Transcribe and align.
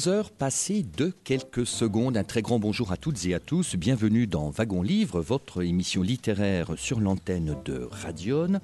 11 0.00 0.08
heures 0.08 0.30
passées 0.30 0.82
de 0.96 1.12
quelques 1.24 1.66
secondes. 1.66 2.16
Un 2.16 2.24
très 2.24 2.40
grand 2.40 2.58
bonjour 2.58 2.90
à 2.90 2.96
toutes 2.96 3.26
et 3.26 3.34
à 3.34 3.38
tous. 3.38 3.76
Bienvenue 3.76 4.26
dans 4.26 4.48
Wagon 4.48 4.80
Livre, 4.80 5.20
votre 5.20 5.62
émission 5.62 6.00
littéraire 6.00 6.72
sur 6.78 7.00
l'antenne 7.00 7.54
de 7.66 7.86
Radion. 7.90 8.60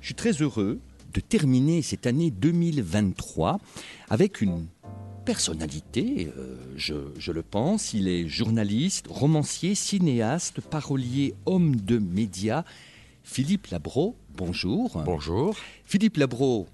Je 0.00 0.06
suis 0.06 0.16
très 0.16 0.32
heureux 0.32 0.80
de 1.14 1.20
terminer 1.20 1.82
cette 1.82 2.04
année 2.08 2.32
2023 2.32 3.60
avec 4.10 4.40
une 4.40 4.66
personnalité, 5.24 6.32
euh, 6.36 6.56
je, 6.74 6.94
je 7.16 7.30
le 7.30 7.42
pense. 7.42 7.94
Il 7.94 8.08
est 8.08 8.26
journaliste, 8.26 9.06
romancier, 9.08 9.76
cinéaste, 9.76 10.60
parolier, 10.62 11.34
homme 11.46 11.76
de 11.76 11.98
médias. 11.98 12.64
Philippe 13.22 13.68
Labro, 13.68 14.16
bonjour. 14.36 15.00
Bonjour. 15.04 15.56
Philippe 15.84 16.16
Labro, 16.16 16.66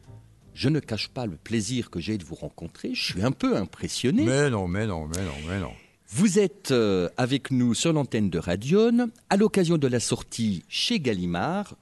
je 0.58 0.68
ne 0.68 0.80
cache 0.80 1.06
pas 1.06 1.24
le 1.24 1.36
plaisir 1.36 1.88
que 1.88 2.00
j'ai 2.00 2.18
de 2.18 2.24
vous 2.24 2.34
rencontrer. 2.34 2.90
Je 2.92 3.12
suis 3.12 3.22
un 3.22 3.30
peu 3.30 3.56
impressionné. 3.56 4.24
Mais 4.24 4.50
non, 4.50 4.66
mais 4.66 4.88
non, 4.88 5.06
mais 5.06 5.22
non, 5.22 5.48
mais 5.48 5.60
non. 5.60 5.70
Vous 6.08 6.40
êtes 6.40 6.72
euh, 6.72 7.08
avec 7.16 7.52
nous 7.52 7.74
sur 7.74 7.92
l'antenne 7.92 8.28
de 8.28 8.40
Radion 8.40 9.08
à 9.30 9.36
l'occasion 9.36 9.78
de 9.78 9.86
la 9.86 10.00
sortie 10.00 10.64
chez 10.68 10.98
Gallimard 10.98 11.76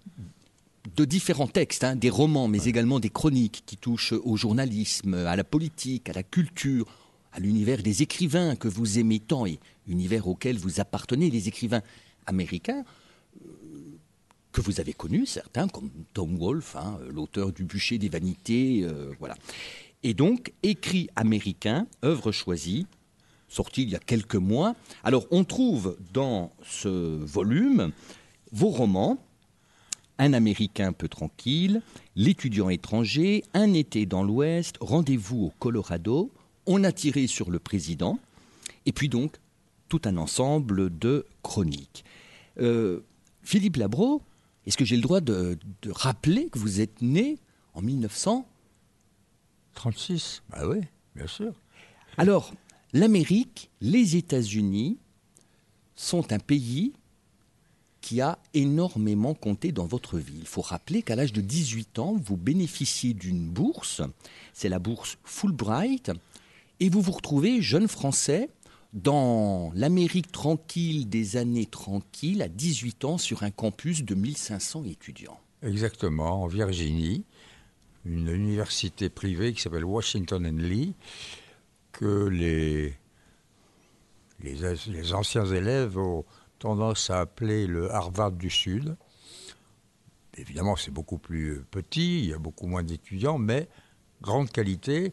de 0.94 1.06
différents 1.06 1.46
textes, 1.46 1.84
hein, 1.84 1.96
des 1.96 2.10
romans, 2.10 2.48
mais 2.48 2.64
également 2.64 3.00
des 3.00 3.08
chroniques 3.08 3.62
qui 3.64 3.78
touchent 3.78 4.12
au 4.12 4.36
journalisme, 4.36 5.14
à 5.14 5.36
la 5.36 5.44
politique, 5.44 6.10
à 6.10 6.12
la 6.12 6.22
culture, 6.22 6.86
à 7.32 7.40
l'univers 7.40 7.82
des 7.82 8.02
écrivains 8.02 8.56
que 8.56 8.68
vous 8.68 8.98
aimez 8.98 9.20
tant 9.20 9.46
et 9.46 9.58
univers 9.88 10.28
auquel 10.28 10.58
vous 10.58 10.80
appartenez, 10.80 11.30
les 11.30 11.48
écrivains 11.48 11.82
américains 12.26 12.84
que 14.56 14.62
vous 14.62 14.80
avez 14.80 14.94
connus, 14.94 15.26
certains, 15.26 15.68
comme 15.68 15.90
Tom 16.14 16.38
Wolfe, 16.38 16.76
hein, 16.76 16.98
l'auteur 17.12 17.52
du 17.52 17.64
Bûcher 17.64 17.98
des 17.98 18.08
Vanités, 18.08 18.80
euh, 18.84 19.12
voilà. 19.18 19.36
Et 20.02 20.14
donc, 20.14 20.54
écrit 20.62 21.10
américain, 21.14 21.86
œuvre 22.02 22.32
choisie, 22.32 22.86
sorti 23.48 23.82
il 23.82 23.90
y 23.90 23.94
a 23.94 23.98
quelques 23.98 24.36
mois. 24.36 24.74
Alors, 25.04 25.26
on 25.30 25.44
trouve 25.44 25.98
dans 26.14 26.54
ce 26.64 26.88
volume 26.88 27.92
vos 28.50 28.70
romans, 28.70 29.18
Un 30.18 30.32
Américain 30.32 30.94
peu 30.94 31.08
tranquille, 31.08 31.82
L'étudiant 32.14 32.70
étranger, 32.70 33.44
Un 33.52 33.74
été 33.74 34.06
dans 34.06 34.22
l'Ouest, 34.22 34.76
Rendez-vous 34.80 35.44
au 35.44 35.52
Colorado, 35.58 36.32
On 36.64 36.82
a 36.82 36.92
tiré 36.92 37.26
sur 37.26 37.50
le 37.50 37.58
président, 37.58 38.18
et 38.86 38.92
puis 38.92 39.10
donc 39.10 39.36
tout 39.90 40.00
un 40.06 40.16
ensemble 40.16 40.98
de 40.98 41.26
chroniques. 41.42 42.06
Euh, 42.58 43.00
Philippe 43.42 43.76
Labro, 43.76 44.22
est-ce 44.66 44.76
que 44.76 44.84
j'ai 44.84 44.96
le 44.96 45.02
droit 45.02 45.20
de, 45.20 45.58
de 45.82 45.90
rappeler 45.90 46.48
que 46.48 46.58
vous 46.58 46.80
êtes 46.80 47.02
né 47.02 47.38
en 47.74 47.82
1900 47.82 48.46
36 49.74 50.42
Bah 50.50 50.66
oui, 50.66 50.80
bien 51.14 51.26
sûr. 51.26 51.52
Alors, 52.16 52.52
l'Amérique, 52.92 53.70
les 53.80 54.16
États-Unis 54.16 54.98
sont 55.94 56.32
un 56.32 56.38
pays 56.38 56.92
qui 58.00 58.20
a 58.20 58.38
énormément 58.54 59.34
compté 59.34 59.72
dans 59.72 59.86
votre 59.86 60.18
vie. 60.18 60.38
Il 60.38 60.46
faut 60.46 60.60
rappeler 60.62 61.02
qu'à 61.02 61.16
l'âge 61.16 61.32
de 61.32 61.40
18 61.40 61.98
ans, 61.98 62.16
vous 62.24 62.36
bénéficiez 62.36 63.14
d'une 63.14 63.48
bourse, 63.48 64.00
c'est 64.52 64.68
la 64.68 64.78
bourse 64.78 65.18
Fulbright, 65.24 66.12
et 66.78 66.88
vous 66.88 67.00
vous 67.00 67.12
retrouvez 67.12 67.62
jeune 67.62 67.88
Français 67.88 68.48
dans 68.96 69.70
l'Amérique 69.74 70.32
tranquille 70.32 71.08
des 71.08 71.36
années 71.36 71.66
tranquilles, 71.66 72.40
à 72.42 72.48
18 72.48 73.04
ans, 73.04 73.18
sur 73.18 73.42
un 73.42 73.50
campus 73.50 74.02
de 74.02 74.14
1500 74.14 74.84
étudiants. 74.84 75.38
Exactement, 75.62 76.42
en 76.42 76.46
Virginie, 76.46 77.24
une 78.06 78.28
université 78.28 79.10
privée 79.10 79.52
qui 79.52 79.60
s'appelle 79.60 79.84
Washington 79.84 80.46
and 80.46 80.62
Lee, 80.62 80.94
que 81.92 82.28
les, 82.28 82.94
les, 84.40 84.56
les 84.88 85.12
anciens 85.12 85.44
élèves 85.44 85.98
ont 85.98 86.24
tendance 86.58 87.10
à 87.10 87.20
appeler 87.20 87.66
le 87.66 87.92
Harvard 87.92 88.32
du 88.32 88.48
Sud. 88.48 88.96
Évidemment, 90.38 90.76
c'est 90.76 90.90
beaucoup 90.90 91.18
plus 91.18 91.64
petit, 91.70 92.20
il 92.20 92.30
y 92.30 92.32
a 92.32 92.38
beaucoup 92.38 92.66
moins 92.66 92.82
d'étudiants, 92.82 93.38
mais 93.38 93.68
grande 94.22 94.50
qualité. 94.50 95.12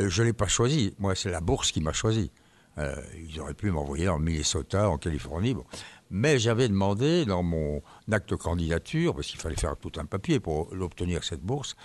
Euh, 0.00 0.08
Je 0.08 0.22
ne 0.22 0.28
l'ai 0.28 0.32
pas 0.32 0.46
choisi, 0.46 0.94
moi 1.00 1.16
c'est 1.16 1.30
la 1.30 1.40
bourse 1.40 1.72
qui 1.72 1.80
m'a 1.80 1.92
choisi. 1.92 2.30
Euh, 2.80 2.94
ils 3.28 3.40
auraient 3.40 3.54
pu 3.54 3.70
m'envoyer 3.70 4.08
en 4.08 4.18
Minnesota, 4.18 4.88
en 4.88 4.98
Californie. 4.98 5.54
Bon. 5.54 5.64
Mais 6.10 6.38
j'avais 6.38 6.68
demandé 6.68 7.24
dans 7.24 7.42
mon 7.42 7.82
acte 8.10 8.30
de 8.30 8.36
candidature, 8.36 9.14
parce 9.14 9.28
qu'il 9.28 9.38
fallait 9.38 9.56
faire 9.56 9.76
tout 9.76 9.92
un 9.98 10.06
papier 10.06 10.40
pour 10.40 10.74
l'obtenir 10.74 11.22
cette 11.22 11.42
bourse, 11.42 11.76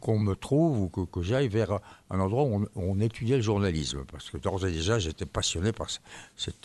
qu'on 0.00 0.18
me 0.18 0.34
trouve 0.34 0.80
ou 0.82 0.88
que, 0.88 1.22
j'aille 1.22 1.48
vers 1.48 1.80
un 2.10 2.20
endroit 2.20 2.44
où 2.44 2.66
on, 2.76 3.00
étudiait 3.00 3.36
le 3.36 3.42
journalisme. 3.42 4.04
Parce 4.10 4.30
que 4.30 4.38
d'ores 4.38 4.66
et 4.66 4.70
déjà, 4.70 4.98
j'étais 4.98 5.26
passionné 5.26 5.72
par 5.72 5.88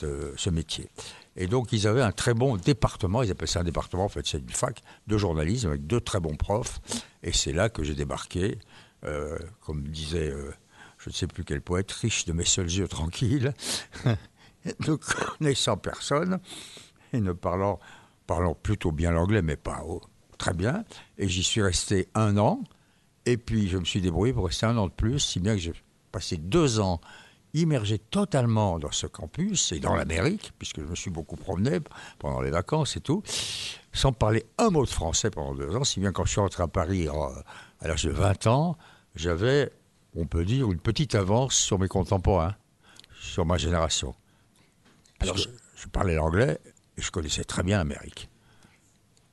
euh, 0.03 0.33
ce 0.37 0.49
métier. 0.49 0.89
Et 1.35 1.47
donc, 1.47 1.71
ils 1.71 1.87
avaient 1.87 2.01
un 2.01 2.11
très 2.11 2.33
bon 2.33 2.57
département, 2.57 3.23
ils 3.23 3.31
appellent 3.31 3.47
ça 3.47 3.61
un 3.61 3.63
département, 3.63 4.05
en 4.05 4.09
fait, 4.09 4.27
c'est 4.27 4.39
une 4.39 4.49
fac 4.49 4.81
de 5.07 5.17
journalisme 5.17 5.69
avec 5.69 5.87
deux 5.87 6.01
très 6.01 6.19
bons 6.19 6.35
profs. 6.35 6.79
Et 7.23 7.31
c'est 7.31 7.53
là 7.53 7.69
que 7.69 7.83
j'ai 7.83 7.95
débarqué, 7.95 8.59
euh, 9.05 9.37
comme 9.61 9.87
disait 9.87 10.33
je 11.03 11.09
ne 11.09 11.13
sais 11.13 11.27
plus 11.27 11.43
quel 11.43 11.61
poète, 11.61 11.91
riche 11.91 12.25
de 12.25 12.33
mes 12.33 12.45
seuls 12.45 12.69
yeux 12.69 12.87
tranquilles, 12.87 13.53
ne 14.65 14.95
connaissant 14.95 15.77
personne 15.77 16.39
et 17.13 17.19
ne 17.19 17.31
parlant, 17.33 17.79
plutôt 18.61 18.91
bien 18.91 19.11
l'anglais, 19.11 19.41
mais 19.41 19.57
pas 19.57 19.83
oh, 19.85 20.01
très 20.37 20.53
bien. 20.53 20.85
Et 21.17 21.27
j'y 21.27 21.43
suis 21.43 21.61
resté 21.61 22.07
un 22.13 22.37
an. 22.37 22.63
Et 23.25 23.37
puis 23.37 23.67
je 23.67 23.77
me 23.77 23.83
suis 23.83 23.99
débrouillé 23.99 24.31
pour 24.31 24.45
rester 24.45 24.65
un 24.67 24.77
an 24.77 24.87
de 24.87 24.91
plus, 24.91 25.19
si 25.19 25.39
bien 25.39 25.55
que 25.55 25.61
j'ai 25.61 25.73
passé 26.11 26.37
deux 26.37 26.79
ans 26.79 27.01
immergé 27.53 27.99
totalement 27.99 28.79
dans 28.79 28.91
ce 28.91 29.07
campus 29.07 29.73
et 29.73 29.79
dans 29.79 29.95
l'Amérique, 29.95 30.53
puisque 30.57 30.79
je 30.79 30.85
me 30.85 30.95
suis 30.95 31.09
beaucoup 31.09 31.35
promené 31.35 31.79
pendant 32.17 32.41
les 32.41 32.51
vacances 32.51 32.95
et 32.95 33.01
tout, 33.01 33.23
sans 33.91 34.13
parler 34.13 34.45
un 34.57 34.69
mot 34.69 34.85
de 34.85 34.89
français 34.89 35.29
pendant 35.29 35.53
deux 35.53 35.75
ans, 35.75 35.83
si 35.83 35.99
bien 35.99 36.11
quand 36.11 36.23
je 36.25 36.31
suis 36.31 36.39
rentré 36.39 36.63
à 36.63 36.67
Paris 36.67 37.09
euh, 37.09 37.11
à 37.81 37.87
l'âge 37.87 38.05
de 38.05 38.11
20 38.11 38.47
ans, 38.47 38.77
j'avais 39.15 39.71
on 40.15 40.25
peut 40.25 40.45
dire, 40.45 40.71
une 40.71 40.79
petite 40.79 41.15
avance 41.15 41.55
sur 41.55 41.79
mes 41.79 41.87
contemporains, 41.87 42.55
sur 43.19 43.45
ma 43.45 43.57
génération. 43.57 44.13
Alors, 45.19 45.37
je, 45.37 45.47
je 45.75 45.87
parlais 45.87 46.15
l'anglais 46.15 46.59
et 46.97 47.01
je 47.01 47.11
connaissais 47.11 47.43
très 47.43 47.63
bien 47.63 47.77
l'Amérique. 47.77 48.27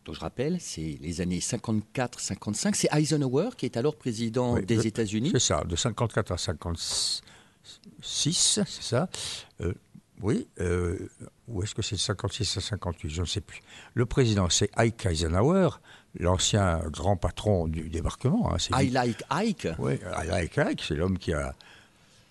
Donc 0.04 0.14
je 0.14 0.20
rappelle, 0.20 0.58
c'est 0.60 0.98
les 1.02 1.20
années 1.20 1.40
54-55. 1.40 2.74
C'est 2.74 2.88
Eisenhower 2.94 3.50
qui 3.56 3.66
est 3.66 3.76
alors 3.76 3.94
président 3.96 4.54
Oui, 4.54 4.64
des 4.64 4.76
de- 4.76 4.86
États-Unis. 4.86 5.30
C'est 5.32 5.38
ça, 5.40 5.64
de 5.64 5.76
54 5.76 6.32
à 6.32 6.38
56, 6.38 7.22
c'est 8.66 8.82
ça 8.82 9.08
Euh, 9.60 9.74
Oui, 10.22 10.48
euh, 10.60 10.98
ou 11.46 11.62
est-ce 11.62 11.74
que 11.74 11.82
c'est 11.82 11.94
de 11.96 12.00
56 12.00 12.56
à 12.56 12.60
58 12.60 13.10
Je 13.10 13.20
ne 13.20 13.26
sais 13.26 13.40
plus. 13.42 13.60
Le 13.94 14.06
président, 14.06 14.48
c'est 14.48 14.70
Ike 14.76 15.06
Eisenhower, 15.06 15.68
l'ancien 16.18 16.80
grand 16.90 17.16
patron 17.16 17.68
du 17.68 17.88
débarquement. 17.88 18.52
hein, 18.52 18.56
c'est 18.58 18.74
I 18.74 18.90
like 18.90 19.22
Ike. 19.30 19.68
Oui, 19.78 19.94
Ike 20.30 20.58
Ike, 20.58 20.84
c'est 20.86 20.94
l'homme 20.94 21.18
qui 21.18 21.32
a 21.32 21.54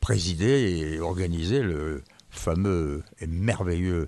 présidé 0.02 0.94
et 0.94 1.00
organisé 1.00 1.62
le 1.62 2.04
fameux 2.30 3.04
et 3.20 3.28
merveilleux, 3.28 4.08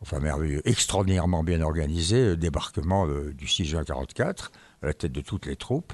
enfin 0.00 0.18
merveilleux, 0.18 0.62
extraordinairement 0.64 1.44
bien 1.44 1.60
organisé 1.60 2.36
débarquement 2.36 3.06
euh, 3.06 3.34
du 3.34 3.46
6 3.46 3.66
juin 3.66 3.84
44 3.84 4.50
à 4.82 4.86
la 4.86 4.94
tête 4.94 5.12
de 5.12 5.20
toutes 5.20 5.46
les 5.46 5.56
troupes 5.56 5.92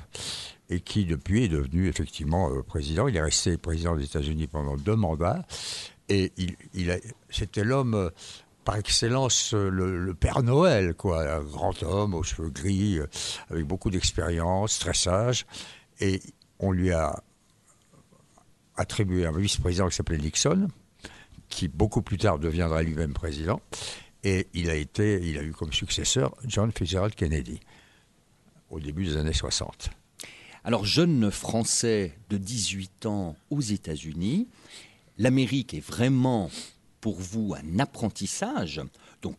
et 0.71 0.81
qui 0.81 1.05
depuis 1.05 1.45
est 1.45 1.49
devenu 1.49 1.89
effectivement 1.89 2.51
euh, 2.51 2.63
président. 2.63 3.09
Il 3.09 3.17
est 3.17 3.23
resté 3.23 3.57
président 3.57 3.97
des 3.97 4.05
États-Unis 4.05 4.47
pendant 4.47 4.77
deux 4.77 4.97
mandats 4.97 5.45
et 6.09 6.33
il, 6.37 7.01
c'était 7.31 7.65
l'homme 7.65 8.11
par 8.65 8.77
excellence 8.77 9.55
euh, 9.55 9.69
le, 9.69 10.15
Père 10.15 10.43
Noël, 10.43 10.95
quoi, 10.95 11.37
un 11.37 11.43
grand 11.43 11.83
homme 11.83 12.15
aux 12.15 12.23
cheveux 12.23 12.51
gris, 12.51 12.99
euh, 12.99 13.07
avec 13.51 13.67
beaucoup 13.67 13.91
d'expérience, 13.91 14.79
très 14.79 14.95
sage, 14.95 15.47
et 16.01 16.21
on 16.59 16.71
lui 16.71 16.93
a 16.93 17.23
attribué 18.77 19.27
un 19.27 19.33
vice-président 19.37 19.89
qui 19.89 19.97
s'appelait 19.97 20.19
Nixon, 20.19 20.69
qui 21.49 21.69
beaucoup 21.69 22.03
plus 22.03 22.19
tard 22.19 22.39
deviendra 22.39 22.83
lui-même 22.83 23.13
président. 23.13 23.61
Et 24.25 24.47
il 24.55 24.71
a, 24.71 24.75
été, 24.75 25.21
il 25.23 25.37
a 25.37 25.43
eu 25.43 25.53
comme 25.53 25.73
successeur 25.73 26.35
John 26.47 26.71
Fitzgerald 26.73 27.15
Kennedy 27.15 27.61
au 28.71 28.79
début 28.79 29.05
des 29.05 29.17
années 29.17 29.33
60. 29.33 29.91
Alors, 30.65 30.85
jeune 30.85 31.31
Français 31.33 32.17
de 32.31 32.39
18 32.39 33.07
ans 33.07 33.37
aux 33.51 33.61
États-Unis, 33.61 34.47
l'Amérique 35.19 35.75
est 35.75 35.85
vraiment 35.85 36.51
pour 37.03 37.21
vous 37.21 37.55
un 37.55 37.79
apprentissage. 37.81 38.81
Donc, 39.21 39.37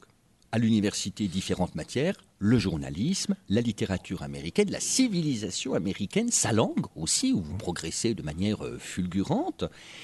à 0.52 0.60
l'université, 0.60 1.28
différentes 1.28 1.74
matières, 1.74 2.16
le 2.38 2.60
journalisme, 2.60 3.36
la 3.50 3.62
littérature 3.62 4.22
américaine, 4.22 4.70
la 4.70 4.80
civilisation 4.80 5.74
américaine, 5.74 6.30
sa 6.30 6.52
langue 6.52 6.86
aussi, 6.96 7.34
où 7.34 7.42
vous 7.42 7.58
progressez 7.58 8.14
de 8.14 8.22
manière 8.22 8.64
euh, 8.64 8.78
fulgurante. 8.78 9.64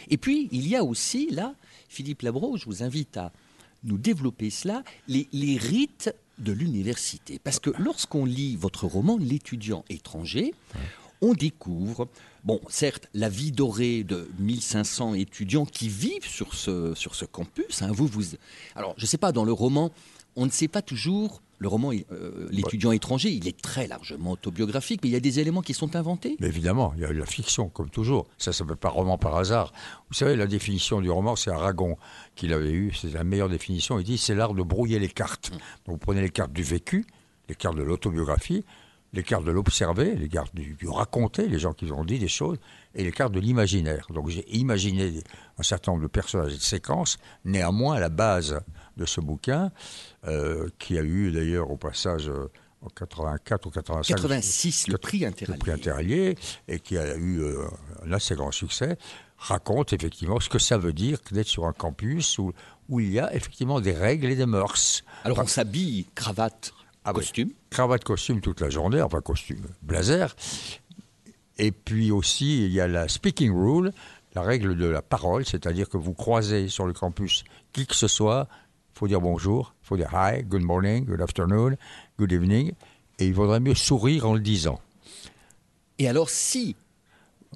Et 0.10 0.18
puis, 0.18 0.50
il 0.52 0.68
y 0.68 0.76
a 0.76 0.84
aussi, 0.84 1.30
là, 1.30 1.54
Philippe 1.88 2.24
Labro, 2.24 2.58
je 2.58 2.66
vous 2.66 2.82
invite 2.82 3.18
à 3.18 3.32
nous 3.84 4.00
développer 4.00 4.50
cela, 4.50 4.84
les, 5.08 5.28
les 5.34 5.58
rites 5.58 6.12
de 6.40 6.52
l'université. 6.52 7.40
Parce 7.44 7.60
que 7.60 7.72
lorsqu'on 7.78 8.26
lit 8.26 8.56
votre 8.56 8.86
roman 8.86 9.18
L'étudiant 9.18 9.84
étranger, 9.90 10.54
on 11.22 11.34
découvre, 11.34 12.08
bon, 12.44 12.62
certes, 12.70 13.08
la 13.14 13.30
vie 13.30 13.52
dorée 13.52 14.04
de 14.04 14.30
1500 14.40 15.16
étudiants 15.16 15.66
qui 15.66 15.90
vivent 15.90 16.26
sur 16.26 16.54
ce, 16.54 16.94
sur 16.96 17.16
ce 17.16 17.26
campus. 17.26 17.82
Hein, 17.82 17.92
vous, 17.92 18.08
vous, 18.08 18.24
alors, 18.76 18.94
je 18.98 19.04
ne 19.04 19.08
sais 19.08 19.18
pas, 19.18 19.32
dans 19.32 19.46
le 19.46 19.54
roman, 19.54 19.92
on 20.36 20.46
ne 20.46 20.52
sait 20.52 20.68
pas 20.68 20.82
toujours 20.82 21.42
le 21.60 21.68
roman 21.68 21.92
euh, 22.12 22.48
L'étudiant 22.52 22.94
étranger, 22.94 23.30
il 23.32 23.48
est 23.48 23.62
très 23.62 23.86
largement 23.88 24.32
autobiographique, 24.32 25.02
mais 25.04 25.10
il 25.10 25.12
y 25.12 25.18
a 25.18 25.20
des 25.20 25.40
éléments 25.40 25.62
qui 25.62 25.74
sont 25.74 25.98
inventés. 25.98 26.38
Mais 26.40 26.48
évidemment, 26.48 26.94
il 26.96 27.02
y 27.02 27.06
a 27.06 27.12
la 27.12 27.26
fiction, 27.26 27.68
comme 27.68 27.90
toujours. 27.90 28.28
Ça 28.38 28.52
ne 28.52 28.54
s'appelle 28.54 28.78
pas 28.78 28.90
roman 28.90 29.18
par 29.18 29.36
hasard. 29.36 29.74
Vous 30.08 30.14
savez, 30.16 30.38
la 30.38 30.48
définition 30.48 31.02
du 31.02 31.12
roman, 31.12 31.36
c'est 31.36 31.52
Aragon 31.52 31.98
qui 32.36 32.48
l'avait 32.48 32.72
eu, 32.72 32.94
c'est 32.94 33.12
la 33.12 33.26
meilleure 33.26 33.50
définition. 33.50 34.00
Il 34.00 34.06
dit 34.06 34.18
c'est 34.18 34.36
l'art 34.36 34.54
de 34.54 34.64
brouiller 34.64 35.00
les 35.00 35.10
cartes. 35.10 35.52
Mm. 35.52 35.54
Donc 35.54 35.62
vous 35.88 35.98
prenez 35.98 36.22
les 36.22 36.30
cartes 36.30 36.54
du 36.54 36.64
vécu, 36.64 37.06
les 37.50 37.56
cartes 37.56 37.76
de 37.76 37.84
l'autobiographie, 37.84 38.64
les 39.14 39.24
cartes 39.24 39.44
de 39.44 39.52
l'observer, 39.52 40.16
les 40.16 40.30
cartes 40.30 40.54
du, 40.54 40.76
du, 40.76 40.88
raconter, 40.88 41.48
les 41.48 41.60
gens 41.60 41.74
qui 41.74 41.92
ont 41.92 42.06
dit 42.06 42.20
des 42.20 42.28
choses, 42.28 42.58
et 42.96 43.04
les 43.04 43.12
cartes 43.12 43.34
de 43.34 43.40
l'imaginaire. 43.40 44.08
Donc 44.10 44.30
j'ai 44.30 44.48
imaginé 44.56 45.24
un 45.58 45.64
certain 45.64 45.92
nombre 45.92 46.04
de 46.04 46.08
personnages 46.08 46.54
et 46.54 46.58
de 46.58 46.62
séquences. 46.62 47.18
Néanmoins, 47.46 47.96
à 47.96 48.00
la 48.00 48.10
base 48.10 48.60
de 48.98 49.06
ce 49.06 49.22
bouquin, 49.22 49.72
euh, 50.28 50.68
qui 50.78 50.98
a 50.98 51.02
eu 51.02 51.32
d'ailleurs 51.32 51.72
au 51.72 51.78
passage 51.78 52.30
euh, 52.30 52.52
en 52.82 52.90
84 52.90 53.66
ou 53.66 53.70
85 53.72 54.16
86 54.16 54.88
le 54.88 54.98
prix 55.58 55.72
Interallié, 55.72 56.38
et 56.68 56.80
qui 56.80 56.98
a 56.98 57.16
eu 57.16 57.40
euh, 57.40 57.66
un 58.06 58.12
assez 58.14 58.36
grand 58.36 58.52
succès, 58.52 58.98
raconte 59.38 59.94
effectivement 59.94 60.40
ce 60.40 60.50
que 60.50 60.60
ça 60.60 60.78
veut 60.78 60.94
dire 60.94 61.18
d'être 61.32 61.48
sur 61.48 61.66
un 61.66 61.74
campus 61.74 62.38
où, 62.38 62.52
où 62.90 63.00
il 63.00 63.12
y 63.12 63.20
a 63.20 63.34
effectivement 63.34 63.80
des 63.80 63.94
règles 63.94 64.28
et 64.28 64.36
des 64.36 64.46
mœurs. 64.46 65.04
Alors 65.24 65.40
on 65.40 65.48
s'habille 65.48 66.08
cravate, 66.16 66.74
ah 67.06 67.14
costume. 67.14 67.52
cravate, 67.70 68.04
costume 68.04 68.42
toute 68.42 68.62
la 68.62 68.70
journée, 68.70 69.02
enfin 69.02 69.22
costume, 69.22 69.66
blazer. 69.82 70.36
Et 71.58 71.72
puis 71.72 72.12
aussi, 72.12 72.66
il 72.66 72.72
y 72.72 72.80
a 72.80 72.88
la 72.88 73.08
speaking 73.08 73.52
rule, 73.52 73.92
la 74.34 74.42
règle 74.42 74.78
de 74.78 74.86
la 74.86 75.02
parole, 75.02 75.46
c'est-à-dire 75.46 75.90
que 75.90 75.98
vous 75.98 76.14
croisez 76.14 76.68
sur 76.70 76.86
le 76.86 76.94
campus 76.94 77.44
qui 77.74 77.86
que 77.86 77.96
ce 77.96 78.08
soit, 78.08 78.48
il 78.96 79.00
faut 79.00 79.08
dire 79.08 79.22
bonjour, 79.22 79.74
il 79.84 79.88
faut 79.88 79.98
dire 79.98 80.10
hi, 80.14 80.44
good 80.44 80.62
morning, 80.62 81.06
good 81.06 81.22
afternoon, 81.22 81.76
good 82.18 82.32
evening, 82.32 82.74
et 83.18 83.28
il 83.28 83.34
vaudrait 83.34 83.60
mieux 83.60 83.76
sourire 83.76 84.28
en 84.28 84.34
le 84.34 84.40
disant. 84.40 84.80
Et 85.98 86.08
alors 86.08 86.30
si 86.30 86.76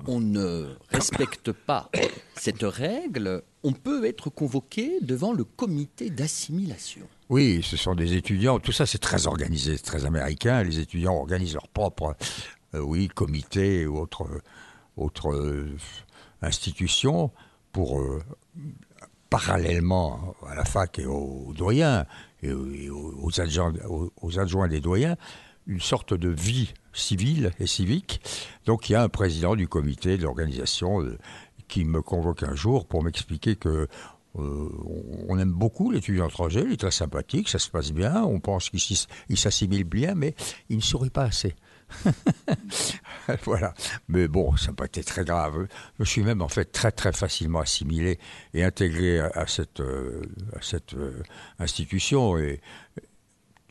on 0.07 0.19
ne 0.19 0.75
respecte 0.89 1.51
pas 1.51 1.89
cette 2.35 2.63
règle, 2.63 3.43
on 3.63 3.73
peut 3.73 4.05
être 4.05 4.29
convoqué 4.29 4.99
devant 5.01 5.33
le 5.33 5.43
comité 5.43 6.09
d'assimilation. 6.09 7.07
Oui, 7.29 7.61
ce 7.63 7.77
sont 7.77 7.95
des 7.95 8.13
étudiants, 8.13 8.59
tout 8.59 8.71
ça 8.71 8.85
c'est 8.85 8.97
très 8.97 9.27
organisé, 9.27 9.77
très 9.79 10.05
américain, 10.05 10.63
les 10.63 10.79
étudiants 10.79 11.15
organisent 11.15 11.53
leur 11.53 11.67
propre 11.67 12.15
euh, 12.75 12.79
oui, 12.79 13.07
comité 13.07 13.85
ou 13.85 13.99
autre, 13.99 15.31
euh, 15.31 15.77
institution 16.41 17.31
pour 17.71 17.99
euh, 17.99 18.21
parallèlement 19.29 20.35
à 20.47 20.55
la 20.55 20.65
fac 20.65 20.99
et 20.99 21.05
aux 21.05 21.53
doyens 21.55 22.05
et 22.41 22.51
aux 22.51 23.39
adjoints 23.39 24.67
des 24.67 24.81
doyens, 24.81 25.15
une 25.67 25.81
sorte 25.81 26.13
de 26.13 26.29
vie 26.29 26.73
civile 26.93 27.51
et 27.59 27.67
civique. 27.67 28.21
Donc 28.65 28.89
il 28.89 28.93
y 28.93 28.95
a 28.95 29.03
un 29.03 29.09
président 29.09 29.55
du 29.55 29.67
comité 29.67 30.17
d'organisation 30.17 31.01
euh, 31.01 31.17
qui 31.67 31.85
me 31.85 32.01
convoque 32.01 32.43
un 32.43 32.55
jour 32.55 32.85
pour 32.85 33.03
m'expliquer 33.03 33.55
que 33.55 33.87
euh, 34.35 34.69
on 35.27 35.37
aime 35.37 35.51
beaucoup 35.51 35.91
l'étudiant 35.91 36.27
étranger, 36.27 36.63
il 36.65 36.73
est 36.73 36.77
très 36.77 36.91
sympathique, 36.91 37.49
ça 37.49 37.59
se 37.59 37.69
passe 37.69 37.91
bien, 37.91 38.23
on 38.23 38.39
pense 38.39 38.71
qu'il 38.71 39.37
s'assimile 39.37 39.83
bien, 39.83 40.15
mais 40.15 40.33
il 40.69 40.77
ne 40.77 40.81
sourit 40.81 41.11
pas 41.11 41.25
assez. 41.25 41.55
voilà. 43.43 43.75
Mais 44.07 44.27
bon, 44.27 44.55
ça 44.57 44.69
n'a 44.69 44.73
pas 44.73 44.85
été 44.85 45.03
très 45.03 45.23
grave. 45.23 45.67
Je 45.99 46.03
suis 46.05 46.23
même 46.23 46.41
en 46.41 46.47
fait 46.47 46.71
très 46.71 46.91
très 46.91 47.13
facilement 47.13 47.59
assimilé 47.59 48.17
et 48.55 48.63
intégré 48.63 49.19
à, 49.19 49.45
cette, 49.45 49.81
euh, 49.81 50.23
à 50.55 50.61
cette 50.63 50.95
institution. 51.59 52.39
Et 52.39 52.59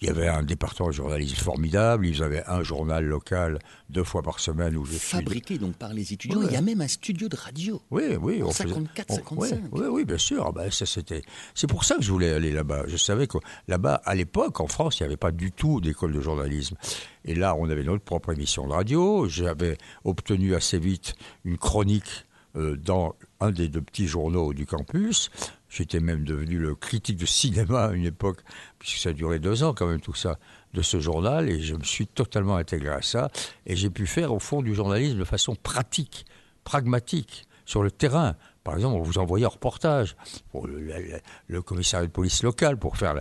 il 0.02 0.06
y 0.06 0.10
avait 0.10 0.26
un 0.26 0.42
département 0.42 0.88
de 0.88 0.94
journalisme 0.94 1.36
formidable, 1.36 2.08
ils 2.08 2.24
avaient 2.24 2.42
un 2.48 2.64
journal 2.64 3.04
local 3.04 3.60
deux 3.88 4.02
fois 4.02 4.22
par 4.22 4.40
semaine 4.40 4.76
où 4.76 4.84
je 4.84 4.94
Fabriqué 4.94 5.58
donc 5.58 5.74
par 5.76 5.94
les 5.94 6.12
étudiants, 6.12 6.42
il 6.42 6.52
y 6.52 6.56
a 6.56 6.60
même 6.60 6.80
un 6.80 6.88
studio 6.88 7.28
de 7.28 7.36
radio. 7.36 7.80
Oui, 7.92 8.16
oui. 8.20 8.42
En 8.42 8.50
54, 8.50 9.14
55. 9.14 9.60
Oui, 9.70 9.86
oui, 9.88 10.04
bien 10.04 10.18
sûr. 10.18 10.44
Ah 10.48 10.52
ben, 10.52 10.68
c'était... 10.72 11.22
C'est 11.54 11.68
pour 11.68 11.84
ça 11.84 11.94
que 11.96 12.02
je 12.02 12.10
voulais 12.10 12.32
aller 12.32 12.50
là-bas. 12.50 12.84
Je 12.88 12.96
savais 12.96 13.28
que 13.28 13.38
là-bas, 13.68 14.02
à 14.04 14.16
l'époque, 14.16 14.60
en 14.60 14.66
France, 14.66 14.98
il 14.98 15.04
n'y 15.04 15.06
avait 15.06 15.16
pas 15.16 15.30
du 15.30 15.52
tout 15.52 15.80
d'école 15.80 16.12
de 16.12 16.20
journalisme. 16.20 16.76
Et 17.24 17.36
là, 17.36 17.54
on 17.54 17.70
avait 17.70 17.84
notre 17.84 18.02
propre 18.02 18.32
émission 18.32 18.66
de 18.66 18.72
radio. 18.72 19.28
J'avais 19.28 19.78
obtenu 20.04 20.56
assez 20.56 20.80
vite 20.80 21.14
une 21.44 21.58
chronique 21.58 22.26
euh, 22.56 22.76
dans 22.76 23.14
un 23.40 23.50
des 23.50 23.68
deux 23.68 23.80
petits 23.80 24.08
journaux 24.08 24.52
du 24.52 24.66
campus. 24.66 25.30
J'étais 25.72 26.00
même 26.00 26.24
devenu 26.24 26.58
le 26.58 26.74
critique 26.74 27.16
de 27.16 27.24
cinéma 27.24 27.86
à 27.86 27.92
une 27.92 28.04
époque, 28.04 28.40
puisque 28.78 28.98
ça 28.98 29.08
a 29.08 29.12
duré 29.14 29.38
deux 29.38 29.62
ans 29.62 29.72
quand 29.72 29.86
même 29.86 30.02
tout 30.02 30.12
ça, 30.12 30.38
de 30.74 30.82
ce 30.82 31.00
journal, 31.00 31.48
et 31.48 31.62
je 31.62 31.74
me 31.74 31.82
suis 31.82 32.06
totalement 32.06 32.56
intégré 32.56 32.90
à 32.90 33.00
ça, 33.00 33.30
et 33.64 33.74
j'ai 33.74 33.88
pu 33.88 34.06
faire 34.06 34.34
au 34.34 34.38
fond 34.38 34.60
du 34.60 34.74
journalisme 34.74 35.18
de 35.18 35.24
façon 35.24 35.54
pratique, 35.54 36.26
pragmatique, 36.62 37.46
sur 37.64 37.82
le 37.82 37.90
terrain. 37.90 38.36
Par 38.64 38.74
exemple, 38.74 38.96
on 38.96 39.02
vous 39.02 39.16
envoyait 39.16 39.46
un 39.46 39.48
reportage 39.48 40.14
pour 40.50 40.66
le, 40.66 41.62
commissariat 41.62 42.06
de 42.06 42.12
police 42.12 42.42
local 42.42 42.76
pour 42.76 42.98
faire 42.98 43.14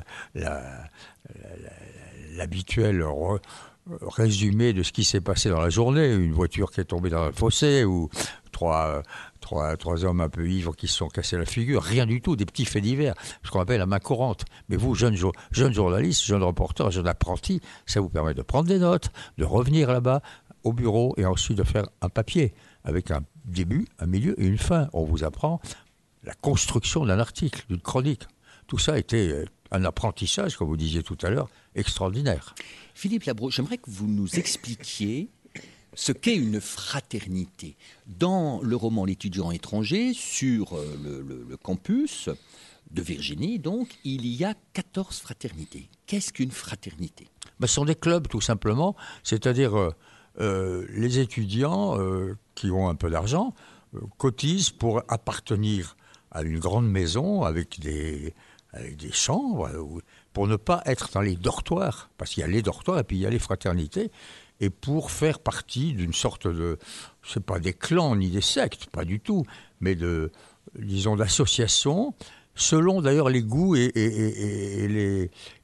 l'habituel 2.32 3.02
résumé 4.02 4.74
de 4.74 4.84
ce 4.84 4.92
qui 4.92 5.04
s'est 5.04 5.22
passé 5.22 5.50
dans 5.50 5.62
la 5.62 5.70
journée, 5.70 6.14
une 6.14 6.34
voiture 6.34 6.72
qui 6.72 6.82
est 6.82 6.86
tombée 6.86 7.10
dans 7.10 7.24
un 7.24 7.32
fossé 7.32 7.84
ou 7.84 8.10
trois 8.52 9.04
trois, 9.42 9.76
trois 9.76 10.06
hommes 10.06 10.22
un 10.22 10.30
peu 10.30 10.50
ivres 10.50 10.76
qui 10.76 10.88
se 10.88 10.96
sont 10.96 11.10
cassés 11.10 11.38
la 11.38 11.46
figure, 11.46 11.84
rien 11.84 12.06
du 12.06 12.22
tout, 12.22 12.38
des 12.38 12.46
petits 12.46 12.64
faits 12.64 12.84
divers, 12.84 13.16
ce 13.44 13.52
qu'on 13.52 13.60
appelle 13.60 13.80
la 13.80 13.86
main 13.86 14.00
courante. 14.00 14.46
Mais 14.70 14.78
vous, 14.78 14.96
jeunes, 14.96 15.18
jeunes 15.52 15.74
journalistes, 15.74 16.24
jeunes 16.24 16.44
reporters, 16.44 16.92
jeunes 16.92 17.08
apprentis, 17.08 17.60
ça 17.86 18.00
vous 18.00 18.10
permet 18.10 18.34
de 18.34 18.42
prendre 18.42 18.70
des 18.70 18.80
notes, 18.80 19.10
de 19.38 19.44
revenir 19.44 19.92
là-bas 19.92 20.22
au 20.64 20.72
bureau 20.72 21.14
et 21.18 21.26
ensuite 21.26 21.58
de 21.58 21.64
faire 21.64 21.88
un 22.02 22.10
papier 22.10 22.54
avec 22.84 23.12
un 23.12 23.24
début, 23.44 23.88
un 24.00 24.06
milieu 24.06 24.40
et 24.40 24.46
une 24.46 24.58
fin. 24.58 24.88
On 24.94 25.04
vous 25.04 25.24
apprend 25.24 25.60
la 26.24 26.34
construction 26.36 27.06
d'un 27.06 27.20
article, 27.20 27.66
d'une 27.68 27.82
chronique. 27.82 28.24
Tout 28.68 28.78
ça 28.78 28.94
euh, 29.14 29.46
un 29.72 29.84
apprentissage, 29.84 30.56
comme 30.56 30.68
vous 30.68 30.78
disiez 30.78 31.04
tout 31.04 31.18
à 31.24 31.30
l'heure, 31.30 31.50
extraordinaire. 31.76 32.56
Philippe 32.94 33.24
Labro, 33.24 33.50
j'aimerais 33.50 33.78
que 33.78 33.90
vous 33.90 34.08
nous 34.08 34.36
expliquiez 34.36 35.30
ce 35.94 36.12
qu'est 36.12 36.36
une 36.36 36.62
fraternité. 36.62 37.76
Dans 38.08 38.62
le 38.62 38.76
roman 38.76 39.06
L'étudiant 39.06 39.52
étranger, 39.52 40.14
sur 40.14 40.78
euh, 40.78 41.46
le, 41.50 41.58
campus 41.58 42.30
de 42.92 43.02
Virginie, 43.02 43.60
donc, 43.60 43.90
il 44.04 44.26
y 44.26 44.44
a 44.44 44.54
14 44.74 45.20
fraternités. 45.20 45.90
Qu'est-ce 46.08 46.34
qu'une 46.34 46.52
fraternité? 46.52 47.28
Ben, 47.60 47.68
Ce 47.68 47.76
sont 47.76 47.86
des 47.86 47.96
clubs, 47.96 48.28
tout 48.28 48.42
simplement. 48.42 48.96
C'est-à-dire, 49.24 49.78
euh, 49.78 49.92
euh, 50.40 50.86
les 50.90 51.20
étudiants 51.20 51.98
qui 52.56 52.72
ont 52.72 52.88
un 52.88 52.96
peu 52.96 53.10
d'argent 53.10 53.54
cotisent 54.18 54.70
pour 54.70 55.04
appartenir 55.10 55.98
à 56.32 56.44
une 56.44 56.60
grande 56.60 56.90
maison 56.90 57.44
avec 57.44 57.82
des, 57.82 58.34
avec 58.72 58.96
des 58.96 59.12
chambres, 59.12 59.70
pour 60.34 60.48
ne 60.48 60.56
pas 60.56 60.82
être 60.86 61.10
dans 61.14 61.22
les 61.22 61.36
dortoirs, 61.36 62.10
parce 62.18 62.32
qu'il 62.32 62.42
y 62.42 62.44
a 62.44 62.48
les 62.48 62.62
dortoirs 62.62 63.00
et 63.00 63.04
puis 63.04 63.18
il 63.18 63.22
y 63.22 63.26
a 63.26 63.30
les 63.30 63.40
fraternités 63.40 64.12
et 64.62 64.70
pour 64.70 65.12
faire 65.12 65.40
partie 65.40 65.94
d'une 65.94 66.14
sorte 66.14 66.48
de, 66.48 66.78
c'est 67.24 67.44
pas 67.44 67.60
des 67.60 67.74
clans 67.74 68.16
ni 68.16 68.30
des 68.30 68.42
sectes, 68.42 68.86
pas 68.92 69.04
du 69.04 69.20
tout, 69.20 69.44
mais 69.82 69.96
de, 69.96 70.32
disons, 70.78 71.16
d'associations, 71.16 72.14
selon 72.54 73.02
d'ailleurs 73.02 73.30
les 73.30 73.42
goûts 73.42 73.76
et, 73.76 73.92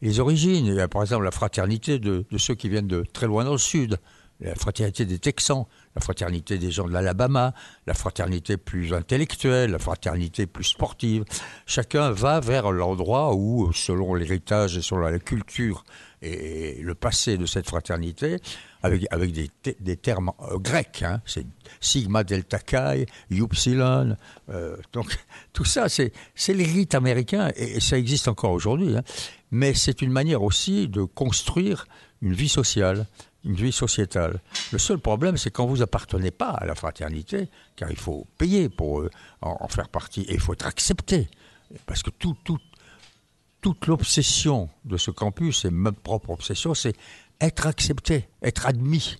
les, 0.01 0.19
origines. 0.19 0.65
Il 0.65 0.73
y 0.73 0.81
a 0.81 0.87
par 0.87 1.03
exemple 1.03 1.23
la 1.23 1.31
fraternité 1.31 1.99
de, 1.99 2.25
ceux 2.37 2.55
qui 2.55 2.69
viennent 2.69 2.87
de 2.87 3.05
très 3.13 3.27
loin 3.27 3.45
dans 3.45 3.51
le 3.51 3.59
sud, 3.59 3.99
la 4.39 4.55
fraternité 4.55 5.05
des 5.05 5.19
Texans, 5.19 5.65
la 5.95 6.01
fraternité 6.01 6.57
des 6.57 6.71
gens 6.71 6.87
de 6.87 6.93
l'Alabama, 6.93 7.53
la 7.87 7.93
fraternité 7.93 8.57
plus 8.57 8.93
intellectuelle, 8.93 9.71
la 9.71 9.79
fraternité 9.79 10.45
plus 10.45 10.65
sportive. 10.65 11.25
Chacun 11.65 12.11
va 12.11 12.39
vers 12.39 12.71
l'endroit 12.71 13.33
où, 13.33 13.71
selon 13.73 14.13
l'héritage 14.13 14.77
et 14.77 14.81
selon 14.81 15.01
la 15.01 15.19
culture 15.19 15.83
et 16.21 16.79
le 16.81 16.95
passé 16.95 17.37
de 17.37 17.45
cette 17.45 17.67
fraternité, 17.67 18.37
avec, 18.83 19.31
des, 19.31 19.97
termes 19.97 20.31
euh, 20.41 20.57
grecs, 20.57 21.03
hein, 21.03 21.21
c'est 21.25 21.45
sigma 21.79 22.23
delta 22.23 22.59
chi, 22.59 23.05
upsilon, 23.31 24.15
euh, 24.49 24.77
donc 24.93 25.17
tout 25.53 25.65
ça, 25.65 25.89
c'est 25.89 26.13
les 26.47 26.63
rites 26.63 26.95
américains 26.95 27.51
et, 27.55 27.79
ça 27.79 27.97
existe 27.97 28.27
encore 28.27 28.51
aujourd'hui. 28.51 28.97
Hein. 28.97 29.03
mais 29.51 29.73
c'est 29.73 30.01
une 30.01 30.11
manière 30.11 30.43
aussi 30.43 30.87
de 30.87 31.03
construire 31.03 31.87
une 32.21 32.33
vie 32.33 32.49
sociale, 32.49 33.05
une 33.43 33.55
vie 33.55 33.71
sociétale. 33.71 34.39
Le 34.71 34.77
seul 34.77 34.99
problème, 34.99 35.37
c'est 35.37 35.51
quand 35.51 35.65
vous 35.65 35.81
appartenez 35.81 36.31
pas 36.31 36.49
à 36.49 36.65
la 36.65 36.75
fraternité, 36.75 37.49
car 37.75 37.89
il 37.89 37.97
faut 37.97 38.27
payer 38.37 38.69
pour 38.69 39.01
euh, 39.01 39.09
en, 39.41 39.67
faire 39.67 39.89
partie 39.89 40.21
et 40.21 40.33
il 40.33 40.39
faut 40.39 40.53
être 40.53 40.67
accepté, 40.67 41.29
parce 41.85 42.03
que 42.03 42.09
tout, 42.09 42.35
tout, 42.43 42.59
toute 43.61 43.87
l'obsession 43.87 44.69
de 44.85 44.97
ce 44.97 45.11
campus, 45.11 45.65
et 45.65 45.71
ma 45.71 45.91
propre 45.91 46.31
obsession, 46.31 46.73
c'est 46.73 46.95
être 47.39 47.67
accepté, 47.67 48.27
être 48.41 48.65
admis. 48.65 49.17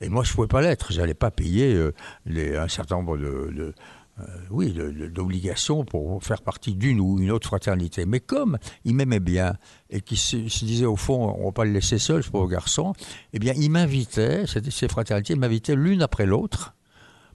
Et 0.00 0.08
moi, 0.08 0.24
je 0.24 0.30
ne 0.30 0.34
pouvais 0.34 0.48
pas 0.48 0.60
l'être. 0.60 0.92
Je 0.92 1.00
n'allais 1.00 1.14
pas 1.14 1.30
payer 1.30 1.72
euh, 1.74 1.94
un 2.60 2.68
certain 2.68 2.96
nombre 2.96 3.16
de, 3.16 3.74
euh, 4.18 4.24
oui, 4.50 4.72
d'obligations 5.12 5.84
pour 5.84 6.22
faire 6.24 6.40
partie 6.40 6.74
d'une 6.74 7.00
ou 7.00 7.20
une 7.20 7.30
autre 7.30 7.46
fraternité. 7.46 8.06
Mais 8.06 8.20
comme 8.20 8.56
il 8.84 8.94
m'aimait 8.94 9.20
bien 9.20 9.56
et 9.90 10.00
qu'il 10.00 10.16
se, 10.16 10.36
disait 10.36 10.86
au 10.86 10.96
fond, 10.96 11.34
on 11.36 11.40
ne 11.40 11.44
va 11.46 11.52
pas 11.52 11.64
le 11.66 11.72
laisser 11.72 11.98
seul, 11.98 12.22
ce 12.22 12.30
pauvre 12.30 12.48
garçon, 12.48 12.94
eh 13.34 13.38
bien, 13.38 13.52
il 13.56 13.70
m'invitait, 13.70 14.44
ces 14.46 14.88
fraternités 14.88 15.34
m'invitaient 15.34 15.76
l'une 15.76 16.00
après 16.00 16.24
l'autre 16.24 16.74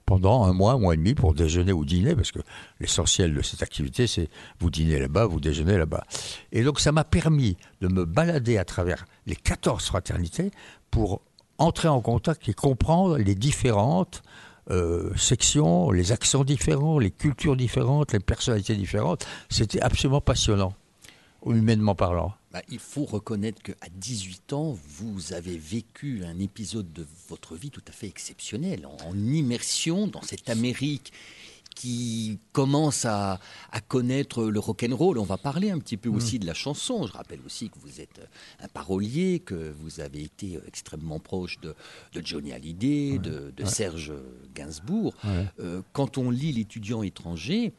pendant 0.06 0.42
un 0.44 0.52
mois, 0.52 0.72
un 0.72 0.78
mois 0.78 0.94
et 0.94 0.96
demi 0.96 1.14
pour 1.14 1.34
déjeuner 1.34 1.72
ou 1.72 1.84
dîner, 1.84 2.16
parce 2.16 2.32
que 2.32 2.40
l'essentiel 2.80 3.32
de 3.32 3.42
cette 3.42 3.62
activité, 3.62 4.08
c'est 4.08 4.28
vous 4.58 4.68
dînez 4.68 4.98
là-bas, 4.98 5.26
vous 5.26 5.38
déjeunez 5.38 5.78
là-bas. 5.78 6.02
Et 6.50 6.64
donc 6.64 6.80
ça 6.80 6.90
m'a 6.90 7.04
permis 7.04 7.56
de 7.80 7.86
me 7.86 8.04
balader 8.04 8.58
à 8.58 8.64
travers 8.64 9.04
les 9.26 9.36
14 9.36 9.84
fraternités 9.84 10.50
pour 10.90 11.22
entrer 11.58 11.86
en 11.86 12.00
contact 12.00 12.48
et 12.48 12.54
comprendre 12.54 13.18
les 13.18 13.36
différentes 13.36 14.22
euh, 14.70 15.14
sections, 15.16 15.90
les 15.90 16.12
accents 16.12 16.44
différents, 16.44 16.98
les 16.98 17.10
cultures 17.10 17.56
différentes, 17.56 18.12
les 18.12 18.20
personnalités 18.20 18.76
différentes. 18.76 19.26
C'était 19.50 19.80
absolument 19.80 20.20
passionnant, 20.20 20.74
humainement 21.46 21.94
parlant. 21.94 22.34
Bah, 22.52 22.62
il 22.68 22.78
faut 22.78 23.04
reconnaître 23.04 23.62
qu'à 23.62 23.88
18 23.94 24.52
ans, 24.52 24.78
vous 24.98 25.32
avez 25.32 25.56
vécu 25.56 26.22
un 26.24 26.38
épisode 26.38 26.92
de 26.92 27.06
votre 27.28 27.56
vie 27.56 27.70
tout 27.70 27.82
à 27.88 27.92
fait 27.92 28.06
exceptionnel, 28.06 28.86
en, 28.86 29.16
immersion 29.16 30.06
dans 30.06 30.20
cette 30.22 30.50
Amérique 30.50 31.12
qui 31.74 32.38
commence 32.52 33.04
à, 33.04 33.40
connaître 33.88 34.44
le 34.44 34.60
rock 34.60 34.86
and 34.88 34.94
roll. 34.94 35.18
On 35.18 35.24
va 35.24 35.36
parler 35.36 35.70
un 35.70 35.78
petit 35.78 35.96
peu 35.96 36.10
mm. 36.10 36.14
aussi 36.14 36.38
de 36.38 36.46
la 36.46 36.54
chanson. 36.54 37.06
Je 37.06 37.12
rappelle 37.12 37.40
aussi 37.44 37.68
que 37.70 37.78
vous 37.80 38.00
êtes 38.00 38.20
un 38.60 38.68
parolier, 38.68 39.40
que 39.40 39.74
vous 39.80 40.00
avez 40.00 40.22
été 40.22 40.58
extrêmement 40.66 41.18
proche 41.18 41.58
de, 41.60 41.74
Johnny 42.22 42.52
Hallyday, 42.52 43.18
de, 43.18 43.64
Serge 43.64 44.12
Gainsbourg. 44.54 45.14
Euh, 45.24 45.82
quand 45.92 46.18
on 46.18 46.30
lit 46.30 46.52
l'étudiant 46.52 47.02
étranger, 47.02 47.72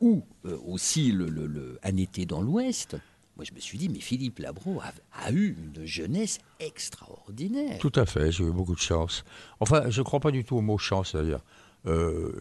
ou 0.00 0.22
euh, 0.46 0.56
aussi 0.66 1.12
le, 1.12 1.28
le, 1.28 1.78
Un 1.82 1.96
été 1.96 2.24
dans 2.24 2.40
l'Ouest, 2.40 2.96
moi, 3.36 3.46
je 3.48 3.54
me 3.54 3.60
suis 3.60 3.78
dit, 3.78 3.88
mais 3.88 4.00
Philippe 4.00 4.38
Labro 4.40 4.82
a, 5.12 5.32
eu 5.32 5.56
une 5.56 5.86
jeunesse 5.86 6.40
extraordinaire. 6.58 7.78
Tout 7.78 7.92
à 7.94 8.04
fait, 8.04 8.30
j'ai 8.30 8.44
eu 8.44 8.50
beaucoup 8.50 8.74
de 8.74 8.80
chance. 8.80 9.24
Enfin, 9.60 9.88
je 9.88 10.00
ne 10.00 10.04
crois 10.04 10.20
pas 10.20 10.30
du 10.30 10.44
tout 10.44 10.56
au 10.56 10.60
mot 10.60 10.76
chance, 10.76 11.14
d'ailleurs. 11.14 11.42
Euh, 11.86 12.32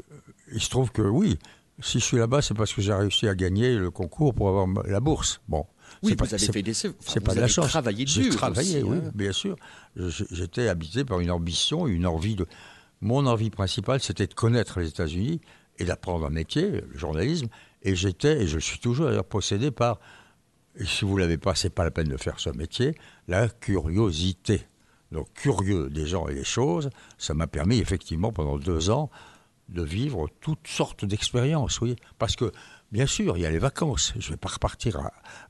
il 0.52 0.62
se 0.62 0.70
trouve 0.70 0.92
que 0.92 1.02
oui, 1.02 1.38
si 1.82 2.00
je 2.00 2.04
suis 2.04 2.18
là-bas, 2.18 2.42
c'est 2.42 2.54
parce 2.54 2.74
que 2.74 2.82
j'ai 2.82 2.94
réussi 2.94 3.28
à 3.28 3.36
gagner 3.36 3.76
le 3.76 3.92
concours 3.92 4.34
pour 4.34 4.50
avoir 4.50 4.68
la 4.86 5.00
bourse. 5.00 5.42
Bon. 5.48 5.66
Oui, 6.04 6.16
vous 6.18 6.34
avez 6.34 6.46
fait 6.46 6.62
des... 6.62 6.74
c'est 6.74 6.94
pas 7.24 7.34
de 7.34 7.40
la 7.40 7.48
chance. 7.48 7.70
Travaillé 7.70 8.06
J'ai 8.06 8.30
travaillé, 8.30 8.84
oui, 8.84 8.98
hein. 8.98 9.12
bien 9.16 9.32
sûr. 9.32 9.56
J'étais 9.96 10.68
habité 10.68 11.04
par 11.04 11.20
une 11.20 11.32
ambition, 11.32 11.88
une 11.88 12.06
envie 12.06 12.36
de. 12.36 12.46
Mon 13.02 13.26
envie 13.28 13.50
principale, 13.50 14.02
c'était 14.02 14.28
de 14.28 14.34
connaître 14.34 14.82
les 14.82 14.90
États-Unis 14.90 15.40
et 15.78 15.86
d'apprendre 15.86 16.26
un 16.26 16.30
métier, 16.30 16.70
le 16.70 16.98
journalisme. 16.98 17.48
Et 17.82 17.96
j'étais, 17.96 18.42
et 18.42 18.48
je 18.48 18.60
suis 18.60 18.80
toujours 18.80 19.06
d'ailleurs 19.06 19.24
possédé 19.24 19.72
par 19.72 20.00
et 20.80 20.86
si 20.86 21.06
vous 21.06 21.16
ne 21.16 21.22
l'avez 21.22 21.38
pas, 21.38 21.56
c'est 21.56 21.70
pas 21.70 21.84
la 21.84 21.92
peine 21.92 22.08
de 22.08 22.18
faire 22.18 22.40
ce 22.40 22.50
métier, 22.50 22.96
la 23.28 23.50
curiosité. 23.50 24.62
Donc 25.12 25.32
curieux 25.34 25.90
des 25.90 26.06
gens 26.06 26.28
et 26.28 26.36
des 26.36 26.44
choses, 26.44 26.90
ça 27.18 27.34
m'a 27.34 27.48
permis 27.48 27.80
effectivement 27.80 28.32
pendant 28.32 28.58
deux 28.58 28.90
ans 28.90 29.10
de 29.70 29.84
vivre 29.84 30.28
toutes 30.42 30.68
sortes 30.68 31.06
d'expériences, 31.06 31.82
oui. 31.82 31.96
Parce 32.18 32.36
que 32.36 32.52
Bien 32.92 33.06
sûr, 33.06 33.38
il 33.38 33.42
y 33.42 33.46
a 33.46 33.52
les 33.52 33.60
vacances. 33.60 34.14
Je 34.18 34.28
ne 34.28 34.32
vais 34.32 34.38
pas 34.38 34.50
repartir 34.50 35.00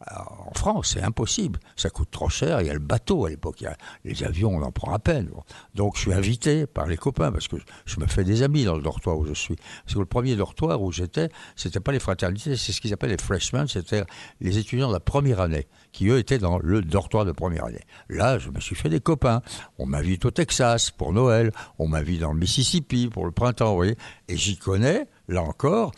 en 0.09 0.53
France, 0.55 0.91
c'est 0.93 1.01
impossible. 1.01 1.59
Ça 1.77 1.89
coûte 1.89 2.11
trop 2.11 2.27
cher. 2.27 2.59
Il 2.59 2.67
y 2.67 2.69
a 2.69 2.73
le 2.73 2.79
bateau 2.79 3.25
à 3.25 3.29
l'époque. 3.29 3.63
Les 4.03 4.23
avions, 4.23 4.49
on 4.49 4.61
en 4.61 4.71
prend 4.71 4.93
à 4.93 4.99
peine. 4.99 5.29
Donc 5.73 5.95
je 5.95 6.01
suis 6.01 6.13
invité 6.13 6.67
par 6.67 6.87
les 6.87 6.97
copains 6.97 7.31
parce 7.31 7.47
que 7.47 7.55
je 7.85 7.99
me 8.01 8.07
fais 8.07 8.25
des 8.25 8.43
amis 8.43 8.65
dans 8.65 8.75
le 8.75 8.81
dortoir 8.81 9.17
où 9.17 9.25
je 9.25 9.33
suis. 9.33 9.55
Parce 9.55 9.93
que 9.93 9.99
le 9.99 10.05
premier 10.05 10.35
dortoir 10.35 10.81
où 10.81 10.91
j'étais, 10.91 11.29
c'était 11.55 11.79
pas 11.79 11.93
les 11.93 11.99
fraternités, 11.99 12.57
c'est 12.57 12.73
ce 12.73 12.81
qu'ils 12.81 12.91
appellent 12.91 13.11
les 13.11 13.17
freshmen, 13.17 13.67
c'était 13.67 14.03
les 14.41 14.57
étudiants 14.57 14.89
de 14.89 14.93
la 14.93 14.99
première 14.99 15.39
année 15.39 15.67
qui 15.91 16.07
eux 16.07 16.17
étaient 16.17 16.37
dans 16.37 16.59
le 16.59 16.81
dortoir 16.81 17.25
de 17.25 17.31
première 17.31 17.65
année. 17.65 17.83
Là, 18.09 18.39
je 18.39 18.49
me 18.49 18.59
suis 18.59 18.75
fait 18.75 18.89
des 18.89 18.99
copains. 18.99 19.41
On 19.77 19.85
m'invite 19.85 20.25
au 20.25 20.31
Texas 20.31 20.91
pour 20.91 21.13
Noël, 21.13 21.51
on 21.77 21.87
m'invite 21.87 22.21
dans 22.21 22.33
le 22.33 22.39
Mississippi 22.39 23.07
pour 23.07 23.25
le 23.25 23.31
printemps, 23.31 23.69
vous 23.71 23.75
voyez. 23.75 23.97
Et 24.27 24.37
j'y 24.37 24.57
connais 24.57 25.07
là 25.27 25.43
encore, 25.43 25.91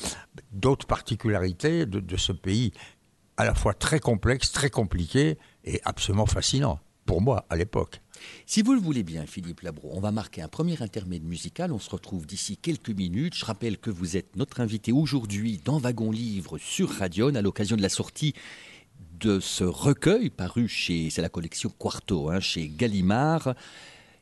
d'autres 0.51 0.87
particularités 0.87 1.85
de, 1.85 2.17
ce 2.17 2.31
pays, 2.31 2.71
à 3.37 3.45
la 3.45 3.55
fois 3.55 3.73
très 3.73 3.99
complexe, 3.99 4.51
très 4.51 4.69
compliqué 4.69 5.37
et 5.63 5.81
absolument 5.85 6.25
fascinant, 6.25 6.79
pour 7.05 7.21
moi, 7.21 7.45
à 7.49 7.55
l'époque. 7.55 8.01
Si 8.45 8.61
vous 8.61 8.73
le 8.73 8.79
voulez 8.79 9.03
bien, 9.03 9.25
Philippe 9.25 9.61
Labro, 9.61 9.89
on 9.93 9.99
va 9.99 10.11
marquer 10.11 10.41
un 10.41 10.47
premier 10.47 10.81
intermède 10.81 11.23
musical. 11.23 11.71
On 11.71 11.79
se 11.79 11.89
retrouve 11.89 12.27
d'ici 12.27 12.57
quelques 12.57 12.91
minutes. 12.91 13.35
Je 13.35 13.45
rappelle 13.45 13.79
que 13.79 13.89
vous 13.89 14.15
êtes 14.15 14.35
notre 14.35 14.61
invité 14.61 14.91
aujourd'hui 14.91 15.59
dans 15.63 15.79
Wagon 15.79 16.11
Livre 16.11 16.59
sur 16.59 16.89
Radion 16.89 17.33
à 17.33 17.41
l'occasion 17.41 17.75
de 17.75 17.81
la 17.81 17.89
sortie 17.89 18.35
de 19.21 19.39
ce 19.39 19.63
recueil 19.63 20.29
paru 20.29 20.67
chez, 20.67 21.09
c'est 21.09 21.21
la 21.21 21.29
collection 21.29 21.71
Quarto, 21.77 22.29
hein, 22.29 22.39
chez 22.39 22.67
Gallimard. 22.67 23.53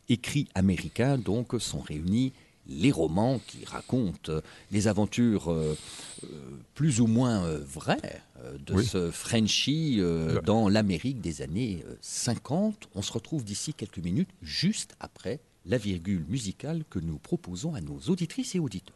Écrits 0.10 0.48
américains, 0.56 1.18
donc, 1.18 1.54
sont 1.60 1.80
réunis 1.80 2.34
les 2.68 2.92
romans 2.92 3.40
qui 3.48 3.66
racontent 3.66 4.32
les 4.72 4.88
aventures 4.88 5.52
euh, 5.52 5.76
euh, 6.24 6.28
plus 6.76 7.02
ou 7.02 7.08
moins 7.08 7.44
euh, 7.44 7.60
vraies 7.66 8.22
de 8.66 8.82
ce 8.82 9.12
Frenchie 9.12 10.00
dans 10.46 10.70
l'Amérique 10.70 11.20
des 11.20 11.42
années 11.42 11.84
50. 12.00 12.88
On 12.96 13.02
se 13.02 13.12
retrouve 13.12 13.44
d'ici 13.44 13.74
quelques 13.74 13.98
minutes, 13.98 14.30
juste 14.42 14.96
après 15.02 15.42
la 15.66 15.78
virgule 15.78 16.24
musicale 16.30 16.86
que 16.90 17.00
nous 17.00 17.18
proposons 17.18 17.74
à 17.74 17.82
nos 17.82 18.00
auditrices 18.08 18.56
et 18.56 18.60
auditeurs. 18.60 18.96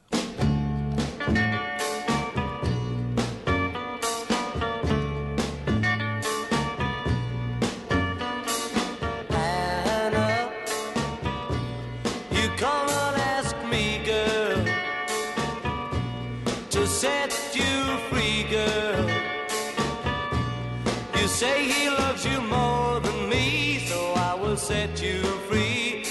to 16.73 16.87
set 16.87 17.31
you 17.53 17.97
free, 18.09 18.47
girl. 18.49 19.07
You 21.15 21.27
say 21.27 21.65
he 21.65 21.87
loves 21.87 22.25
you 22.25 22.41
more 22.41 22.99
than 22.99 23.29
me, 23.29 23.85
so 23.87 24.13
I 24.15 24.33
will 24.33 24.57
set 24.57 24.99
you 24.99 25.21
free. 25.47 26.02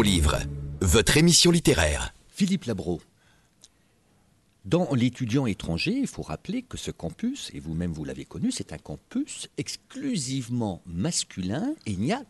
Livre, 0.00 0.38
votre 0.80 1.18
émission 1.18 1.50
littéraire. 1.50 2.14
Philippe 2.28 2.64
Labro. 2.64 3.02
Dans 4.64 4.88
l'étudiant 4.94 5.44
étranger, 5.44 5.92
il 5.92 6.06
faut 6.06 6.22
rappeler 6.22 6.62
que 6.62 6.78
ce 6.78 6.90
campus, 6.90 7.50
et 7.52 7.60
vous-même 7.60 7.92
vous 7.92 8.04
l'avez 8.04 8.24
connu, 8.24 8.50
c'est 8.50 8.72
un 8.72 8.78
campus 8.78 9.50
exclusivement 9.58 10.80
masculin 10.86 11.74
et 11.84 11.90
il 11.92 11.98
n'y 11.98 12.12
a 12.12 12.22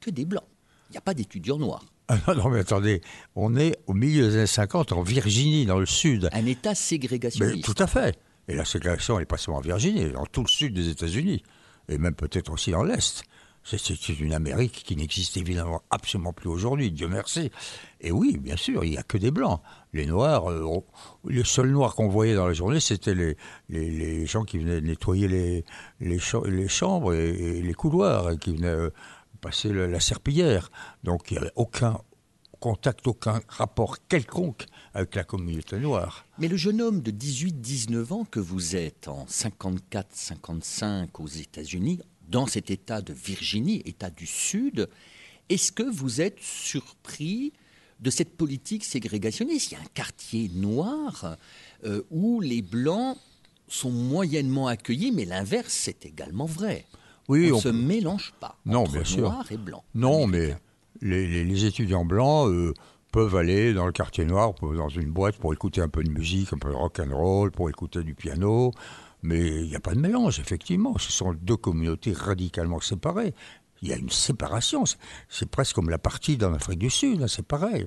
que 0.00 0.08
des 0.08 0.24
blancs. 0.24 0.46
Il 0.88 0.92
n'y 0.92 0.98
a 0.98 1.02
pas 1.02 1.12
d'étudiants 1.12 1.58
noirs. 1.58 1.84
Ah 2.08 2.18
non, 2.26 2.36
non, 2.36 2.48
mais 2.48 2.60
attendez, 2.60 3.02
on 3.36 3.54
est 3.56 3.76
au 3.86 3.92
milieu 3.92 4.28
des 4.28 4.36
années 4.36 4.46
50 4.46 4.92
en 4.92 5.02
Virginie, 5.02 5.66
dans 5.66 5.78
le 5.78 5.86
sud. 5.86 6.30
Un 6.32 6.46
État 6.46 6.70
Mais 6.70 6.74
ségrégationniste. 6.74 7.64
tout 7.64 7.82
à 7.82 7.86
fait. 7.86 8.18
Et 8.48 8.54
la 8.54 8.64
ségrégation, 8.64 9.16
elle 9.16 9.22
n'est 9.22 9.26
pas 9.26 9.36
seulement 9.36 9.58
en 9.58 9.62
Virginie, 9.62 10.00
elle 10.00 10.08
est 10.08 10.12
dans 10.12 10.26
tout 10.26 10.42
le 10.42 10.48
sud 10.48 10.72
des 10.74 10.88
États-Unis, 10.88 11.42
et 11.88 11.98
même 11.98 12.14
peut-être 12.14 12.50
aussi 12.50 12.70
dans 12.70 12.82
l'Est. 12.82 13.24
C'est- 13.62 14.08
une 14.20 14.32
Amérique 14.32 14.82
qui 14.84 14.96
n'existe 14.96 15.36
évidemment 15.36 15.82
absolument 15.90 16.32
plus 16.32 16.48
aujourd'hui, 16.48 16.90
Dieu 16.90 17.08
merci. 17.08 17.50
Et 18.00 18.10
oui, 18.10 18.36
bien 18.38 18.56
sûr, 18.56 18.84
il 18.84 18.90
n'y 18.90 18.96
a 18.98 19.02
que 19.02 19.18
des 19.18 19.30
Blancs. 19.30 19.60
Les 19.92 20.06
Noirs, 20.06 20.50
euh, 20.50 20.80
les 21.28 21.44
seuls 21.44 21.70
Noirs 21.70 21.94
qu'on 21.94 22.08
voyait 22.08 22.34
dans 22.34 22.46
la 22.46 22.52
journée, 22.54 22.80
c'était 22.80 23.14
les, 23.14 24.26
gens 24.26 24.44
qui 24.44 24.58
venaient 24.58 24.80
nettoyer 24.80 25.28
les, 25.28 25.64
les, 26.00 26.18
cha- 26.18 26.40
les 26.46 26.68
chambres 26.68 27.12
et, 27.14 27.60
les 27.62 27.74
couloirs, 27.74 28.30
et 28.32 28.38
qui 28.38 28.54
venaient 28.56 28.66
euh, 28.68 28.90
passer 29.40 29.68
le- 29.68 29.86
la 29.86 30.00
serpillière. 30.00 30.70
Donc 31.04 31.30
il 31.30 31.34
n'y 31.34 31.38
avait 31.38 31.52
aucun 31.54 31.98
contact, 32.60 33.06
aucun 33.06 33.40
rapport 33.48 33.98
quelconque 34.08 34.66
avec 34.94 35.14
la 35.14 35.24
communauté 35.24 35.78
noire. 35.78 36.26
Mais 36.38 36.48
le 36.48 36.56
jeune 36.56 36.80
homme 36.82 37.00
de 37.02 37.10
18-19 37.10 38.12
ans 38.12 38.24
que 38.24 38.40
vous 38.40 38.74
êtes 38.76 39.08
en 39.08 39.26
54-55 39.26 41.08
aux 41.20 41.26
États-Unis, 41.26 42.00
dans 42.30 42.46
cet 42.46 42.70
État 42.70 43.02
de 43.02 43.12
Virginie, 43.12 43.82
État 43.84 44.10
du 44.10 44.26
Sud, 44.26 44.88
est-ce 45.48 45.72
que 45.72 45.82
vous 45.82 46.20
êtes 46.20 46.38
surpris 46.40 47.52
de 48.00 48.10
cette 48.10 48.36
politique 48.36 48.84
ségrégationniste? 48.84 49.72
Il 49.72 49.74
y 49.74 49.78
a 49.78 49.80
un 49.80 49.88
quartier 49.94 50.48
noir 50.54 51.36
euh, 51.84 52.02
où 52.10 52.40
les 52.40 52.62
Blancs 52.62 53.16
sont 53.68 53.90
moyennement 53.90 54.66
accueillis, 54.68 55.12
mais 55.12 55.24
l'inverse, 55.24 55.72
c'est 55.72 56.06
également 56.06 56.46
vrai. 56.46 56.86
Oui, 57.28 57.52
on 57.52 57.56
ne 57.56 57.60
se 57.60 57.68
peut- 57.68 57.74
mélange 57.74 58.32
pas 58.40 58.58
Non, 58.66 58.80
entre 58.80 58.92
bien 58.92 59.04
sûr. 59.04 59.20
noir 59.30 59.46
et 59.52 59.56
blanc. 59.56 59.84
Non, 59.94 60.26
mais 60.26 60.56
les, 61.00 61.26
les- 61.26 61.44
les 61.44 61.64
étudiants 61.64 62.04
blancs 62.04 62.48
euh, 62.48 62.74
peuvent 63.12 63.36
aller 63.36 63.72
dans 63.74 63.86
le 63.86 63.92
quartier 63.92 64.24
noir, 64.24 64.54
dans 64.60 64.88
une 64.88 65.10
boîte 65.10 65.36
pour 65.36 65.52
écouter 65.52 65.80
un 65.80 65.88
peu 65.88 66.02
de 66.02 66.10
musique, 66.10 66.52
un 66.52 66.58
peu 66.58 66.70
de 66.70 66.74
rock 66.74 67.00
and 67.00 67.14
roll, 67.16 67.50
pour 67.52 67.68
écouter 67.70 68.02
du 68.02 68.14
piano. 68.14 68.72
Mais 69.22 69.38
il 69.38 69.68
n'y 69.68 69.76
a 69.76 69.80
pas 69.80 69.94
de 69.94 70.00
mélange, 70.00 70.38
effectivement. 70.40 70.96
Ce 70.98 71.12
sont 71.12 71.34
deux 71.34 71.56
communautés 71.56 72.12
radicalement 72.12 72.80
séparées. 72.80 73.34
Il 73.82 73.88
y 73.88 73.92
a 73.92 73.96
une 73.96 74.10
séparation. 74.10 74.84
C'est- 75.28 75.50
presque 75.50 75.74
comme 75.74 75.90
la 75.90 75.98
partie 75.98 76.36
dans 76.36 76.50
l'Afrique 76.50 76.78
du 76.78 76.90
Sud, 76.90 77.26
c'est 77.26 77.46
pareil. 77.46 77.86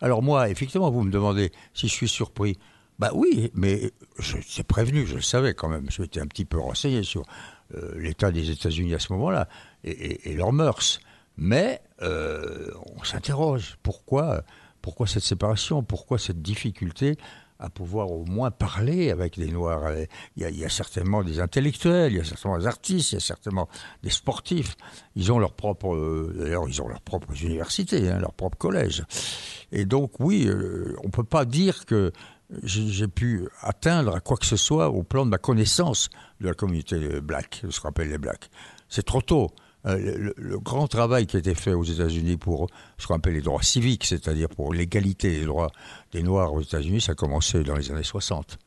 Alors 0.00 0.22
moi, 0.22 0.48
effectivement, 0.48 0.90
vous 0.90 1.02
me 1.02 1.10
demandez 1.10 1.52
si 1.74 1.88
je 1.88 1.92
suis 1.92 2.08
surpris. 2.08 2.58
Bah 2.98 3.10
oui, 3.14 3.50
mais 3.54 3.92
je 4.18 4.62
prévenu, 4.62 5.06
je 5.06 5.14
le 5.14 5.22
savais 5.22 5.54
quand 5.54 5.68
même. 5.68 5.90
Je 5.90 6.02
m'étais 6.02 6.20
un 6.20 6.26
petit 6.26 6.44
peu 6.44 6.58
renseigné 6.58 7.02
sur 7.02 7.24
euh, 7.74 7.98
l'état 7.98 8.30
des 8.30 8.50
États-Unis 8.50 8.94
à 8.94 8.98
ce 8.98 9.12
moment-là 9.14 9.48
et, 9.84 10.34
leurs 10.34 10.52
mœurs. 10.52 11.00
Mais 11.36 11.80
euh, 12.02 12.70
on 12.96 13.04
s'interroge. 13.04 13.78
Pourquoi 13.82 14.42
cette 15.06 15.22
séparation? 15.22 15.82
Pourquoi 15.82 16.18
cette 16.18 16.42
difficulté 16.42 17.16
à 17.60 17.68
pouvoir 17.68 18.10
au 18.10 18.24
moins 18.24 18.50
parler 18.50 19.10
avec 19.10 19.38
des 19.38 19.50
Noirs 19.50 19.92
il 20.36 20.50
y, 20.50 20.64
a, 20.64 20.68
certainement 20.68 21.22
des 21.22 21.40
intellectuels, 21.40 22.12
il 22.12 22.18
y 22.18 22.20
a 22.20 22.24
certainement 22.24 22.58
des 22.58 22.66
artistes, 22.66 23.12
il 23.12 23.16
y 23.16 23.18
a 23.18 23.20
certainement 23.20 23.68
des 24.02 24.10
sportifs. 24.10 24.76
Ils 25.14 25.30
ont 25.30 25.38
leur 25.38 25.52
propre, 25.52 25.94
euh, 25.94 26.34
d'ailleurs, 26.38 26.64
ils 26.66 26.80
ont 26.80 26.88
leurs 26.88 27.02
propres 27.02 27.32
universités, 27.42 28.08
hein, 28.08 28.18
leurs 28.18 28.32
propres 28.32 28.56
collèges. 28.56 29.04
Et 29.72 29.84
donc, 29.84 30.18
oui, 30.20 30.46
euh, 30.46 30.96
on 31.02 31.06
ne 31.06 31.12
peut 31.12 31.24
pas 31.24 31.44
dire 31.44 31.84
que 31.84 32.12
j'ai 32.64 33.06
pu 33.06 33.46
atteindre 33.60 34.16
à 34.16 34.20
quoi 34.20 34.36
que 34.36 34.46
ce 34.46 34.56
soit 34.56 34.88
au 34.88 35.02
plan 35.02 35.24
de 35.24 35.30
ma 35.30 35.38
connaissance 35.38 36.08
de 36.40 36.48
la 36.48 36.54
communauté 36.54 37.20
black, 37.20 37.60
de 37.62 37.70
ce 37.70 37.80
qu'on 37.80 37.90
appelle 37.90 38.08
les 38.08 38.18
blacks. 38.18 38.50
C'est 38.88 39.04
trop 39.04 39.20
tôt. 39.20 39.50
Euh, 39.86 40.32
le, 40.36 40.58
grand 40.58 40.86
travail 40.88 41.26
qui 41.26 41.36
a 41.36 41.38
été 41.38 41.54
fait 41.54 41.72
aux 41.72 41.84
États-Unis 41.84 42.36
pour 42.36 42.68
ce 42.98 43.06
qu'on 43.06 43.14
appelle 43.14 43.34
les 43.34 43.40
droits 43.40 43.62
civiques, 43.62 44.04
c'est-à-dire 44.04 44.48
pour 44.48 44.74
l'égalité 44.74 45.30
des 45.38 45.46
droits 45.46 45.70
des 46.12 46.22
Noirs 46.22 46.52
aux 46.52 46.60
États-Unis, 46.60 47.00
ça 47.00 47.12
a 47.12 47.14
commencé 47.14 47.62
dans 47.64 47.76
les 47.76 47.90
années 47.90 48.02
60, 48.02 48.58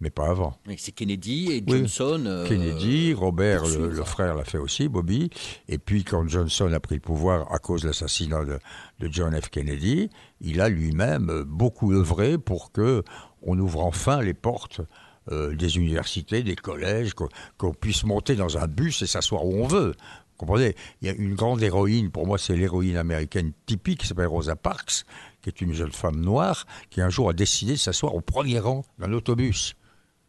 mais 0.00 0.10
pas 0.10 0.28
avant. 0.28 0.58
C'est 0.76 0.92
Kennedy 0.92 1.52
et 1.52 1.64
Oui. 1.66 1.78
Johnson. 1.78 2.22
euh, 2.26 2.46
Kennedy, 2.46 3.14
Robert, 3.14 3.64
le, 3.66 4.04
frère, 4.04 4.34
l'a 4.34 4.44
fait 4.44 4.58
aussi, 4.58 4.88
Bobby. 4.88 5.30
Et 5.68 5.78
puis, 5.78 6.04
quand 6.04 6.28
Johnson 6.28 6.70
a 6.72 6.80
pris 6.80 6.96
le 6.96 7.00
pouvoir 7.00 7.50
à 7.52 7.58
cause 7.58 7.82
de 7.82 7.86
l'assassinat 7.86 8.44
de, 8.44 8.58
de 8.98 9.08
John 9.10 9.34
F. 9.40 9.48
Kennedy, 9.48 10.10
il 10.42 10.60
a 10.60 10.68
lui-même 10.68 11.30
euh, 11.30 11.44
beaucoup 11.46 11.92
œuvré 11.92 12.36
pour 12.36 12.72
que 12.72 13.02
on 13.42 13.58
ouvre 13.58 13.80
enfin 13.80 14.20
les 14.20 14.34
portes 14.34 14.82
euh, 15.30 15.54
des 15.54 15.76
universités, 15.76 16.42
des 16.42 16.56
collèges, 16.56 17.14
qu'on 17.14 17.28
qu'on 17.56 17.72
puisse 17.72 18.02
monter 18.02 18.34
dans 18.34 18.58
un 18.58 18.66
bus 18.66 19.02
et 19.02 19.06
s'asseoir 19.06 19.44
où 19.46 19.62
on 19.62 19.68
veut. 19.68 19.94
Comprenez 20.42 20.74
Il 21.00 21.06
y 21.06 21.10
a 21.10 21.14
une 21.14 21.34
grande 21.34 21.62
héroïne, 21.62 22.10
pour 22.10 22.26
moi 22.26 22.36
c'est 22.36 22.56
l'héroïne 22.56 22.96
américaine 22.96 23.52
typique, 23.66 24.00
qui 24.00 24.06
s'appelle 24.08 24.26
Rosa 24.26 24.56
Parks, 24.56 25.04
qui 25.40 25.48
est 25.48 25.60
une 25.60 25.72
jeune 25.72 25.92
femme 25.92 26.20
noire, 26.20 26.66
qui 26.90 27.00
un 27.00 27.10
jour 27.10 27.30
a 27.30 27.32
décidé 27.32 27.72
de 27.72 27.78
s'asseoir 27.78 28.14
au 28.14 28.20
premier 28.20 28.58
rang 28.58 28.84
d'un 28.98 29.12
autobus 29.12 29.76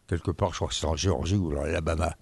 quelque 0.06 0.30
part, 0.30 0.50
je 0.50 0.56
crois 0.56 0.68
que 0.68 0.74
c'est 0.74 0.86
en 0.86 0.96
Géorgie 0.96 1.36
ou 1.36 1.52
dans 1.52 1.62
l'Alabama. 1.62 2.14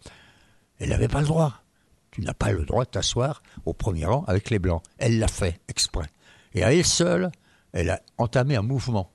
Elle 0.78 0.88
n'avait 0.88 1.08
pas 1.08 1.20
le 1.20 1.26
droit. 1.26 1.62
Tu 2.10 2.20
n'as 2.22 2.34
pas 2.34 2.52
le 2.52 2.64
droit 2.64 2.84
de 2.84 2.90
t'asseoir 2.90 3.42
au 3.64 3.72
premier 3.72 4.04
rang 4.04 4.24
avec 4.26 4.50
les 4.50 4.58
Blancs. 4.58 4.82
Elle 4.98 5.18
l'a 5.18 5.28
fait 5.28 5.60
exprès. 5.68 6.06
Et 6.54 6.62
à 6.62 6.72
elle 6.72 6.84
seule, 6.84 7.30
elle 7.72 7.90
a 7.90 8.00
entamé 8.18 8.56
un 8.56 8.62
mouvement. 8.62 9.11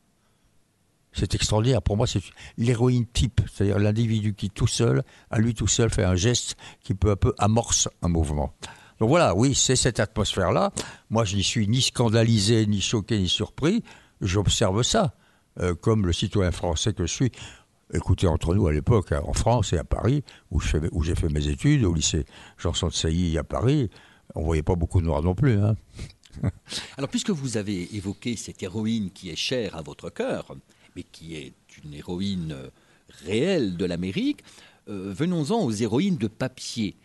C'est 1.17 1.33
extraordinaire. 1.33 1.81
Pour 1.81 1.97
moi, 1.97 2.05
c'est 2.05 2.21
l'héroïne 2.57 3.07
type, 3.07 3.41
c'est-à-dire 3.51 3.79
l'individu 3.79 4.35
qui 4.35 4.49
tout 4.51 4.67
seul, 4.67 5.03
à 5.31 5.39
lui 5.39 5.55
tout 5.55 5.67
seul, 5.67 5.89
fait 5.89 6.03
un 6.03 6.15
geste 6.15 6.55
qui 6.83 6.93
peu 6.93 7.09
à 7.09 7.15
peu 7.15 7.33
amorce 7.39 7.89
un 8.03 8.07
mouvement. 8.07 8.53
Donc 8.99 9.09
voilà, 9.09 9.35
oui, 9.35 9.55
c'est 9.55 9.75
cette 9.75 9.99
atmosphère-là. 9.99 10.71
Moi, 11.09 11.25
je 11.25 11.35
n'y 11.35 11.43
suis 11.43 11.67
ni 11.67 11.81
scandalisé, 11.81 12.65
ni 12.67 12.81
choqué, 12.81 13.17
ni 13.17 13.29
surpris. 13.29 13.83
J'observe 14.21 14.83
ça, 14.83 15.15
euh, 15.59 15.75
comme 15.75 16.05
le 16.05 16.13
citoyen 16.13 16.51
français 16.51 16.93
que 16.93 17.05
je 17.05 17.13
suis. 17.13 17.31
Écoutez, 17.93 18.27
entre 18.27 18.53
nous, 18.53 18.67
à 18.67 18.73
l'époque, 18.73 19.11
hein, 19.11 19.21
en 19.25 19.33
France 19.33 19.73
et 19.73 19.77
à 19.77 19.83
Paris, 19.83 20.23
où 20.51 20.59
j'ai 20.59 21.15
fait 21.15 21.29
mes 21.29 21.47
études, 21.47 21.85
au 21.85 21.93
lycée 21.93 22.25
Janson 22.57 22.87
de 22.87 22.93
Sailly 22.93 23.37
à 23.37 23.43
Paris, 23.43 23.89
on 24.35 24.43
voyait 24.43 24.63
pas 24.63 24.75
beaucoup 24.75 24.99
de 24.99 25.05
noirs 25.05 25.23
non 25.23 25.35
plus. 25.35 25.57
Hein. 25.59 25.75
Alors, 26.97 27.09
puisque 27.09 27.29
vous 27.29 27.57
avez 27.57 27.95
évoqué 27.95 28.35
cette 28.35 28.61
héroïne 28.61 29.11
qui 29.11 29.29
est 29.29 29.35
chère 29.35 29.75
à 29.75 29.81
votre 29.81 30.09
cœur, 30.09 30.55
mais 30.97 31.03
qui 31.03 31.35
est 31.35 31.53
une 31.83 31.93
héroïne 31.93 32.51
euh, 32.51 32.69
réelle 33.23 33.77
de 33.77 33.85
l'Amérique, 33.85 34.43
euh, 34.89 35.13
venons-en 35.13 35.63
aux 35.63 35.71
héroïnes 35.71 36.17
de 36.17 36.27
papier. 36.27 36.95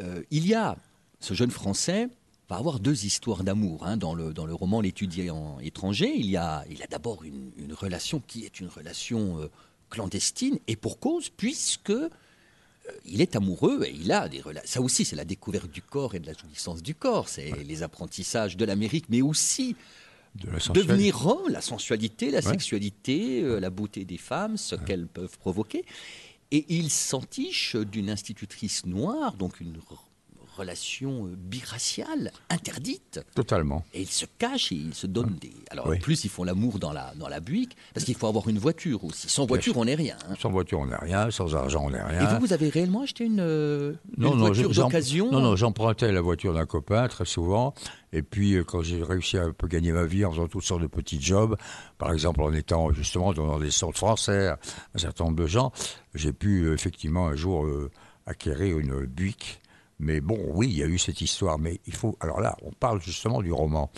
Euh, 0.00 0.22
il 0.30 0.46
y 0.46 0.54
a 0.54 0.76
ce 1.20 1.34
jeune 1.34 1.50
Français 1.50 2.08
va 2.48 2.56
avoir 2.56 2.80
deux 2.80 3.04
histoires 3.04 3.44
d'amour 3.44 3.86
hein, 3.86 3.96
dans, 3.96 4.14
le, 4.14 4.32
dans 4.32 4.46
le 4.46 4.54
roman 4.54 4.80
L'étudiant 4.80 5.58
étranger. 5.60 6.12
Il 6.14 6.30
y 6.30 6.36
a, 6.36 6.64
il 6.70 6.82
a 6.82 6.86
d'abord 6.86 7.22
une, 7.22 7.50
une 7.58 7.74
relation 7.74 8.22
qui 8.26 8.44
est 8.44 8.60
une 8.60 8.68
relation 8.68 9.40
euh, 9.40 9.50
clandestine, 9.90 10.58
et 10.66 10.76
pour 10.76 10.98
cause, 10.98 11.28
puisque 11.28 11.92
il 13.06 13.20
est 13.20 13.36
amoureux 13.36 13.84
et 13.84 13.94
il 13.94 14.10
a 14.10 14.28
des 14.28 14.40
relations. 14.40 14.68
Ça 14.68 14.80
aussi, 14.80 15.04
c'est 15.04 15.16
la 15.16 15.24
découverte 15.24 15.70
du 15.70 15.82
corps 15.82 16.14
et 16.14 16.20
de 16.20 16.26
la 16.26 16.32
jouissance 16.32 16.82
du 16.82 16.94
corps. 16.94 17.28
C'est 17.28 17.62
les 17.64 17.82
apprentissages 17.82 18.56
de 18.56 18.64
l'Amérique, 18.64 19.06
mais 19.08 19.22
aussi 19.22 19.76
De 20.34 20.50
la 20.50 20.58
sensualité. 20.58 20.86
devenir 20.88 21.26
homme, 21.26 21.48
la 21.48 21.60
sensualité, 21.60 22.30
la 22.30 22.38
Ouais. 22.38 22.42
sexualité, 22.42 23.42
euh, 23.42 23.60
la 23.60 23.70
beauté 23.70 24.04
des 24.04 24.18
femmes, 24.18 24.56
ce 24.56 24.74
qu'elles 24.74 25.06
peuvent 25.06 25.38
provoquer. 25.38 25.84
Et 26.50 26.64
il 26.68 26.90
s'entiche 26.90 27.76
d'une 27.76 28.10
institutrice 28.10 28.84
noire, 28.86 29.34
donc 29.36 29.60
une 29.60 29.72
relation 30.56 31.26
euh, 31.26 31.34
biraciale 31.36 32.32
interdite. 32.50 33.20
Totalement. 33.34 33.84
Et 33.92 34.02
il 34.02 34.08
se 34.08 34.24
cache 34.38 34.72
et 34.72 34.76
il 34.76 34.94
se 34.94 35.06
donne 35.06 35.36
des. 35.40 35.52
Alors 35.70 35.86
Oui. 35.88 35.96
en 35.96 36.00
plus, 36.00 36.24
ils 36.24 36.30
font 36.30 36.44
l'amour 36.44 36.78
dans 36.78 36.92
la, 36.92 37.12
dans 37.16 37.28
la 37.28 37.40
buick, 37.40 37.76
parce 37.92 38.04
qu'il 38.06 38.14
faut 38.14 38.26
avoir 38.26 38.48
une 38.48 38.58
voiture 38.58 39.04
aussi. 39.04 39.28
Sans 39.28 39.46
voiture, 39.46 39.76
on 39.76 39.84
n'est 39.84 39.94
rien. 39.94 40.16
hein. 40.30 40.34
Sans 40.40 40.50
voiture, 40.50 40.80
on 40.80 40.86
n'est 40.86 40.96
rien. 40.96 41.30
Sans 41.30 41.54
argent, 41.54 41.84
on 41.84 41.90
n'est 41.90 42.02
rien. 42.02 42.22
Et 42.22 42.34
vous, 42.34 42.46
vous 42.46 42.52
avez 42.52 42.68
réellement 42.68 43.02
acheté 43.02 43.24
une, 43.24 43.40
euh, 43.40 43.92
une 44.16 44.24
non, 44.24 44.36
voiture 44.36 44.70
d'occasion 44.70 45.30
Non, 45.30 45.40
non, 45.40 45.56
j'empruntais 45.56 46.12
la 46.12 46.20
voiture 46.20 46.54
d'un 46.54 46.66
copain 46.66 47.06
très 47.08 47.24
souvent. 47.24 47.74
Et 48.12 48.22
puis, 48.22 48.54
euh, 48.54 48.64
quand 48.64 48.82
j'ai 48.82 49.02
réussi 49.02 49.36
à 49.38 49.42
un 49.44 49.52
peu 49.52 49.66
gagner 49.66 49.90
ma 49.92 50.04
vie 50.04 50.24
en 50.24 50.30
faisant 50.30 50.46
toutes 50.46 50.62
sortes 50.64 50.82
de 50.82 50.86
petits 50.86 51.20
jobs, 51.20 51.56
par 51.98 52.12
exemple 52.12 52.42
en 52.42 52.52
étant 52.52 52.92
justement 52.92 53.32
dans 53.32 53.58
des 53.58 53.70
centres 53.72 53.98
français, 53.98 54.48
un 54.94 54.98
certain 54.98 55.24
nombre 55.24 55.36
de 55.36 55.46
gens, 55.46 55.72
j'ai 56.14 56.32
pu 56.32 56.72
effectivement 56.72 57.26
un 57.26 57.34
jour 57.34 57.64
euh, 57.64 57.90
acquérir 58.26 58.78
une 58.78 59.04
Buick. 59.06 59.60
Mais 59.98 60.20
bon, 60.20 60.38
oui, 60.52 60.68
il 60.68 60.76
y 60.76 60.82
a 60.82 60.86
eu 60.86 60.98
cette 60.98 61.20
histoire. 61.20 61.58
Mais 61.58 61.80
il 61.86 61.94
faut. 61.94 62.16
Alors 62.20 62.40
là, 62.40 62.56
on 62.62 62.72
parle 62.72 63.00
justement 63.00 63.42
du 63.42 63.52
roman. 63.52 63.90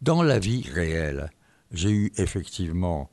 Dans 0.00 0.22
la 0.22 0.38
vie 0.38 0.68
réelle, 0.70 1.30
j'ai 1.72 1.90
eu 1.90 2.12
effectivement 2.16 3.10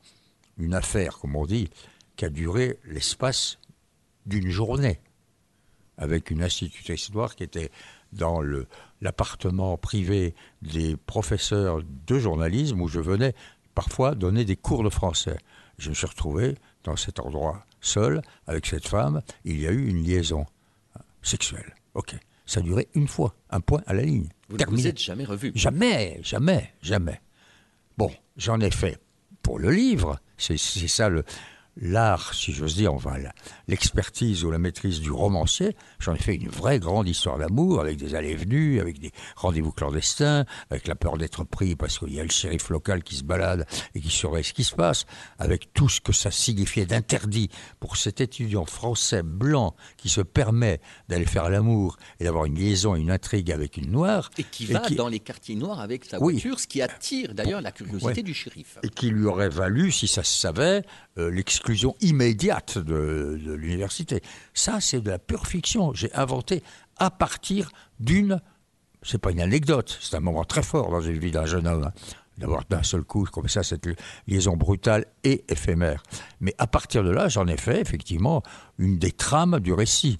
une 0.58 0.74
affaire, 0.74 1.18
comme 1.18 1.36
on 1.36 1.46
dit, 1.46 1.68
qui 2.16 2.24
a 2.24 2.30
duré 2.30 2.78
l'espace 2.84 3.58
d'une 4.24 4.50
journée 4.50 5.00
avec 5.98 6.30
une 6.30 6.42
institutrice 6.42 7.12
noire 7.12 7.36
qui 7.36 7.42
était 7.42 7.70
dans 8.12 8.40
l'appartement 9.00 9.76
privé 9.76 10.34
des 10.62 10.96
professeurs 10.96 11.80
de 11.82 12.18
journalisme 12.18 12.80
où 12.80 12.88
je 12.88 13.00
venais 13.00 13.34
parfois 13.74 14.14
donner 14.14 14.44
des 14.44 14.56
cours 14.56 14.82
de 14.82 14.90
français. 14.90 15.38
Je 15.78 15.90
me 15.90 15.94
suis 15.94 16.06
retrouvé 16.06 16.56
dans 16.84 16.96
cet 16.96 17.20
endroit 17.20 17.66
seul 17.80 18.22
avec 18.46 18.66
cette 18.66 18.88
femme. 18.88 19.22
Il 19.44 19.60
y 19.60 19.66
a 19.66 19.70
eu 19.70 19.88
une 19.88 20.02
liaison 20.02 20.46
sexuelle. 21.22 21.75
Ok. 21.96 22.14
Ça 22.44 22.60
duré 22.60 22.86
une 22.94 23.08
fois, 23.08 23.34
un 23.50 23.60
point 23.60 23.82
à 23.86 23.94
la 23.94 24.02
ligne. 24.02 24.28
Vous 24.48 24.54
ne 24.54 24.58
Terminé. 24.58 24.82
vous 24.82 24.88
êtes 24.88 25.00
jamais 25.00 25.24
revu. 25.24 25.50
Jamais, 25.56 26.20
jamais, 26.22 26.72
jamais. 26.80 27.20
Bon, 27.96 28.10
j'en 28.36 28.60
ai 28.60 28.70
fait 28.70 29.00
pour 29.42 29.58
le 29.58 29.70
livre. 29.70 30.20
C'est 30.36 30.56
ça 30.58 31.08
le 31.08 31.24
l'art, 31.76 32.32
si 32.34 32.52
j'ose 32.52 32.74
dire, 32.76 32.92
enfin 32.94 33.16
l'expertise 33.68 34.44
ou 34.44 34.50
la 34.50 34.58
maîtrise 34.58 35.00
du 35.00 35.10
romancier. 35.10 35.76
J'en 35.98 36.14
ai 36.14 36.18
fait 36.18 36.34
une 36.34 36.48
vraie 36.48 36.78
grande 36.78 37.08
histoire 37.08 37.38
d'amour 37.38 37.80
avec 37.80 37.96
des 37.98 38.14
allées 38.14 38.30
et 38.30 38.36
venues, 38.36 38.80
avec 38.80 38.98
des 38.98 39.12
rendez-vous 39.36 39.72
clandestins, 39.72 40.44
avec 40.70 40.86
la 40.86 40.94
peur 40.94 41.18
d'être 41.18 41.44
pris 41.44 41.76
parce 41.76 41.98
qu'il 41.98 42.14
y 42.14 42.20
a 42.20 42.22
le 42.24 42.30
shérif 42.30 42.70
local 42.70 43.02
qui 43.02 43.16
se 43.16 43.24
balade 43.24 43.66
et 43.94 44.00
qui 44.00 44.10
surveille 44.10 44.44
ce 44.44 44.52
qui 44.52 44.64
se 44.64 44.74
passe, 44.74 45.04
avec 45.38 45.72
tout 45.74 45.88
ce 45.88 46.00
que 46.00 46.12
ça 46.12 46.30
signifiait 46.30 46.86
d'interdit 46.86 47.50
pour 47.80 47.96
cet 47.96 48.20
étudiant 48.20 48.64
français 48.64 49.22
blanc 49.22 49.74
qui 49.96 50.08
se 50.08 50.20
permet 50.20 50.80
d'aller 51.08 51.26
faire 51.26 51.50
l'amour 51.50 51.96
et 52.20 52.24
d'avoir 52.24 52.46
une 52.46 52.54
liaison, 52.58 52.94
une 52.94 53.10
intrigue 53.10 53.52
avec 53.52 53.76
une 53.76 53.90
noire. 53.90 54.30
Et 54.38 54.44
qui 54.44 54.66
va 54.66 54.80
qui- 54.80 54.94
dans 54.94 55.08
les 55.08 55.20
quartiers 55.20 55.56
noirs 55.56 55.80
avec 55.80 56.04
sa 56.04 56.18
Oui. 56.22 56.34
voiture, 56.34 56.58
ce 56.60 56.66
qui 56.66 56.80
attire 56.80 57.34
d'ailleurs 57.34 57.60
la 57.60 57.72
curiosité 57.72 58.06
Ouais. 58.06 58.22
du 58.22 58.34
shérif. 58.34 58.78
et 58.82 58.88
qui 58.88 59.10
lui 59.10 59.26
aurait 59.26 59.48
valu, 59.48 59.90
si 59.92 60.06
ça 60.08 60.22
se 60.22 60.38
savait, 60.38 60.82
euh, 61.18 61.30
l'exclusion 61.30 61.65
immédiate 62.00 62.78
de, 62.78 63.40
de 63.44 63.52
l'université. 63.52 64.22
Ça, 64.54 64.80
c'est 64.80 65.00
de 65.00 65.10
la 65.10 65.18
pure 65.18 65.46
fiction. 65.46 65.92
J'ai 65.94 66.12
inventé 66.14 66.62
à 66.96 67.10
partir 67.10 67.70
d'une. 68.00 68.40
C'est 69.02 69.18
pas 69.18 69.30
une 69.30 69.40
anecdote, 69.40 69.96
c'est 70.00 70.16
un 70.16 70.20
moment 70.20 70.44
très 70.44 70.62
fort 70.62 70.90
dans 70.90 71.00
une 71.00 71.18
vie 71.18 71.30
d'un 71.30 71.46
jeune 71.46 71.66
homme. 71.66 71.84
hein, 71.84 71.92
D'avoir 72.38 72.64
d'un 72.68 72.82
seul 72.82 73.02
coup, 73.02 73.24
comme 73.24 73.48
ça, 73.48 73.62
cette 73.62 73.88
liaison 74.26 74.56
brutale 74.58 75.06
et 75.24 75.44
éphémère. 75.48 76.02
Mais 76.40 76.54
à 76.58 76.66
partir 76.66 77.02
de 77.02 77.10
là, 77.10 77.28
j'en 77.28 77.46
ai 77.46 77.56
fait 77.56 77.80
effectivement 77.80 78.42
une 78.78 78.98
des 78.98 79.12
trames 79.12 79.58
du 79.60 79.72
récit. 79.72 80.18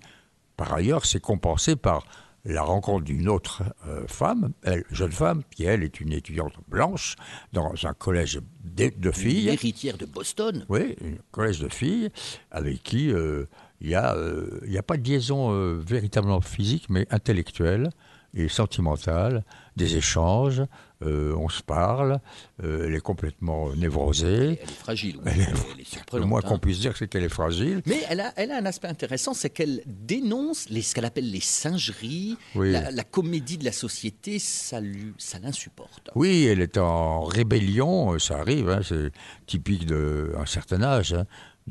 Par 0.57 0.73
ailleurs, 0.73 1.05
c'est 1.05 1.21
compensé 1.21 1.77
par 1.77 2.05
la 2.47 2.63
rencontre 2.63 3.05
d'une 3.05 3.29
autre 3.29 3.63
euh, 3.89 4.07
femme, 4.07 4.53
elle, 4.63 4.85
jeune 4.91 5.13
femme, 5.13 5.43
qui 5.51 5.65
elle 5.65 5.83
est 5.83 6.01
une 6.01 6.13
étudiante 6.13 6.55
blanche 6.69 7.17
dans 7.53 7.73
un 7.85 7.93
collège 7.93 8.41
de, 8.65 8.93
de 8.97 9.11
filles. 9.11 9.47
L'héritière 9.47 9.97
de 9.97 10.07
Boston. 10.07 10.65
Oui, 10.69 10.97
un 11.03 11.17
collège 11.33 11.61
de 11.61 11.69
filles 11.69 12.11
avec 12.51 12.83
qui 12.83 13.11
euh, 13.11 13.47
il 13.81 13.89
n'y 13.89 13.95
a, 13.95 14.15
euh, 14.15 14.61
a 14.77 14.83
pas 14.83 14.97
de 14.97 15.07
liaison 15.07 15.51
véritablement 15.79 16.41
physique, 16.41 16.87
mais 16.89 17.07
intellectuelle 17.11 17.91
et 18.37 18.49
sentimentale, 18.49 19.45
des 19.77 19.97
échanges, 19.97 20.63
euh, 21.03 21.35
on 21.37 21.49
se 21.49 21.63
parle, 21.63 22.21
euh, 22.63 22.87
elle 22.87 22.95
est 22.95 23.01
complètement 23.01 23.75
névrosée. 23.75 24.59
Elle 24.63 24.69
est 24.71 24.73
fragile, 24.73 25.17
oui. 25.19 25.23
Elle 25.35 25.41
est- 25.41 25.45
elle 25.75 25.81
est 25.81 26.13
Le 26.19 26.25
moins 26.27 26.41
hein. 26.45 26.49
qu'on 26.49 26.59
puisse 26.59 26.81
dire, 26.81 26.95
c'est 26.97 27.09
qu'elle 27.09 27.25
est 27.25 27.29
fragile. 27.29 27.83
Mais 27.87 28.01
elle 28.09 28.21
a, 28.21 28.33
elle 28.37 28.51
a 28.53 28.57
un 28.59 28.65
aspect 28.67 28.89
intéressant, 28.89 29.35
c'est 29.35 29.51
qu'elle 29.51 29.83
dénonce 29.87 30.69
les, 30.71 30.83
ce 30.83 30.95
qu'elle 30.95 31.05
appelle 31.05 31.31
les 31.31 31.41
singeries, 31.41 32.37
Oui. 32.55 32.73
la, 32.73 32.91
la 32.91 33.05
comédie 33.05 33.59
de 33.59 33.65
la 33.65 33.73
société, 33.73 34.39
ça, 34.39 34.81
lui- 34.81 35.15
ça 35.19 35.39
l'insupporte. 35.39 36.11
Oui, 36.15 36.45
elle 36.47 36.61
est 36.61 36.79
en 36.79 37.25
rébellion, 37.25 38.15
euh, 38.15 38.19
ça 38.19 38.39
arrive, 38.39 38.69
hein, 38.71 38.81
c'est 38.83 39.11
typique 39.47 39.87
d'un 39.87 40.47
certain 40.47 40.83
âge. 40.83 41.13
hein. 41.15 41.25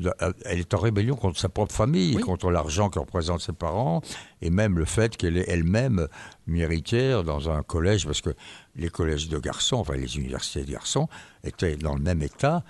Euh, 0.04 0.32
Elle 0.44 0.58
est 0.60 0.74
en 0.74 0.78
rébellion 0.78 1.16
contre 1.16 1.38
sa 1.38 1.48
propre 1.48 1.72
famille, 1.74 2.16
Oui. 2.16 2.22
contre 2.22 2.50
l'argent 2.50 2.90
que 2.90 2.98
représentent 2.98 3.40
ses 3.40 3.52
parents, 3.54 4.02
et 4.42 4.50
même 4.50 4.78
le 4.78 4.84
fait 4.84 5.16
qu'elle 5.16 5.38
est 5.38 5.48
elle-même 5.48 6.06
une 6.46 6.58
héritière 6.58 7.24
dans 7.24 7.48
un 7.48 7.62
collège, 7.62 8.04
parce 8.04 8.20
que 8.20 8.30
les 8.74 8.90
collèges 8.90 9.28
de 9.28 9.38
garçons, 9.38 9.76
enfin 9.76 9.94
les 9.94 10.16
universités 10.18 10.64
de 10.64 10.70
garçons, 10.72 11.08
étaient 11.44 11.76
dans 11.76 11.94
le 11.94 12.02
même 12.02 12.22
état, 12.22 12.62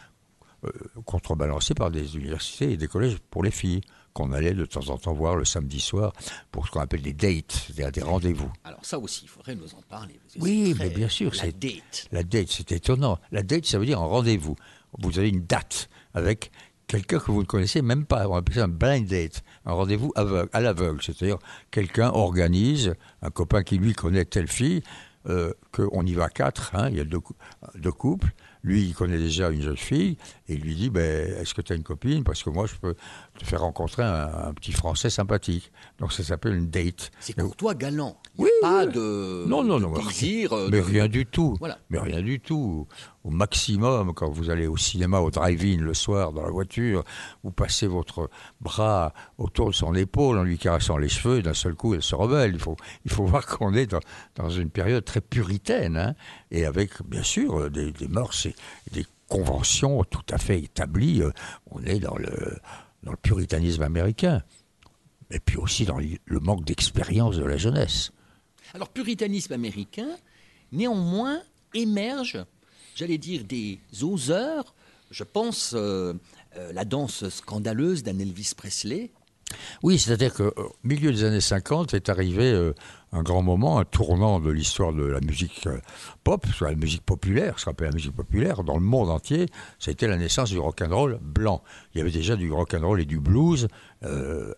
euh, 0.65 0.71
contrebalancés 1.05 1.75
par 1.75 1.91
des 1.91 2.17
universités 2.17 2.73
et 2.73 2.77
des 2.77 2.87
collèges 2.89 3.19
pour 3.31 3.43
les 3.43 3.51
filles, 3.51 3.81
qu'on 4.13 4.33
allait 4.33 4.55
de 4.55 4.65
temps 4.65 4.89
en 4.89 4.97
temps 4.97 5.13
voir 5.13 5.37
le 5.37 5.45
samedi 5.45 5.79
soir 5.79 6.13
pour 6.51 6.67
ce 6.67 6.71
qu'on 6.71 6.81
appelle 6.81 7.03
des 7.03 7.13
dates, 7.13 7.53
c'est-à-dire 7.67 7.93
des 7.93 8.03
rendez-vous. 8.03 8.51
Alors 8.65 8.83
ça 8.83 8.99
aussi, 8.99 9.23
il 9.25 9.29
faudrait 9.29 9.55
nous 9.55 9.75
en 9.75 9.83
parler. 9.91 10.19
Oui, 10.39 10.75
mais 10.79 10.89
bien 10.89 11.09
sûr, 11.11 11.33
La 11.43 11.51
date. 11.53 12.09
La 12.13 12.23
date, 12.23 12.49
c'est 12.49 12.73
étonnant. 12.73 13.19
La 13.31 13.43
date, 13.43 13.67
ça 13.67 13.79
veut 13.79 13.85
dire 13.85 14.01
un 14.01 14.07
rendez-vous. 14.07 14.57
Vous 14.99 15.19
avez 15.19 15.29
une 15.29 15.45
date 15.45 15.91
avec 16.15 16.51
quelqu'un 16.87 17.19
que 17.19 17.31
vous 17.31 17.41
ne 17.41 17.47
connaissez 17.47 17.83
même 17.83 18.05
pas. 18.05 18.29
On 18.29 18.37
appelle 18.37 18.55
ça 18.55 18.65
un 18.65 18.69
blind 18.69 19.07
date, 19.07 19.43
un 19.65 19.73
rendez-vous 19.73 20.13
aveugle, 20.15 20.49
à 20.53 20.61
l'aveugle. 20.61 21.03
C'est-à-dire 21.03 21.39
quelqu'un 21.71 22.11
organise, 22.11 22.95
un 23.23 23.31
copain 23.31 23.63
qui 23.63 23.79
lui 23.79 23.93
connaît 23.93 24.25
telle 24.25 24.49
fille, 24.49 24.83
euh, 25.29 25.53
qu'on 25.73 26.07
y 26.07 26.15
va 26.15 26.29
quatre, 26.29 26.75
hein, 26.75 26.89
il 26.91 26.97
y 26.97 27.01
a 27.01 27.05
deux, 27.05 27.21
deux 27.75 27.93
couples. 27.93 28.33
Lui, 28.63 28.83
il 28.83 28.95
connaît 28.95 29.19
déjà 29.19 29.51
une 29.51 29.63
jeune 29.63 29.77
fille 29.77 30.17
et 30.49 30.55
il 30.55 30.61
lui 30.61 30.75
dit 30.75 30.91
ben, 30.91 31.35
Est-ce 31.41 31.55
que 31.55 31.61
tu 31.63 31.73
as 31.73 31.77
une 31.77 31.83
copine? 31.83 32.25
Parce 32.25 32.43
que 32.43 32.51
moi, 32.51 32.67
je 32.67 32.75
peux 32.77 32.95
te 33.39 33.45
faire 33.45 33.61
rencontrer 33.63 34.03
un, 34.03 34.49
un 34.49 34.55
petit 34.55 34.73
Français 34.73 35.11
sympathique. 35.11 35.71
Donc 35.99 36.13
ça 36.13 36.23
s'appelle 36.23 36.55
une 36.55 36.69
date. 36.71 37.11
C'est 37.21 37.35
courtois, 37.37 37.75
galant. 37.75 38.17
Il 38.39 38.43
n'y 38.43 38.45
Oui, 38.45 38.51
a 38.63 38.67
pas 38.69 38.85
oui. 38.87 38.93
de, 38.93 39.45
Non, 39.49 39.65
non, 39.65 39.81
non, 39.81 39.91
mais 39.91 40.05
désir. 40.05 40.53
euh, 40.53 40.69
Mais 40.71 40.79
de- 40.79 40.83
rien 40.85 41.09
du 41.09 41.27
tout. 41.27 41.57
Voilà. 41.59 41.79
Mais 41.91 41.99
rien 41.99 42.21
du 42.23 42.39
tout. 42.41 42.87
Au 43.25 43.31
maximum, 43.31 44.15
quand 44.15 44.31
vous 44.31 44.51
allez 44.51 44.69
au 44.69 44.77
cinéma, 44.77 45.19
au 45.19 45.31
drive-in 45.33 45.79
le 45.83 45.95
soir 45.95 46.33
dans 46.33 46.43
la 46.43 46.51
voiture, 46.51 47.03
vous 47.43 47.51
passez 47.51 47.89
votre 47.89 48.31
bras 48.61 49.13
autour 49.39 49.71
de 49.71 49.75
son 49.75 49.95
épaule 49.97 50.39
en 50.39 50.45
lui 50.45 50.59
caressant 50.59 50.97
les 50.97 51.09
cheveux, 51.09 51.39
et 51.39 51.43
d'un 51.43 51.55
seul 51.55 51.75
coup, 51.75 51.95
elle 51.95 52.03
se 52.03 52.15
rebelle. 52.15 52.53
Il 52.55 52.61
faut, 52.61 52.77
il 53.05 53.11
faut 53.11 53.25
voir 53.27 53.45
qu'on 53.47 53.75
est 53.75 53.87
dans, 53.87 53.99
dans 54.37 54.49
une 54.51 54.71
période 54.71 55.05
très 55.05 55.21
puritaine, 55.21 55.97
hein, 55.97 56.15
et 56.53 56.67
avec, 56.67 57.03
bien 57.05 57.25
sûr, 57.25 57.59
euh, 57.63 57.69
des, 57.71 57.91
des 57.91 58.07
mœurs 58.07 58.47
et 58.47 58.55
des 58.93 59.05
conventions 59.29 60.05
tout 60.05 60.25
à 60.31 60.39
fait 60.39 60.59
établies. 60.61 61.23
Euh, 61.23 61.33
On 61.71 61.83
est 61.85 62.01
dans 62.01 62.17
le, 62.17 62.59
dans 63.03 63.11
le 63.13 63.17
puritanisme 63.17 63.83
américain. 63.83 64.43
Et 65.31 65.41
puis 65.41 65.57
aussi 65.57 65.85
dans 65.85 65.99
le 65.99 66.41
manque 66.41 66.65
d'expérience 66.65 67.37
de 67.37 67.45
la 67.45 67.57
jeunesse. 67.57 68.13
Alors, 68.75 68.89
puritanisme 68.89 69.53
américain, 69.53 70.09
néanmoins, 70.73 71.41
émerge, 71.75 72.39
j'allais 72.95 73.19
dire, 73.19 73.45
des 73.45 73.79
oseurs. 74.03 74.75
Je 75.11 75.25
pense 75.25 75.73
euh, 75.75 76.15
euh, 76.57 76.73
la 76.73 76.85
danse 76.85 77.29
scandaleuse 77.29 78.03
d'un 78.03 78.19
Elvis 78.19 78.53
Presley. 78.57 79.11
Oui, 79.83 79.99
c'est-à-dire 79.99 80.35
qu'au 80.35 80.75
milieu 80.83 81.13
des 81.13 81.23
années 81.23 81.41
50 81.41 81.95
est 81.95 82.09
arrivé 82.09 82.51
euh, 82.51 82.75
un 83.17 83.23
grand 83.23 83.43
moment, 83.43 83.79
un 83.79 83.85
tournant 83.85 84.41
de 84.41 84.51
l'histoire 84.51 84.93
de 84.93 85.05
la 85.05 85.21
musique 85.21 85.67
euh, 85.67 85.79
pop, 86.23 86.47
soit 86.55 86.71
la 86.71 86.77
musique 86.77 87.03
populaire, 87.03 87.59
ce 87.59 87.65
qu'on 87.65 87.71
appelle 87.71 87.89
la 87.89 87.95
musique 87.95 88.15
populaire, 88.15 88.63
dans 88.63 88.75
le 88.75 88.85
monde 88.85 89.11
entier. 89.11 89.47
Été 89.87 90.07
la 90.07 90.17
naissance 90.17 90.51
du 90.51 90.59
rock'n'roll 90.59 91.19
blanc. 91.23 91.63
Il 91.95 91.99
y 91.99 92.01
avait 92.01 92.11
déjà 92.11 92.37
du 92.37 92.53
rock'n'roll 92.53 93.01
et 93.01 93.05
du 93.05 93.21
blues 93.21 93.69
euh, 94.05 94.53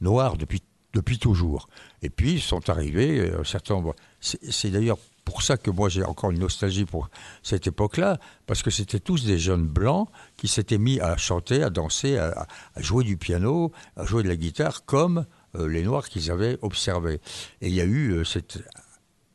noir 0.00 0.36
depuis, 0.36 0.62
depuis 0.94 1.18
toujours. 1.18 1.68
Et 2.00 2.10
puis 2.10 2.40
sont 2.40 2.70
arrivés 2.70 3.18
euh, 3.18 3.40
un 3.40 3.44
certain 3.44 3.74
nombre. 3.74 3.94
C'est 4.20 4.70
d'ailleurs 4.70 4.98
pour 5.24 5.42
ça 5.42 5.58
que 5.58 5.70
moi 5.70 5.90
j'ai 5.90 6.04
encore 6.04 6.30
une 6.30 6.38
nostalgie 6.38 6.86
pour 6.86 7.10
cette 7.42 7.66
époque-là, 7.66 8.18
parce 8.46 8.62
que 8.62 8.70
c'était 8.70 8.98
tous 8.98 9.26
des 9.26 9.38
jeunes 9.38 9.66
blancs 9.66 10.08
qui 10.38 10.48
s'étaient 10.48 10.78
mis 10.78 11.00
à 11.00 11.18
chanter, 11.18 11.62
à 11.62 11.68
danser, 11.68 12.16
à, 12.16 12.46
jouer 12.78 13.04
du 13.04 13.18
piano, 13.18 13.70
à 13.96 14.06
jouer 14.06 14.22
de 14.22 14.28
la 14.28 14.36
guitare, 14.36 14.86
comme 14.86 15.26
les 15.54 15.82
Noirs 15.82 16.08
qu'ils 16.08 16.30
avaient 16.30 16.58
observés. 16.62 17.20
Et 17.60 17.68
il 17.68 17.74
y 17.74 17.80
a 17.80 17.84
eu 17.84 18.12
euh, 18.12 18.24
cette 18.24 18.58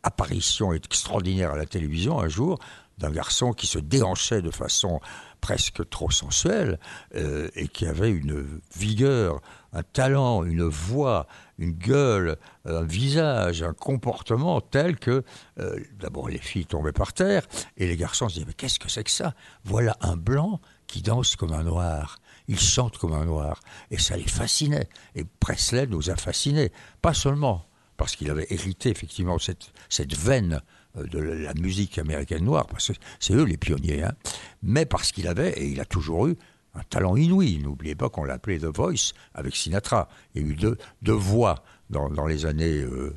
apparition 0.03 0.73
extraordinaire 0.73 1.51
à 1.51 1.57
la 1.57 1.65
télévision 1.65 2.19
un 2.19 2.27
jour 2.27 2.59
d'un 2.97 3.11
garçon 3.11 3.53
qui 3.53 3.67
se 3.67 3.79
déhanchait 3.79 4.41
de 4.41 4.51
façon 4.51 4.99
presque 5.41 5.89
trop 5.89 6.11
sensuelle 6.11 6.79
euh, 7.15 7.49
et 7.55 7.67
qui 7.67 7.85
avait 7.85 8.11
une 8.11 8.61
vigueur, 8.77 9.41
un 9.73 9.83
talent, 9.83 10.43
une 10.43 10.63
voix, 10.63 11.27
une 11.57 11.71
gueule, 11.71 12.37
un 12.65 12.83
visage, 12.83 13.63
un 13.63 13.73
comportement 13.73 14.61
tel 14.61 14.97
que 14.97 15.23
euh, 15.59 15.79
d'abord 15.99 16.29
les 16.29 16.37
filles 16.37 16.65
tombaient 16.65 16.93
par 16.93 17.13
terre 17.13 17.45
et 17.77 17.87
les 17.87 17.97
garçons 17.97 18.29
se 18.29 18.35
disaient 18.35 18.45
mais 18.45 18.53
qu'est-ce 18.53 18.79
que 18.79 18.89
c'est 18.89 19.03
que 19.03 19.11
ça? 19.11 19.33
Voilà 19.63 19.97
un 20.01 20.15
blanc 20.15 20.61
qui 20.87 21.01
danse 21.01 21.35
comme 21.35 21.53
un 21.53 21.63
noir. 21.63 22.19
Il 22.47 22.59
chante 22.59 22.97
comme 22.97 23.13
un 23.13 23.25
noir. 23.25 23.59
Et 23.91 23.97
ça 23.97 24.17
les 24.17 24.27
fascinait. 24.27 24.89
Et 25.15 25.23
Presley 25.23 25.87
nous 25.87 26.09
a 26.09 26.15
fascinés. 26.15 26.71
Pas 27.01 27.13
seulement 27.13 27.65
parce 27.97 28.15
qu'il 28.15 28.29
avait 28.29 28.47
hérité 28.49 28.89
effectivement 28.89 29.37
cette, 29.39 30.17
veine 30.17 30.61
euh, 30.97 31.05
de 31.07 31.19
la 31.19 31.53
musique 31.53 31.97
américaine 31.97 32.43
noire, 32.43 32.67
parce 32.67 32.91
que 32.91 32.93
c'est 33.19 33.33
eux 33.33 33.43
les 33.43 33.57
pionniers, 33.57 34.03
hein, 34.03 34.13
mais 34.61 34.85
parce 34.85 35.11
qu'il 35.11 35.27
avait, 35.27 35.51
et 35.51 35.67
il 35.67 35.79
a 35.79 35.85
toujours 35.85 36.27
eu, 36.27 36.35
un 36.75 36.81
talent 36.89 37.15
inouï. 37.15 37.59
N'oubliez 37.59 37.93
pas 37.93 38.09
qu'on 38.09 38.23
l'appelait 38.23 38.57
The 38.57 38.65
Voice 38.65 39.13
avec 39.35 39.55
Sinatra. 39.55 40.09
Il 40.33 40.41
y 40.41 40.45
a 40.45 40.47
eu 40.49 40.55
deux, 40.55 41.13
voix 41.13 41.63
dans, 41.91 42.25
les 42.25 42.47
années. 42.47 42.79
euh, 42.79 43.15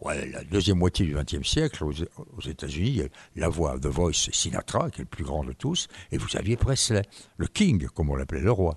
ouais, 0.00 0.28
la 0.30 0.44
deuxième 0.44 0.78
moitié 0.78 1.06
du 1.06 1.14
XXe 1.14 1.46
siècle, 1.48 1.84
aux, 1.84 2.40
États-Unis, 2.48 3.02
la 3.36 3.48
voix 3.48 3.78
The 3.78 3.86
Voice, 3.86 4.28
Sinatra, 4.32 4.90
qui 4.90 5.00
est 5.00 5.04
le 5.04 5.08
plus 5.08 5.24
grand 5.24 5.44
de 5.44 5.52
tous, 5.52 5.88
et 6.12 6.18
vous 6.18 6.36
aviez 6.36 6.56
Presley, 6.56 7.02
le 7.36 7.46
King, 7.46 7.86
comme 7.88 8.10
on 8.10 8.16
l'appelait, 8.16 8.40
le 8.40 8.52
roi. 8.52 8.74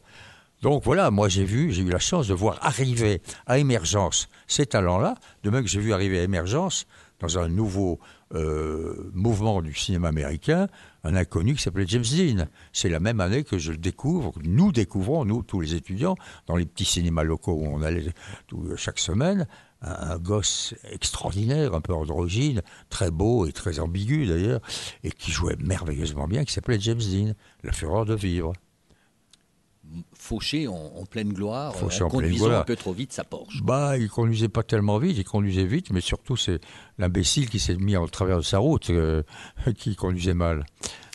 Donc 0.62 0.84
voilà, 0.84 1.10
moi 1.10 1.28
j'ai 1.28 1.44
vu, 1.44 1.72
j'ai 1.72 1.82
eu 1.82 1.90
la 1.90 2.00
chance 2.00 2.28
de 2.28 2.36
voir 2.36 2.60
arriver 2.62 3.22
à 3.48 3.58
Émergence 3.58 4.30
ces 4.48 4.66
talents-là, 4.68 5.16
de 5.44 5.50
même 5.50 5.64
que 5.64 5.70
j'ai 5.70 5.80
vu 5.80 5.92
arriver 5.92 6.20
à 6.20 6.24
Émergence, 6.24 6.86
dans 7.20 7.38
un 7.38 7.50
nouveau 7.50 8.00
euh, 8.34 9.12
mouvement 9.14 9.62
du 9.62 9.74
cinéma 9.76 10.08
américain, 10.10 10.68
un 11.04 11.16
inconnu 11.16 11.56
qui 11.56 11.62
s'appelait 11.62 11.86
James 11.88 12.04
Dean. 12.04 12.46
C'est 12.74 12.90
la 12.90 13.00
même 13.00 13.20
année 13.20 13.44
que 13.44 13.58
je 13.58 13.72
le 13.72 13.78
découvre, 13.78 14.34
nous 14.44 14.72
découvrons, 14.72 15.26
nous, 15.26 15.44
tous 15.44 15.60
les 15.62 15.76
étudiants, 15.76 16.16
dans 16.48 16.56
les 16.56 16.66
petits 16.66 16.86
cinémas 16.86 17.24
locaux 17.24 17.54
où 17.54 17.66
on 17.66 17.82
allait 17.82 18.06
tout- 18.48 18.76
chaque 18.76 19.00
semaine, 19.00 19.48
un, 19.82 20.12
un 20.12 20.18
gosse 20.18 20.74
extraordinaire, 20.90 21.74
un 21.74 21.82
peu 21.82 21.94
androgyne, 21.94 22.62
très 22.90 23.12
beau 23.12 23.46
et 23.46 23.52
très 23.52 23.80
ambigu 23.80 24.26
d'ailleurs, 24.26 24.62
et 25.04 25.12
qui 25.12 25.32
jouait 25.32 25.56
merveilleusement 25.60 26.28
bien, 26.28 26.44
qui 26.44 26.54
s'appelait 26.54 26.80
James 26.80 27.00
Dean, 27.02 27.34
La 27.64 27.72
fureur 27.72 28.06
de 28.06 28.16
vivre. 28.16 28.54
Fauché 30.14 30.68
en, 30.68 30.74
en 30.74 31.06
pleine 31.06 31.34
gloire, 31.34 31.76
Fauché 31.76 32.04
en, 32.04 32.10
conduisant 32.10 32.46
gloire. 32.46 32.62
un 32.62 32.66
peu 32.66 32.78
trop 32.78 32.94
vite 32.94 33.12
sa 33.12 33.26
Porsche. 33.26 33.62
Bah, 33.62 33.98
il 33.98 34.10
conduisait 34.10 34.48
pas 34.48 34.64
tellement 34.64 34.98
vite, 35.00 35.18
il 35.18 35.26
conduisait 35.26 35.66
vite, 35.66 35.92
mais 35.92 36.00
surtout 36.00 36.38
c'est 36.38 36.62
l'imbécile 36.98 37.50
qui 37.50 37.60
s'est 37.60 37.76
mis 37.76 37.98
en 37.98 38.08
travers 38.08 38.38
de 38.38 38.44
sa 38.44 38.60
route 38.60 38.90
euh, 38.90 39.24
qui 39.78 39.96
conduisait 39.96 40.34
mal. 40.34 40.66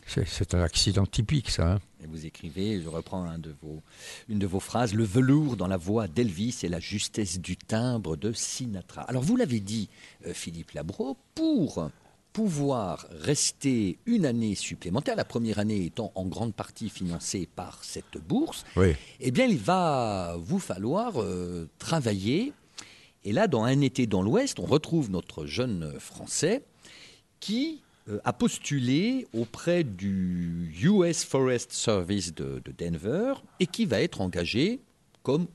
C'est- 0.06 0.54
un 0.54 0.60
accident 0.62 1.04
typique, 1.04 1.50
ça. 1.50 1.72
hein. 1.74 1.78
Et 2.02 2.06
vous 2.06 2.24
écrivez, 2.26 2.80
je 2.80 2.88
reprends 2.88 3.24
un 3.24 3.38
de 3.38 3.54
vos, 3.62 3.82
une 4.28 4.38
de 4.38 4.46
vos 4.46 4.60
phrases, 4.60 4.94
le 4.94 5.04
velours 5.04 5.56
dans 5.56 5.66
la 5.66 5.76
voix 5.76 6.06
d'Elvis 6.06 6.60
et 6.62 6.68
la 6.68 6.78
justesse 6.80 7.40
du 7.40 7.56
timbre 7.56 8.16
de 8.16 8.32
Sinatra. 8.32 9.02
Alors 9.02 9.22
vous 9.22 9.36
l'avez 9.36 9.60
dit, 9.60 9.88
euh, 10.26 10.32
Philippe 10.32 10.70
Labro, 10.72 11.16
pour 11.34 11.90
pouvoir 12.32 13.06
rester 13.10 13.98
une 14.06 14.26
année 14.26 14.54
supplémentaire, 14.54 15.16
la 15.16 15.24
première 15.24 15.58
année 15.58 15.86
étant 15.86 16.12
en 16.14 16.26
grande 16.26 16.54
partie 16.54 16.90
financée 16.90 17.48
par 17.56 17.82
cette 17.82 18.18
bourse, 18.18 18.64
Oui. 18.76 18.92
eh 19.20 19.30
bien 19.30 19.46
il 19.46 19.58
va 19.58 20.36
vous 20.38 20.58
falloir 20.58 21.20
euh, 21.20 21.68
travailler. 21.78 22.52
Et 23.24 23.32
là, 23.32 23.48
dans 23.48 23.64
Un 23.64 23.80
été 23.80 24.06
dans 24.06 24.22
l'Ouest, 24.22 24.60
on 24.60 24.66
retrouve 24.66 25.10
notre 25.10 25.46
jeune 25.46 25.94
Français 25.98 26.62
qui 27.40 27.82
a 28.24 28.32
postulé 28.32 29.26
auprès 29.32 29.82
du 29.84 30.72
US 30.82 31.24
Forest 31.24 31.72
Service 31.72 32.34
de, 32.34 32.62
de 32.64 32.72
Denver 32.76 33.34
et 33.60 33.66
qui 33.66 33.84
va 33.84 34.00
être 34.00 34.20
engagé 34.20 34.80
comme 35.22 35.46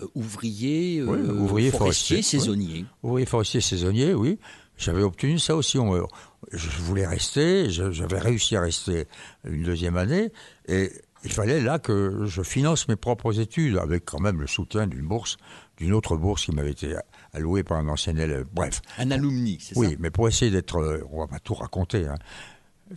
euh, 0.00 0.06
ouvrier, 0.14 1.00
euh, 1.00 1.32
ouvrier 1.32 1.70
forestier, 1.70 2.16
forestier, 2.16 2.22
saisonnier. 2.22 2.84
Ouvrier 3.02 3.26
forestier 3.26 3.60
saisonnier, 3.60 4.14
oui. 4.14 4.38
J'avais 4.78 5.02
obtenu 5.02 5.38
ça 5.38 5.54
aussi. 5.54 5.78
On 5.78 6.06
je 6.50 6.68
voulais 6.80 7.06
rester, 7.06 7.70
j'avais 7.70 8.18
réussi 8.18 8.56
à 8.56 8.62
rester 8.62 9.06
une 9.44 9.62
deuxième 9.62 9.96
année, 9.96 10.32
et 10.66 10.90
il 11.24 11.32
fallait 11.32 11.60
là 11.60 11.78
que 11.78 12.24
je 12.24 12.42
finance 12.42 12.88
mes 12.88 12.96
propres 12.96 13.38
études, 13.38 13.78
avec 13.78 14.04
quand 14.04 14.18
même 14.18 14.40
le 14.40 14.46
soutien 14.46 14.86
d'une 14.86 15.06
bourse, 15.06 15.36
d'une 15.76 15.92
autre 15.92 16.16
bourse 16.16 16.46
qui 16.46 16.52
m'avait 16.52 16.72
été 16.72 16.96
allouée 17.32 17.62
par 17.64 17.78
un 17.78 17.88
ancien 17.88 18.16
élève. 18.16 18.46
Bref, 18.52 18.82
Un 18.98 19.10
alumni, 19.10 19.58
c'est 19.60 19.76
oui, 19.76 19.90
ça 19.92 19.96
mais 20.00 20.10
pour 20.10 20.28
essayer 20.28 20.50
d'être, 20.50 20.76
euh, 20.78 21.02
on 21.10 21.20
va 21.20 21.26
pas 21.26 21.38
tout 21.38 21.54
raconter, 21.54 22.06
hein, 22.06 22.16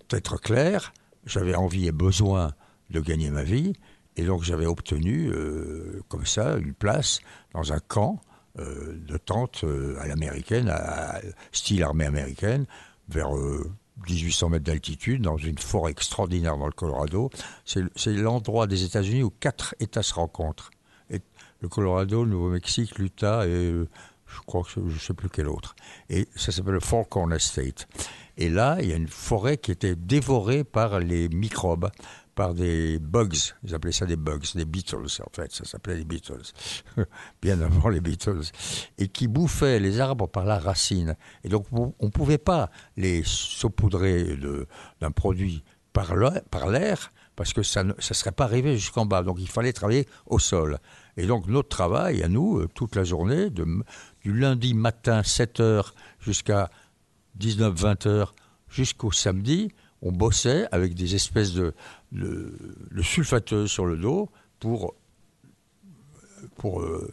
d'être 0.10 0.38
clair, 0.40 0.94
j'avais 1.26 1.56
envie 1.56 1.88
et 1.88 1.92
besoin 1.92 2.54
de 2.90 3.00
gagner 3.00 3.30
ma 3.30 3.44
vie, 3.44 3.74
et 4.18 4.24
donc 4.24 4.44
j'avais 4.44 4.66
obtenu, 4.66 5.30
euh, 5.32 6.02
comme 6.10 6.26
ça, 6.26 6.58
une 6.58 6.74
place 6.74 7.20
dans 7.54 7.72
un 7.74 7.80
camp 7.80 8.20
euh, 8.60 8.98
de 9.08 9.18
tente 9.18 9.64
euh, 9.64 9.98
à 10.02 10.08
l'américaine, 10.08 10.70
à, 10.70 11.16
à- 11.18 11.22
style 11.52 11.84
armée 11.84 12.06
américaine, 12.06 12.66
vers 13.10 13.36
euh, 13.36 13.70
1800 14.10 14.50
mètres 14.50 14.66
d'altitude, 14.66 15.22
dans 15.22 15.38
une 15.38 15.58
forêt 15.58 15.92
extraordinaire 15.92 16.58
dans 16.58 16.66
le 16.66 16.72
Colorado. 16.74 17.30
C'est 17.64 18.14
l'endroit 18.14 18.68
des 18.68 18.84
États-Unis 18.84 19.24
où 19.24 19.30
quatre 19.30 19.74
États 19.80 20.04
se 20.04 20.14
rencontrent. 20.14 20.72
Et 21.10 21.22
le 21.62 21.70
Colorado, 21.70 22.26
le 22.26 22.32
Nouveau-Mexique, 22.32 22.98
l'Utah 22.98 23.48
et 23.48 23.74
je 24.36 24.42
crois 24.42 24.64
que 24.64 24.70
je 24.70 24.80
ne 24.80 25.00
sais 25.00 25.14
plus 25.14 25.30
quel 25.30 25.48
autre. 25.48 25.76
Et 26.10 26.28
ça 26.36 26.52
s'appelle 26.52 26.74
le 26.74 26.80
Four 26.80 27.08
Corner 27.10 27.40
State. 27.40 27.88
Et 28.38 28.50
là, 28.50 28.78
il 28.82 28.90
y 28.90 28.94
a 28.94 28.96
une 28.96 29.08
forêt 29.08 29.58
qui 29.58 29.72
était 29.72 29.96
dévorée 29.96 30.64
par 30.64 31.00
les 31.00 31.30
microbes, 31.30 31.90
par 32.36 32.54
des 32.54 33.00
bugs. 33.00 33.30
Ils 33.64 33.74
appelaient 33.74 33.94
ça 33.94 34.06
des 34.06 34.18
bugs, 34.18 34.40
des 34.56 34.66
Beatles 34.66 35.22
en 35.26 35.30
fait. 35.34 35.52
Ça 35.54 35.64
s'appelait 35.64 35.96
les 35.96 36.04
Beatles, 36.04 36.44
bien 37.42 37.62
avant 37.62 37.90
les 37.90 38.02
Beatles. 38.02 38.44
Et 38.98 39.08
qui 39.08 39.28
bouffaient 39.28 39.80
les 39.80 40.00
arbres 40.00 40.28
par 40.28 40.46
la 40.46 40.60
racine. 40.60 41.16
Et 41.44 41.50
donc, 41.50 41.66
on 41.72 41.94
ne 42.02 42.10
pouvait 42.10 42.38
pas 42.38 42.70
les 42.98 43.24
saupoudrer 43.26 44.38
d'un 45.00 45.12
produit 45.12 45.64
par 45.94 46.16
l'air, 46.18 46.42
par 46.52 46.68
l'air, 46.68 47.12
parce 47.38 47.54
que 47.54 47.64
ça 47.64 47.84
ne 47.84 47.94
serait 48.00 48.34
pas 48.34 48.44
arrivé 48.44 48.78
jusqu'en 48.78 49.06
bas. 49.06 49.24
Donc 49.24 49.38
il 49.40 49.48
fallait 49.48 49.74
travailler 49.74 50.08
au 50.26 50.40
sol. 50.40 50.80
Et 51.18 51.28
donc 51.28 51.48
notre 51.48 51.70
travail 51.70 52.24
à 52.24 52.28
nous, 52.28 52.60
euh, 52.60 52.68
toute 52.74 52.96
la 52.96 53.04
journée, 53.04 53.50
du 53.50 54.34
lundi 54.34 54.74
matin 54.74 55.22
7h 55.22 55.92
jusqu'à 56.20 56.70
19-20 57.40 58.08
heures, 58.08 58.36
jusqu'au 58.70 59.12
samedi, 59.12 59.72
on 60.02 60.12
bossait 60.12 60.68
avec 60.72 60.94
des 60.94 61.16
espèces 61.16 61.54
de, 61.54 61.74
de, 62.12 62.54
sulfateuses 63.02 63.72
sur 63.72 63.86
le 63.86 63.98
dos 63.98 64.30
pour, 64.60 64.94
pour 66.58 66.82
euh, 66.82 67.10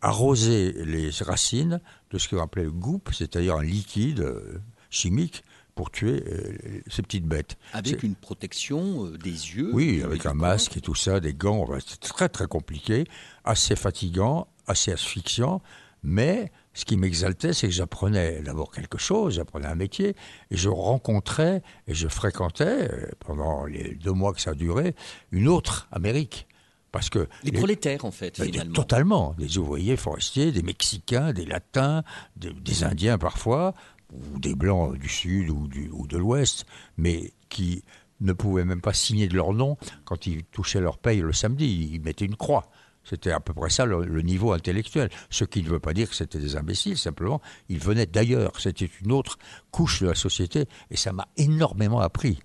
arroser 0.00 0.72
les 0.84 1.10
racines 1.20 1.80
de 2.10 2.18
ce 2.18 2.28
qu'on 2.28 2.42
appelait 2.42 2.64
le 2.64 2.72
goop, 2.72 3.10
c'est-à-dire 3.12 3.56
un 3.56 3.62
liquide 3.62 4.20
euh, 4.20 4.60
chimique 4.88 5.44
pour 5.80 5.90
tuer 5.90 6.22
euh, 6.26 6.82
ces 6.90 7.00
petites 7.00 7.24
bêtes. 7.24 7.56
Avec 7.72 8.02
une 8.02 8.14
protection 8.14 9.06
euh, 9.06 9.16
des 9.16 9.30
yeux. 9.30 9.70
oui, 9.72 10.02
avec 10.04 10.26
un 10.26 10.34
masque 10.34 10.76
et 10.76 10.82
tout 10.82 10.94
ça, 10.94 11.20
des 11.20 11.32
gants, 11.32 11.66
c'est 11.86 12.00
très 12.00 12.28
très 12.28 12.46
compliqué, 12.46 13.04
assez 13.44 13.76
fatigant, 13.76 14.46
assez 14.66 14.92
asphyxiant, 14.92 15.62
mais 16.02 16.52
ce 16.74 16.84
qui 16.84 16.98
m'exaltait, 16.98 17.54
c'est 17.54 17.66
que 17.68 17.72
j'apprenais 17.72 18.42
d'abord 18.42 18.72
quelque 18.72 18.98
chose, 18.98 19.36
j'apprenais 19.36 19.68
un 19.68 19.74
métier, 19.74 20.14
et 20.50 20.56
je 20.58 20.68
rencontrais 20.68 21.62
et 21.86 21.94
je 21.94 22.08
fréquentais, 22.08 22.90
euh, 22.92 23.06
pendant 23.20 23.64
les 23.64 23.94
deux 23.94 24.12
mois 24.12 24.34
que 24.34 24.42
ça 24.42 24.50
a 24.50 24.54
duré, 24.54 24.94
une 25.32 25.48
autre 25.48 25.88
Amérique. 25.92 26.46
Parce 26.92 27.08
que 27.08 27.20
Les 27.42 27.52
les- 27.52 27.58
prolétaires, 27.58 28.04
en 28.04 28.10
fait, 28.10 28.38
ben, 28.38 28.44
des- 28.44 28.52
finalement. 28.52 28.74
Totalement. 28.74 29.34
Des 29.38 29.56
ouvriers 29.56 29.96
forestiers, 29.96 30.52
des 30.52 30.62
Mexicains, 30.62 31.32
des 31.32 31.46
Latins, 31.46 32.02
des, 32.36 32.52
des 32.52 32.84
Indiens 32.84 33.16
parfois, 33.16 33.72
ou 34.12 34.38
des 34.38 34.54
Blancs 34.54 34.96
du 34.98 35.08
Sud 35.08 35.50
ou, 35.50 35.68
du, 35.68 35.88
ou 35.90 36.06
de 36.06 36.16
l'Ouest, 36.16 36.66
mais 36.96 37.32
qui 37.48 37.84
ne 38.20 38.32
pouvaient 38.32 38.64
même 38.64 38.80
pas 38.80 38.92
signer 38.92 39.28
de 39.28 39.34
leur 39.34 39.52
nom 39.52 39.76
quand 40.04 40.26
ils 40.26 40.44
touchaient 40.44 40.80
leur 40.80 40.98
paye 40.98 41.20
le 41.20 41.32
samedi. 41.32 41.90
Ils 41.92 42.00
mettaient 42.00 42.26
une 42.26 42.36
croix. 42.36 42.70
C'était 43.02 43.30
à 43.30 43.40
peu 43.40 43.54
près 43.54 43.70
ça 43.70 43.86
le, 43.86 44.04
le 44.04 44.22
niveau 44.22 44.52
intellectuel. 44.52 45.10
Ce 45.30 45.44
qui 45.44 45.62
ne 45.62 45.68
veut 45.68 45.80
pas 45.80 45.94
dire 45.94 46.08
que 46.08 46.14
c'était 46.14 46.38
des 46.38 46.56
imbéciles, 46.56 46.98
simplement, 46.98 47.40
ils 47.68 47.78
venaient 47.78 48.06
d'ailleurs. 48.06 48.60
C'était 48.60 48.90
une 49.02 49.12
autre 49.12 49.38
couche 49.70 50.02
de 50.02 50.08
la 50.08 50.14
société, 50.14 50.66
et 50.90 50.96
ça 50.96 51.12
m'a 51.12 51.26
énormément 51.36 52.00
appris. 52.00 52.40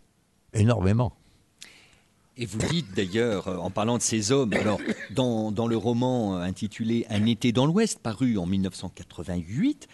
Énormément. 0.53 1.13
Et 2.37 2.45
vous 2.45 2.59
dites 2.69 2.93
d'ailleurs, 2.93 3.47
euh, 3.47 3.57
en 3.57 3.69
parlant 3.69 3.97
de 3.97 4.01
ces 4.01 4.31
hommes, 4.31 4.53
alors 4.53 4.79
dans, 5.11 5.51
dans 5.51 5.67
le 5.67 5.77
roman 5.77 6.35
intitulé 6.37 7.05
Un 7.09 7.25
été 7.25 7.51
dans 7.51 7.65
l'Ouest, 7.65 7.99
paru 7.99 8.37
en 8.37 8.45
1988, 8.45 9.87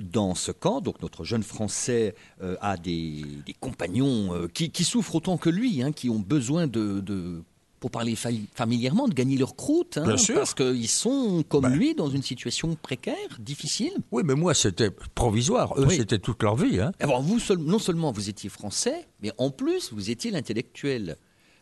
dans 0.00 0.34
ce 0.34 0.52
camp. 0.52 0.80
Donc 0.80 1.00
notre 1.02 1.24
jeune 1.24 1.42
Français 1.42 2.14
euh, 2.42 2.56
a 2.60 2.76
des, 2.76 3.24
des 3.46 3.52
compagnons 3.54 4.34
euh, 4.34 4.48
qui, 4.48 4.70
qui 4.70 4.84
souffrent 4.84 5.14
autant 5.16 5.36
que 5.36 5.50
lui, 5.50 5.82
hein, 5.82 5.92
qui 5.92 6.10
ont 6.10 6.18
besoin 6.18 6.66
de, 6.66 7.00
de- 7.00 7.42
pour 7.80 7.90
parler 7.90 8.16
fa- 8.16 8.30
familièrement, 8.54 9.08
de 9.08 9.14
gagner 9.14 9.36
leur 9.36 9.56
croûte, 9.56 9.98
hein, 9.98 10.06
Bien 10.06 10.16
sûr. 10.16 10.36
parce 10.36 10.54
qu'ils 10.54 10.88
sont 10.88 11.44
comme 11.48 11.64
Ben. 11.64 11.74
lui 11.74 11.94
dans 11.94 12.08
une 12.08 12.22
situation 12.22 12.76
précaire, 12.80 13.14
difficile. 13.38 13.92
Oui, 14.10 14.22
mais 14.24 14.34
moi, 14.34 14.54
c'était 14.54 14.90
provisoire. 15.14 15.74
Eux, 15.78 15.84
Oui. 15.88 15.96
c'était 15.96 16.18
toute 16.18 16.42
leur 16.42 16.56
vie. 16.56 16.80
Hein. 16.80 16.92
Alors 16.98 17.20
vous, 17.20 17.38
seul- 17.38 17.58
non 17.58 17.78
seulement 17.78 18.10
vous 18.10 18.30
étiez 18.30 18.48
français, 18.48 19.06
mais 19.22 19.32
en 19.38 19.50
plus 19.50 19.92
vous 19.92 20.10
étiez 20.10 20.30
l'intellectuel. 20.30 21.16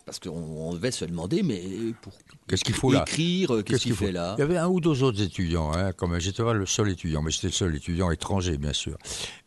Parce 0.04 0.18
qu'on 0.18 0.30
on 0.30 0.72
devait 0.74 0.90
se 0.90 1.04
demander, 1.04 1.42
mais 1.44 1.62
pour 2.02 2.12
Qu'est-ce 2.48 2.64
qu'il 2.64 2.74
faut 2.74 2.90
là? 2.92 3.02
écrire, 3.06 3.54
euh, 3.54 3.62
qu'est-ce 3.62 3.82
qu'il 3.84 3.94
faut? 3.94 4.04
fait 4.06 4.12
là? 4.12 4.34
Il 4.36 4.40
y 4.40 4.42
avait 4.42 4.56
un 4.58 4.66
ou 4.68 4.80
deux 4.80 5.02
autres 5.04 5.22
étudiants, 5.22 5.72
hein, 5.72 5.92
comme 5.92 6.18
j'étais 6.18 6.42
pas 6.42 6.54
le 6.54 6.66
seul 6.66 6.90
étudiant, 6.90 7.22
mais 7.22 7.30
j'étais 7.30 7.46
le 7.46 7.52
seul 7.52 7.74
étudiant 7.76 8.10
étranger, 8.10 8.58
bien 8.58 8.72
sûr. 8.72 8.96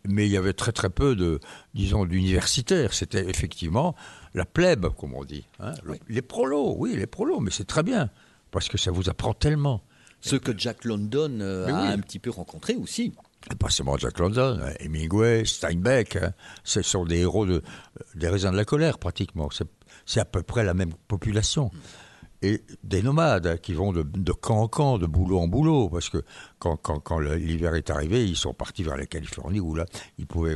Mais 0.08 0.26
il 0.28 0.32
y 0.32 0.38
avait 0.38 0.54
très 0.54 0.72
très 0.72 0.90
peu 0.90 1.16
de, 1.16 1.40
disons, 1.74 2.06
d'universitaires. 2.06 2.94
C'était 2.94 3.30
effectivement 3.30 3.96
la 4.34 4.46
plèbe, 4.46 4.88
comme 4.98 5.14
on 5.14 5.26
dit. 5.26 5.46
hein. 5.60 5.74
Le-. 5.84 5.98
Les 6.08 6.22
prolos, 6.22 6.76
oui, 6.78 6.96
les 6.96 7.08
prolos, 7.08 7.42
mais 7.42 7.52
c'est 7.52 7.68
très 7.68 7.84
bien, 7.84 8.10
parce 8.52 8.70
que 8.70 8.78
ça 8.78 8.92
vous 8.92 9.10
apprend 9.10 9.34
tellement. 9.34 9.82
Ceux 10.22 10.40
que 10.40 10.58
Jack 10.58 10.86
London 10.86 11.38
euh, 11.42 11.68
a 11.68 11.82
oui. 11.84 11.88
un 11.90 12.00
petit 12.00 12.18
peu 12.18 12.32
rencontrés 12.32 12.76
aussi. 12.76 13.12
Et 13.52 13.56
pas 13.56 13.70
seulement 13.70 13.96
Jack 13.96 14.18
London, 14.18 14.60
hein, 14.60 14.74
Hemingway, 14.80 15.46
Steinbeck, 15.46 16.16
hein, 16.16 16.34
ce 16.64 16.82
sont 16.82 17.06
des 17.06 17.18
héros 17.20 17.46
de, 17.46 17.62
des 18.16 18.28
raisins 18.28 18.50
de 18.52 18.58
la 18.58 18.66
colère 18.66 18.98
pratiquement. 18.98 19.50
C'est, 20.06 20.20
à 20.20 20.26
peu 20.26 20.44
près 20.44 20.64
la 20.64 20.74
même 20.74 20.94
population. 21.08 21.72
Et 22.42 22.62
des 22.84 23.02
nomades 23.02 23.48
hein, 23.48 23.58
qui 23.58 23.74
vont 23.74 23.92
de, 23.92 24.32
camp 24.32 24.62
en 24.62 24.68
camp, 24.68 24.98
de 24.98 25.08
boulot 25.08 25.40
en 25.40 25.48
boulot, 25.48 25.90
parce 25.90 26.10
que 26.10 26.24
quand, 26.60 27.20
l'hiver 27.20 27.76
est 27.76 27.90
arrivé, 27.90 28.28
ils 28.28 28.36
sont 28.36 28.54
partis 28.54 28.84
vers 28.84 28.98
la 28.98 29.06
Californie 29.06 29.60
où 29.60 29.74
là, 29.74 29.86
ils 30.20 30.28
pouvaient 30.28 30.56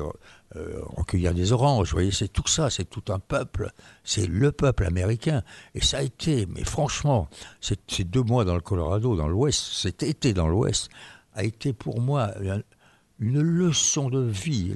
euh, 0.55 0.81
recueillir 0.97 1.33
des 1.33 1.51
oranges. 1.51 1.89
Vous 1.89 1.95
voyez, 1.95 2.11
c'est 2.11 2.27
tout 2.27 2.47
ça, 2.47 2.69
c'est 2.69 2.87
tout 2.87 3.11
un 3.11 3.19
peuple, 3.19 3.71
c'est 4.03 4.27
le 4.27 4.51
peuple 4.51 4.85
américain. 4.85 5.41
Et 5.73 5.81
ça 5.81 5.97
a 5.97 6.01
été, 6.01 6.45
mais 6.47 6.63
franchement, 6.63 7.27
ces, 7.61 8.03
deux 8.03 8.23
mois 8.23 8.45
dans 8.45 8.55
le 8.55 8.61
Colorado, 8.61 9.15
dans 9.15 9.27
l'Ouest, 9.27 9.59
cet 9.59 10.03
été 10.03 10.33
dans 10.33 10.47
l'Ouest, 10.47 10.89
a 11.33 11.43
été 11.43 11.73
pour 11.73 12.01
moi 12.01 12.31
une 13.19 13.41
leçon 13.41 14.09
de 14.09 14.21
vie. 14.21 14.73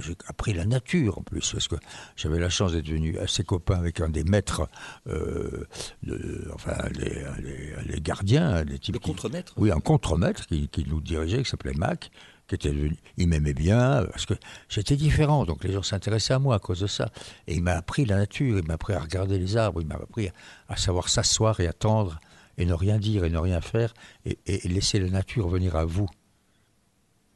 J'ai 0.00 0.16
appris 0.26 0.52
la 0.52 0.64
nature 0.64 1.18
en 1.18 1.22
plus, 1.22 1.52
parce 1.52 1.68
que 1.68 1.76
j'avais 2.16 2.38
la 2.38 2.48
chance 2.50 2.72
d'être 2.72 2.88
venu 2.88 3.16
assez 3.18 3.44
copain 3.44 3.76
avec 3.78 4.00
un 4.00 4.08
des 4.08 4.24
maîtres, 4.24 4.68
euh, 5.06 5.64
de- 6.02 6.50
enfin 6.54 6.76
les, 6.98 7.24
les- 7.42 7.74
les 7.94 8.00
gardiens, 8.00 8.64
des 8.64 8.78
types 8.78 8.94
Le 8.94 9.00
contremaître. 9.00 9.52
oui, 9.56 9.70
un 9.70 9.80
contremaître 9.80 10.46
qui, 10.46 10.68
qui 10.68 10.84
nous 10.88 11.00
dirigeait, 11.00 11.42
qui 11.42 11.48
s'appelait 11.50 11.74
Mac, 11.74 12.10
qui 12.46 12.56
était 12.56 12.70
devenu, 12.72 12.96
il 13.16 13.28
m'aimait 13.28 13.54
bien 13.54 14.04
parce 14.10 14.26
que 14.26 14.34
j'étais 14.68 14.96
différent, 14.96 15.46
donc 15.46 15.64
les 15.64 15.72
gens 15.72 15.82
s'intéressaient 15.82 16.34
à 16.34 16.38
moi 16.38 16.56
à 16.56 16.58
cause 16.58 16.80
de 16.80 16.86
ça. 16.86 17.10
Et 17.46 17.54
il 17.54 17.62
m'a 17.62 17.72
appris 17.72 18.04
la 18.04 18.16
nature, 18.16 18.58
il 18.58 18.66
m'a 18.66 18.74
appris 18.74 18.92
à 18.92 19.00
regarder 19.00 19.38
les 19.38 19.56
arbres, 19.56 19.80
il 19.80 19.86
m'a 19.86 19.94
appris 19.94 20.28
à, 20.28 20.32
à 20.68 20.76
savoir 20.76 21.08
s'asseoir 21.08 21.60
et 21.60 21.66
attendre 21.68 22.18
et 22.58 22.66
ne 22.66 22.74
rien 22.74 22.98
dire 22.98 23.24
et 23.24 23.30
ne 23.30 23.38
rien 23.38 23.60
faire 23.60 23.94
et, 24.26 24.38
et 24.46 24.68
laisser 24.68 24.98
la 25.00 25.08
nature 25.10 25.48
venir 25.48 25.74
à 25.76 25.84
vous. 25.84 26.08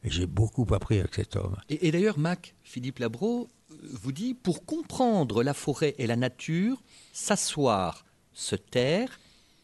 Et 0.08 0.10
j'ai 0.10 0.26
beaucoup 0.26 0.66
appris 0.72 1.00
avec 1.00 1.14
cet 1.14 1.36
homme. 1.36 1.56
Et, 1.68 1.86
et 1.86 1.92
d'ailleurs, 1.92 2.18
Mac, 2.18 2.54
Philippe 2.62 2.98
Labro, 2.98 3.50
euh, 3.70 3.74
vous 3.92 4.10
dit 4.10 4.32
pour 4.32 4.64
comprendre 4.64 5.42
la 5.42 5.52
forêt 5.52 5.94
et 5.98 6.06
la 6.06 6.16
nature, 6.16 6.82
s'asseoir, 7.12 8.06
se 8.32 8.56
taire, 8.56 9.20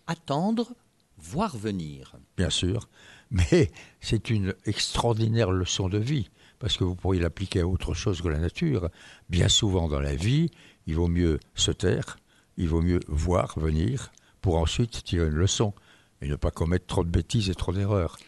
attendre, 0.07 0.75
voir 1.17 1.57
venir. 1.57 2.15
bien 2.37 2.51
sûr, 2.51 2.91
mais 3.31 3.73
c'est 4.03 4.29
une 4.29 4.55
extraordinaire 4.67 5.51
leçon 5.51 5.89
de 5.89 5.97
vie, 5.97 6.29
parce 6.59 6.77
que 6.77 6.85
vous 6.85 6.95
pourriez 6.95 7.23
l'appliquer 7.23 7.61
à 7.61 7.67
autre 7.67 7.95
chose 7.95 8.21
que 8.21 8.29
la 8.29 8.39
nature. 8.39 8.91
Bien 9.31 9.49
souvent 9.49 9.89
dans 9.89 10.01
la 10.01 10.15
vie, 10.15 10.51
il 10.87 10.97
vaut 10.97 11.09
mieux 11.09 11.41
se 11.55 11.71
taire, 11.71 12.19
il 12.59 12.69
vaut 12.69 12.83
mieux 12.83 13.01
voir 13.09 13.59
venir, 13.59 14.13
pour 14.43 14.59
ensuite 14.59 15.05
tirer 15.05 15.29
une 15.29 15.37
leçon, 15.37 15.73
et 16.21 16.29
ne 16.29 16.37
pas 16.37 16.51
commettre 16.51 16.85
trop 16.85 17.03
de 17.03 17.09
bêtises 17.09 17.49
et 17.49 17.55
trop 17.55 17.73
d'erreurs. 17.73 18.19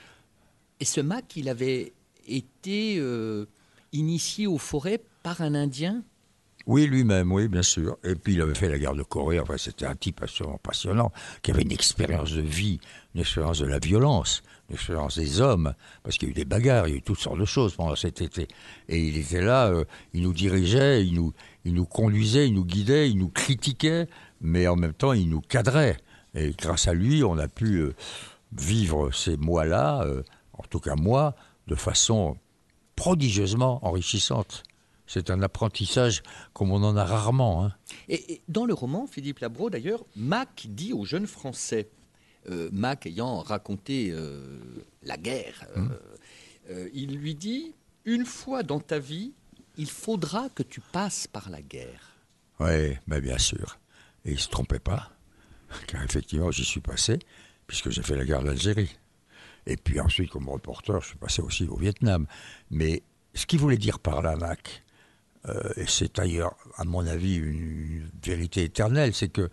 Et 0.80 0.86
ce 0.86 1.02
Mac, 1.02 1.36
il 1.36 1.50
avait 1.50 1.92
été 2.26 2.96
euh, 2.98 3.46
initié 3.92 4.46
aux 4.46 4.58
forêts 4.58 5.02
par 5.22 5.40
un 5.40 5.54
Indien? 5.54 6.02
Oui, 6.66 6.88
lui-même, 6.88 7.30
oui, 7.30 7.46
bien 7.46 7.62
sûr. 7.62 7.96
Et 8.02 8.16
puis 8.16 8.34
il 8.34 8.42
avait 8.42 8.54
fait 8.54 8.68
la 8.68 8.76
guerre 8.76 8.96
de 8.96 9.04
Corée. 9.04 9.38
Enfin, 9.38 9.56
c'était 9.56 9.86
un 9.86 9.94
type 9.94 10.20
absolument 10.20 10.58
passionnant, 10.58 11.12
qui 11.42 11.52
avait 11.52 11.62
une 11.62 11.70
expérience 11.70 12.32
de 12.32 12.40
vie, 12.40 12.80
une 13.14 13.20
expérience 13.20 13.60
de 13.60 13.66
la 13.66 13.78
violence, 13.78 14.42
une 14.68 14.74
expérience 14.74 15.16
des 15.16 15.40
hommes, 15.40 15.74
parce 16.02 16.18
qu'il 16.18 16.26
y 16.26 16.30
a 16.30 16.32
eu 16.32 16.34
des 16.34 16.44
bagarres, 16.44 16.88
il 16.88 16.90
y 16.90 16.94
a 16.94 16.96
eu 16.98 17.02
toutes 17.02 17.20
sortes 17.20 17.38
de 17.38 17.44
choses 17.44 17.76
pendant 17.76 17.94
cet 17.94 18.20
été. 18.20 18.48
Et 18.88 18.98
il 18.98 19.16
était 19.16 19.42
là, 19.42 19.68
euh, 19.68 19.84
il 20.12 20.22
nous 20.22 20.32
dirigeait, 20.32 21.06
il 21.06 21.14
nous, 21.14 21.32
il 21.64 21.72
nous 21.72 21.86
conduisait, 21.86 22.48
il 22.48 22.54
nous 22.54 22.64
guidait, 22.64 23.10
il 23.10 23.18
nous 23.18 23.28
critiquait, 23.28 24.08
mais 24.40 24.66
en 24.66 24.74
même 24.74 24.94
temps, 24.94 25.12
il 25.12 25.28
nous 25.28 25.42
cadrait. 25.42 25.98
Et 26.34 26.50
grâce 26.50 26.88
à 26.88 26.94
lui, 26.94 27.22
on 27.22 27.38
a 27.38 27.46
pu 27.46 27.76
euh, 27.76 27.94
vivre 28.58 29.12
ces 29.12 29.36
mois-là, 29.36 30.04
en 30.58 30.62
tout 30.64 30.80
cas 30.80 30.94
moi, 30.96 31.34
de 31.66 31.74
façon 31.74 32.36
prodigieusement 32.96 33.84
enrichissante. 33.86 34.62
C'est 35.06 35.30
un 35.30 35.40
apprentissage 35.42 36.22
comme 36.52 36.72
on 36.72 36.82
en 36.82 36.96
a 36.96 37.04
rarement. 37.04 37.64
hein. 37.64 37.72
Et, 38.08 38.32
et 38.34 38.42
dans 38.48 38.64
le 38.66 38.74
roman, 38.74 39.06
Philippe 39.06 39.38
Labro, 39.40 39.70
d'ailleurs, 39.70 40.04
Mac 40.16 40.66
dit 40.68 40.92
aux 40.92 41.04
jeunes 41.04 41.26
Français, 41.28 41.88
euh, 42.50 42.68
Mac 42.72 43.06
ayant 43.06 43.40
raconté 43.40 44.10
euh, 44.10 44.58
la 45.02 45.16
guerre, 45.16 45.66
euh, 45.76 45.88
euh, 46.70 46.88
il 46.94 47.16
lui 47.18 47.34
dit 47.36 47.74
Une 48.04 48.24
fois 48.24 48.62
dans 48.64 48.80
ta 48.80 48.98
vie, 48.98 49.32
il 49.76 49.88
faudra 49.90 50.48
que 50.48 50.62
tu 50.64 50.80
passes 50.80 51.26
par 51.28 51.50
la 51.50 51.62
guerre. 51.62 52.16
Oui, 52.58 52.96
mais 53.06 53.20
bien 53.20 53.38
sûr. 53.38 53.78
Et 54.24 54.30
il 54.30 54.34
ne 54.36 54.40
se 54.40 54.48
trompait 54.48 54.78
pas, 54.80 55.12
car 55.86 56.02
effectivement, 56.02 56.50
j'y 56.50 56.64
suis 56.64 56.80
passé, 56.80 57.18
puisque 57.68 57.90
j'ai 57.90 58.02
fait 58.02 58.16
la 58.16 58.24
guerre 58.24 58.42
d'Algérie. 58.42 58.96
Et 59.66 59.76
puis 59.76 60.00
ensuite, 60.00 60.30
comme 60.30 60.48
reporter, 60.48 61.00
je 61.00 61.08
suis 61.08 61.18
passé 61.18 61.42
aussi 61.42 61.64
au 61.64 61.76
Vietnam. 61.76 62.26
Mais 62.70 63.02
ce 63.34 63.46
qu'il 63.46 63.58
voulait 63.58 63.78
dire 63.78 63.98
par 63.98 64.22
là, 64.22 64.36
Mac, 64.36 64.82
euh, 65.48 65.72
et 65.76 65.86
c'est 65.86 66.16
d'ailleurs, 66.16 66.56
à 66.76 66.84
mon 66.84 67.06
avis, 67.06 67.36
une, 67.36 68.08
vérité 68.24 68.64
éternelle, 68.64 69.14
c'est 69.14 69.28
que 69.28 69.48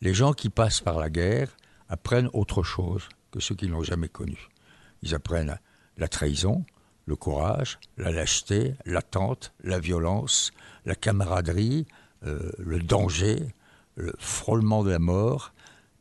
les 0.00 0.14
gens 0.14 0.32
qui 0.32 0.50
passent 0.50 0.80
par 0.80 0.98
la 0.98 1.10
guerre 1.10 1.56
apprennent 1.88 2.30
autre 2.32 2.62
chose 2.62 3.08
que 3.30 3.40
ceux 3.40 3.54
qui 3.54 3.68
l'ont 3.68 3.82
jamais 3.82 4.08
connu. 4.08 4.38
Ils 5.02 5.14
apprennent 5.14 5.58
la 5.96 6.08
trahison, 6.08 6.64
le 7.06 7.14
courage, 7.14 7.78
la 7.96 8.10
lâcheté, 8.10 8.74
l'attente, 8.84 9.52
la 9.62 9.78
violence, 9.78 10.52
la 10.84 10.94
camaraderie, 10.94 11.86
euh, 12.24 12.50
le 12.58 12.80
danger, 12.80 13.54
le 13.94 14.12
frôlement 14.18 14.82
de 14.82 14.90
la 14.90 14.98
mort, 14.98 15.52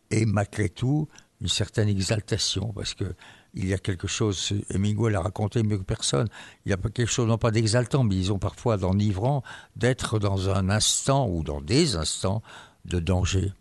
et 0.10 0.26
malgré 0.26 0.70
tout, 0.70 1.08
une 1.42 1.48
certaine 1.48 1.90
exaltation, 1.90 2.72
parce 2.74 2.94
que 2.94 3.14
il 3.56 3.68
y 3.68 3.74
a 3.74 3.78
quelque 3.78 4.08
chose, 4.08 4.54
Hemingway 4.70 5.12
l'a 5.12 5.22
raconté 5.22 5.64
mieux 5.64 5.78
que 5.78 5.84
personne, 5.84 6.28
il 6.66 6.72
y 6.72 6.74
a 6.74 6.78
quelque 6.78 7.06
chose, 7.06 7.28
non 7.28 7.38
pas 7.38 7.52
d'exaltant, 7.52 8.04
mais 8.04 8.16
disons 8.16 8.38
parfois 8.38 8.78
d'enivrant, 8.78 9.44
d'être 9.76 10.20
dans 10.20 10.50
un 10.50 10.70
instant 10.70 11.28
ou 11.30 11.42
dans 11.42 11.62
des 11.62 11.96
instants 11.96 12.44
de 12.84 13.00
danger. 13.00 13.54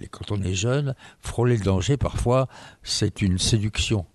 Et 0.00 0.06
quand 0.06 0.30
on 0.30 0.40
est 0.42 0.54
jeune, 0.54 0.94
frôler 1.20 1.56
le 1.56 1.64
danger, 1.64 1.96
parfois, 1.96 2.48
c'est 2.82 3.22
une 3.22 3.38
séduction. 3.38 4.06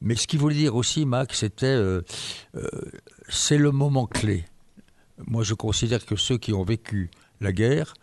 Mais 0.00 0.14
ce 0.14 0.26
qu'il 0.26 0.38
voulait 0.38 0.54
dire 0.56 0.74
aussi, 0.74 1.06
Mac, 1.06 1.34
c'était 1.34 1.66
euh, 1.66 2.02
euh, 2.56 2.66
c'est 3.28 3.58
le 3.58 3.72
moment 3.72 4.06
clé. 4.06 4.44
Moi, 5.26 5.42
je 5.42 5.54
considère 5.54 6.04
que 6.06 6.16
ceux 6.16 6.38
qui 6.38 6.52
ont 6.52 6.64
vécu 6.64 7.10
la 7.40 7.52
guerre, 7.52 7.94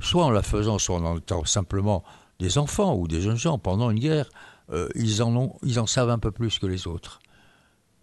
soit 0.00 0.24
en 0.24 0.30
la 0.30 0.42
faisant, 0.42 0.78
soit 0.78 0.96
en 0.96 1.18
étant 1.18 1.44
simplement 1.44 2.04
des 2.38 2.58
enfants 2.58 2.94
ou 2.94 3.08
des 3.08 3.20
jeunes 3.20 3.36
gens 3.36 3.58
pendant 3.58 3.90
une 3.90 3.98
guerre, 3.98 4.28
euh, 4.70 4.88
ils, 4.94 5.22
en 5.22 5.34
ont, 5.36 5.56
ils 5.62 5.78
en 5.80 5.86
savent 5.86 6.10
un 6.10 6.18
peu 6.18 6.30
plus 6.30 6.58
que 6.58 6.66
les 6.66 6.86
autres. 6.86 7.20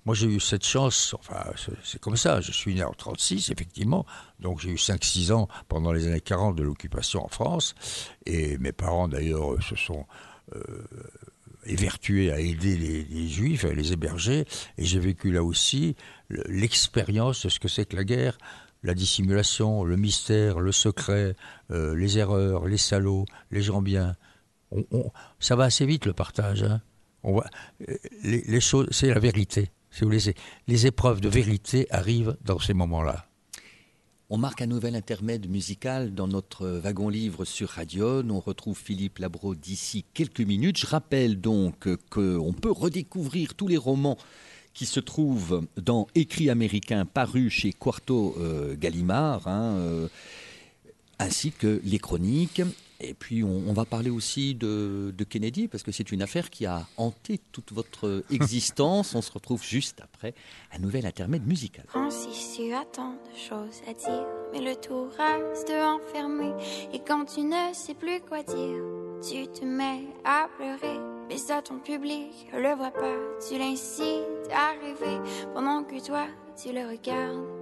Moi, 0.06 0.16
j'ai 0.16 0.28
eu 0.28 0.40
cette 0.40 0.66
chance, 0.66 1.14
enfin, 1.20 1.44
c'est- 1.84 2.00
comme 2.00 2.16
ça, 2.16 2.40
je 2.40 2.54
suis 2.54 2.74
né 2.76 2.84
en 2.84 2.94
36, 2.94 3.50
effectivement, 3.50 4.06
donc 4.40 4.62
j'ai 4.62 4.70
eu 4.70 4.78
5-6 4.78 5.34
ans 5.34 5.50
pendant 5.68 5.92
les 5.92 6.08
années 6.08 6.22
40 6.22 6.56
de 6.56 6.64
l'occupation 6.64 7.26
en 7.26 7.28
France, 7.28 7.76
et 8.26 8.58
mes 8.58 8.72
parents, 8.72 9.10
d'ailleurs, 9.10 9.62
se 9.62 9.76
sont 9.76 10.06
euh, 10.56 10.62
évertués 11.66 12.32
à 12.32 12.40
aider 12.40 12.78
les, 12.78 13.28
juifs, 13.28 13.66
à 13.66 13.74
les 13.74 13.92
héberger, 13.92 14.46
et 14.78 14.86
j'ai 14.86 15.00
vécu 15.00 15.32
là 15.32 15.44
aussi 15.44 15.96
le- 16.30 16.44
l'expérience 16.48 17.44
de 17.46 17.50
ce 17.50 17.60
que 17.60 17.68
c'est 17.68 17.86
que 17.86 17.96
la 17.98 18.06
guerre, 18.06 18.38
la 18.84 18.94
dissimulation, 18.94 19.84
le 19.84 19.98
mystère, 19.98 20.60
le 20.60 20.72
secret, 20.72 21.36
euh, 21.72 21.96
les 21.96 22.18
erreurs, 22.18 22.66
les 22.68 22.78
salauds, 22.78 23.26
les 23.52 23.62
gens 23.62 23.82
bien. 23.82 24.16
On- 24.72 25.12
ça 25.40 25.56
va 25.56 25.66
assez 25.66 25.86
vite 25.86 26.06
le 26.06 26.14
partage. 26.14 26.64
hein. 26.64 26.82
Euh, 27.26 27.98
c'est 28.92 29.10
la 29.10 29.20
vérité. 29.20 29.70
Si 29.92 30.04
vous 30.04 30.12
les 30.68 30.86
épreuves 30.88 31.22
de 31.22 31.30
vérité 31.30 31.88
arrivent 31.90 32.38
dans 32.46 32.60
ces 32.60 32.74
moments-là. 32.74 33.26
On 34.30 34.38
marque 34.38 34.62
un 34.62 34.66
nouvel 34.68 34.96
intermède 34.96 35.50
musical 35.50 36.14
dans 36.14 36.28
notre 36.28 36.68
wagon 36.68 37.08
livre 37.08 37.46
sur 37.46 37.70
Radion. 37.70 38.28
On 38.30 38.42
retrouve 38.42 38.78
Philippe 38.78 39.20
Labro 39.20 39.56
d'ici 39.56 40.04
quelques 40.14 40.42
minutes. 40.42 40.78
Je 40.78 40.86
rappelle 40.86 41.40
donc 41.40 41.88
qu'on 42.10 42.54
peut 42.54 42.72
redécouvrir 42.72 43.56
tous 43.56 43.70
les 43.70 43.78
romans 43.78 44.18
qui 44.74 44.86
se 44.86 45.00
trouve 45.00 45.66
dans 45.78 46.08
Écrit 46.14 46.50
américain 46.50 47.06
paru 47.06 47.50
chez 47.50 47.72
Quarto 47.72 48.36
euh, 48.38 48.76
Gallimard, 48.78 49.48
hein, 49.48 49.76
euh, 49.78 50.08
ainsi 51.20 51.52
que 51.52 51.82
les 51.86 51.98
chroniques. 51.98 52.62
Et 53.00 53.14
puis 53.14 53.44
on, 53.44 53.64
on 53.68 53.74
va 53.74 53.86
parler 53.86 54.10
aussi 54.10 54.56
de, 54.56 55.14
de 55.16 55.24
Kennedy, 55.24 55.68
parce 55.68 55.84
que 55.84 55.92
c'est 55.92 56.12
une 56.12 56.22
affaire 56.22 56.50
qui 56.50 56.66
a 56.66 56.88
hanté 56.98 57.40
toute 57.52 57.72
votre 57.72 58.24
existence. 58.32 59.16
on 59.16 59.22
se 59.22 59.32
retrouve 59.32 59.64
juste 59.64 60.02
après 60.02 60.34
un 60.74 60.80
nouvel 60.80 61.06
intermède 61.06 61.46
musical. 61.46 61.86
Francis, 61.88 62.56
tu 62.56 62.74
as 62.74 62.86
tant 62.86 63.12
de 63.12 63.38
choses 63.38 63.82
à 63.88 63.94
dire, 63.94 64.26
mais 64.52 64.62
le 64.62 64.76
tout 64.76 65.08
reste 65.18 65.70
enfermé. 65.70 66.52
Et 66.94 67.00
quand 67.00 67.26
tu 67.26 67.42
ne 67.42 67.74
sais 67.74 67.94
plus 67.94 68.20
quoi 68.22 68.44
dire, 68.44 68.82
tu 69.22 69.48
te 69.48 69.66
mets 69.66 70.08
à 70.24 70.48
pleurer. 70.58 71.00
Mais 71.30 71.38
ça, 71.38 71.62
ton 71.62 71.80
public 71.80 72.48
le 72.54 72.76
voit 72.76 72.92
pas. 72.92 73.16
Tu 73.48 73.58
l'incites 73.58 74.50
à 74.52 74.72
rêver 74.82 75.20
pendant 75.54 75.84
que 75.84 76.04
toi, 76.06 76.26
tu 76.62 76.72
le 76.72 76.88
regardes. 76.88 77.57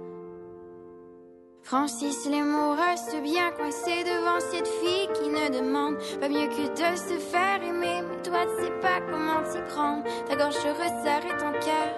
Francis, 1.66 2.28
les 2.30 2.42
mots 2.42 2.76
restent 2.76 3.20
bien 3.24 3.50
coincés 3.50 4.04
devant 4.04 4.38
cette 4.38 4.68
fille 4.68 5.08
qui 5.14 5.28
ne 5.28 5.48
demande 5.48 5.96
pas 6.20 6.28
mieux 6.28 6.46
que 6.46 6.68
de 6.68 6.96
se 6.96 7.18
faire 7.18 7.60
aimer. 7.60 8.02
Mais 8.08 8.22
toi, 8.22 8.46
tu 8.46 8.62
sais 8.62 8.70
pas 8.80 9.00
comment 9.10 9.42
t'y 9.42 9.58
prendre. 9.74 10.04
Ta 10.28 10.36
gorge 10.36 10.54
se 10.54 10.68
resserre 10.68 11.26
et 11.26 11.36
ton 11.36 11.50
cœur 11.58 11.90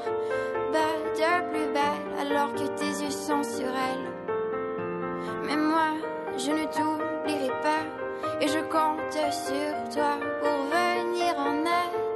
bat 0.73 0.97
de 1.14 1.51
plus 1.51 1.71
belle 1.75 2.19
alors 2.19 2.55
que 2.55 2.66
tes 2.79 3.05
yeux 3.05 3.11
sont 3.11 3.43
sur 3.43 3.69
elle. 3.69 4.11
Mais 5.45 5.57
moi, 5.57 5.99
je 6.39 6.51
ne 6.51 6.64
t'oublierai 6.64 7.51
pas 7.61 7.85
et 8.41 8.49
je 8.49 8.61
compte 8.73 9.12
sur 9.12 9.95
toi 9.95 10.16
pour 10.41 10.59
venir 10.73 11.35
en 11.37 11.57
aide 11.66 12.07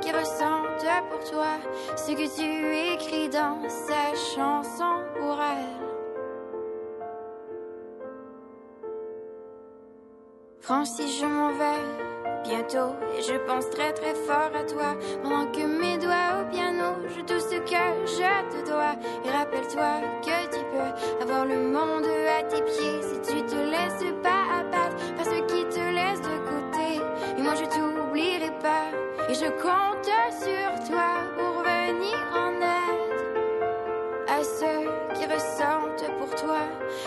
qui 0.00 0.12
ressentent 0.12 0.86
pour 1.10 1.30
toi. 1.30 1.56
Ce 1.96 2.12
que 2.12 2.26
tu 2.36 2.94
écris 2.94 3.28
dans 3.28 3.58
ces 3.68 4.34
chansons 4.34 5.02
pour 5.18 5.38
elle. 5.40 5.80
Francis, 10.60 11.20
je 11.20 11.26
m'en 11.26 11.48
vais 11.52 12.10
bientôt 12.44 12.94
et 13.16 13.22
je 13.22 13.36
pense 13.46 13.68
très 13.70 13.92
très 13.92 14.14
fort 14.14 14.52
à 14.54 14.64
toi. 14.64 14.96
Pendant 15.22 15.46
que 15.50 15.66
mes 15.66 15.98
doigts 15.98 16.40
au 16.40 16.50
piano 16.50 16.94
jouent 17.08 17.26
tout 17.26 17.40
ce 17.40 17.56
que 17.56 17.82
je 18.06 18.50
te 18.52 18.68
dois. 18.68 18.94
Et 19.24 19.30
rappelle-toi 19.30 20.00
que 20.22 20.56
tu 20.56 20.64
peux 20.70 21.22
avoir 21.22 21.44
le 21.44 21.60
monde 21.60 22.06
à 22.38 22.42
tes 22.44 22.62
pieds 22.62 23.02
si 23.02 23.20
tu 23.20 23.42
te 23.44 23.56
laisses 23.56 24.14
pas 24.22 24.39
et 29.30 29.34
je 29.34 29.46
compte 29.62 30.10
sur 30.42 30.88
toi 30.88 31.10
pour 31.36 31.62
venir 31.62 32.18
en 32.34 32.52
aide 32.56 33.20
à 34.28 34.42
ceux 34.42 34.90
qui 35.14 35.24
ressentent 35.24 36.10
pour 36.18 36.34
toi 36.34 36.62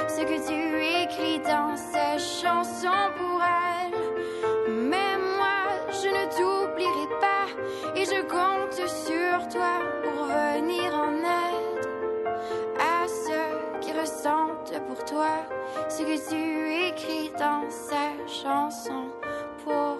ce 0.07 0.21
que 0.21 0.37
tu 0.47 1.03
écris 1.03 1.39
dans 1.39 1.75
ces 1.75 2.17
chansons 2.19 3.11
pour 3.17 3.41
elle. 3.43 3.99
Mais 4.69 5.17
moi, 5.37 5.63
je 5.89 6.07
ne 6.07 6.25
t'oublierai 6.35 7.07
pas 7.19 7.47
et 7.93 8.05
je 8.05 8.21
compte 8.21 8.87
sur 8.87 9.49
toi 9.49 9.79
pour 10.03 10.25
venir 10.27 10.95
en 10.95 11.15
aide 11.17 11.87
à 12.79 13.05
ceux 13.05 13.79
qui 13.81 13.91
ressentent 13.91 14.79
pour 14.87 15.03
toi 15.03 15.45
ce 15.89 16.03
que 16.03 16.29
tu 16.29 16.87
écris 16.87 17.31
dans 17.37 17.69
ces 17.69 18.33
chansons 18.43 19.09
pour 19.65 19.97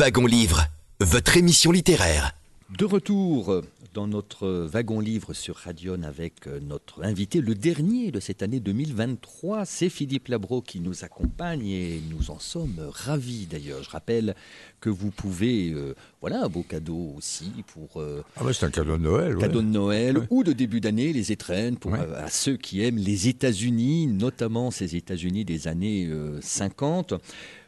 Wagon 0.00 0.24
Livre, 0.24 0.64
votre 1.00 1.36
émission 1.36 1.72
littéraire. 1.72 2.32
De 2.74 2.86
retour 2.86 3.60
dans 3.92 4.06
notre 4.06 4.48
wagon 4.48 4.98
livre 4.98 5.34
sur 5.34 5.56
Radion 5.56 6.02
avec 6.04 6.46
euh, 6.46 6.58
notre 6.60 7.04
invité, 7.04 7.42
le 7.42 7.54
dernier 7.54 8.10
de 8.10 8.18
cette 8.18 8.42
année 8.42 8.60
2023, 8.60 9.66
c'est 9.66 9.90
Philippe 9.90 10.28
Labro 10.28 10.62
qui 10.62 10.80
nous 10.80 11.04
accompagne 11.04 11.66
et 11.66 12.00
nous 12.10 12.30
en 12.30 12.38
sommes 12.38 12.80
ravis 12.90 13.44
d'ailleurs. 13.50 13.82
Je 13.82 13.90
rappelle 13.90 14.34
que 14.80 14.88
vous 14.88 15.10
pouvez, 15.10 15.70
euh, 15.72 15.94
voilà, 16.22 16.44
un 16.44 16.48
beau 16.48 16.62
cadeau 16.62 17.12
aussi 17.18 17.50
pour 17.74 18.00
euh, 18.00 18.22
Ah 18.36 18.44
ouais, 18.44 18.54
c'est 18.54 18.64
un 18.64 18.70
cadeau 18.70 18.96
de 18.96 19.02
Noël. 19.02 19.34
ouais. 19.34 19.40
cadeau 19.42 19.60
de 19.60 19.66
Noël 19.66 20.16
Ouais. 20.18 20.26
ou 20.30 20.44
de 20.44 20.52
début 20.54 20.80
d'année, 20.80 21.12
les 21.12 21.30
étrennes, 21.30 21.76
pour 21.76 21.90
Ouais. 21.92 21.98
euh, 22.00 22.24
à 22.24 22.30
ceux 22.30 22.56
qui 22.56 22.82
aiment 22.82 22.96
les 22.96 23.28
États-Unis, 23.28 24.06
notamment 24.06 24.70
ces 24.70 24.96
États-Unis 24.96 25.44
des 25.44 25.68
années 25.68 26.06
euh, 26.08 26.38
50. 26.40 27.12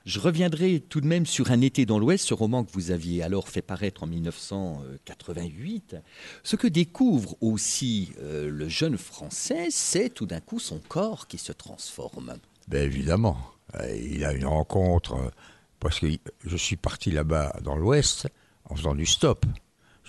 Je 0.04 0.18
reviendrai 0.18 0.80
tout 0.80 1.00
de 1.00 1.06
même 1.06 1.26
sur 1.26 1.50
Un 1.52 1.60
été 1.60 1.86
dans 1.86 1.98
l'Ouest, 1.98 2.26
ce 2.26 2.34
roman 2.34 2.64
que 2.64 2.72
vous 2.72 2.90
aviez 2.90 3.22
alors 3.22 3.48
fait 3.48 3.62
paraître 3.62 4.02
en 4.02 4.06
1988. 4.06 5.96
Ce 6.42 6.56
que 6.56 6.66
découvre 6.66 7.36
aussi 7.40 8.12
euh, 8.20 8.50
le 8.50 8.68
jeune 8.68 8.98
Français, 8.98 9.68
c'est 9.70 10.10
tout 10.10 10.26
d'un 10.26 10.40
coup 10.40 10.58
son 10.58 10.80
corps 10.80 11.28
qui 11.28 11.38
se 11.38 11.52
transforme. 11.52 12.34
Ben 12.68 12.82
évidemment. 12.82 13.38
Euh, 13.76 13.96
Il 13.96 14.24
a 14.24 14.32
une 14.32 14.46
rencontre, 14.46 15.14
euh, 15.14 15.30
parce 15.78 16.00
que 16.00 16.06
je 16.44 16.56
suis 16.56 16.76
parti 16.76 17.10
là-bas 17.10 17.56
dans 17.62 17.76
l'Ouest 17.76 18.26
en 18.64 18.74
faisant 18.74 18.94
du 18.94 19.06
stop. 19.06 19.46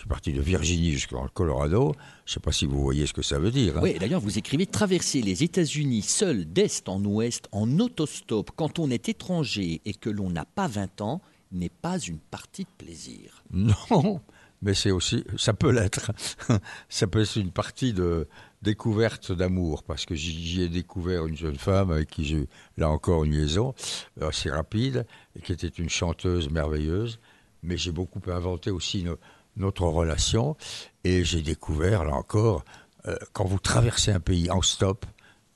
Je 0.04 0.08
suis 0.08 0.10
parti 0.10 0.34
de 0.34 0.42
Virginie 0.42 0.92
jusqu'en 0.92 1.30
Colorado. 1.30 1.94
Je 2.26 2.32
ne 2.32 2.34
sais 2.34 2.40
pas 2.42 2.52
si 2.52 2.66
vous 2.66 2.82
voyez 2.82 3.06
ce 3.08 3.14
que 3.14 3.22
ça 3.22 3.40
veut 3.40 3.52
dire. 3.52 3.78
hein. 3.78 3.82
Oui, 3.82 3.96
d'ailleurs, 3.98 4.20
vous 4.20 4.38
écrivez 4.38 4.66
traverser 4.66 5.22
les 5.22 5.44
États-Unis 5.44 6.02
seul 6.02 6.44
d'est 6.44 6.90
en 6.90 7.02
ouest 7.06 7.48
en 7.54 7.80
autostop 7.80 8.52
quand 8.58 8.80
on 8.80 8.92
est 8.92 9.08
étranger 9.08 9.80
et 9.86 9.94
que 9.94 10.10
l'on 10.10 10.30
n'a 10.30 10.44
pas 10.44 10.68
20 10.68 11.00
ans 11.00 11.22
n'est 11.54 11.70
pas 11.70 12.00
une 12.00 12.18
partie 12.20 12.64
de 12.66 12.86
plaisir. 12.86 13.44
Non, 13.54 14.20
mais 14.62 14.74
c'est 14.74 14.92
aussi, 14.92 15.24
ça 15.38 15.54
peut 15.54 15.72
l'être. 15.72 16.12
ça 16.90 17.08
peut 17.08 17.22
être 17.22 17.38
une 17.38 17.52
partie 17.52 17.94
de 17.94 18.28
découverte 18.62 19.32
d'amour, 19.32 19.84
parce 19.84 20.06
que 20.06 20.16
j'y 20.16 20.64
ai 20.64 20.68
découvert 20.68 21.28
une 21.28 21.38
jeune 21.38 21.58
femme 21.58 21.92
avec 21.92 22.10
qui 22.10 22.26
j'ai 22.26 22.50
là 22.76 22.90
encore 22.90 23.24
une 23.24 23.32
liaison 23.32 23.74
euh, 24.22 24.28
assez 24.28 24.50
rapide, 24.50 25.06
et 25.38 25.42
qui 25.42 25.54
était 25.54 25.68
une 25.70 25.90
chanteuse 25.90 26.50
merveilleuse. 26.50 27.20
Mais 27.62 27.78
j'ai 27.78 27.94
beaucoup 27.94 28.20
inventé 28.30 28.70
aussi 28.70 29.04
no- 29.04 29.18
notre 29.56 29.84
relation, 29.84 30.56
et 31.04 31.24
j'ai 31.24 31.42
découvert 31.42 32.04
là 32.04 32.14
encore, 32.14 32.64
euh, 33.08 33.16
quand 33.34 33.46
vous 33.46 33.60
traversez 33.60 34.12
un 34.12 34.20
pays 34.20 34.50
en 34.50 34.62
stop, 34.62 35.06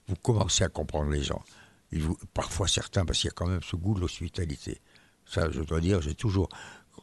vous 0.08 0.16
commencez 0.16 0.64
à 0.64 0.70
comprendre 0.70 1.10
les 1.10 1.24
gens. 1.24 1.42
Parfois 2.34 2.68
certains, 2.68 3.06
parce 3.06 3.20
qu'il 3.20 3.30
y 3.30 3.32
a 3.32 3.34
quand 3.36 3.48
même 3.48 3.64
ce 3.64 3.76
goût 3.76 3.94
de 3.94 4.02
l'hospitalité. 4.02 4.82
Ça, 5.26 5.50
je 5.52 5.62
dois 5.62 5.80
dire, 5.80 6.02
j'ai 6.02 6.16
toujours 6.16 6.50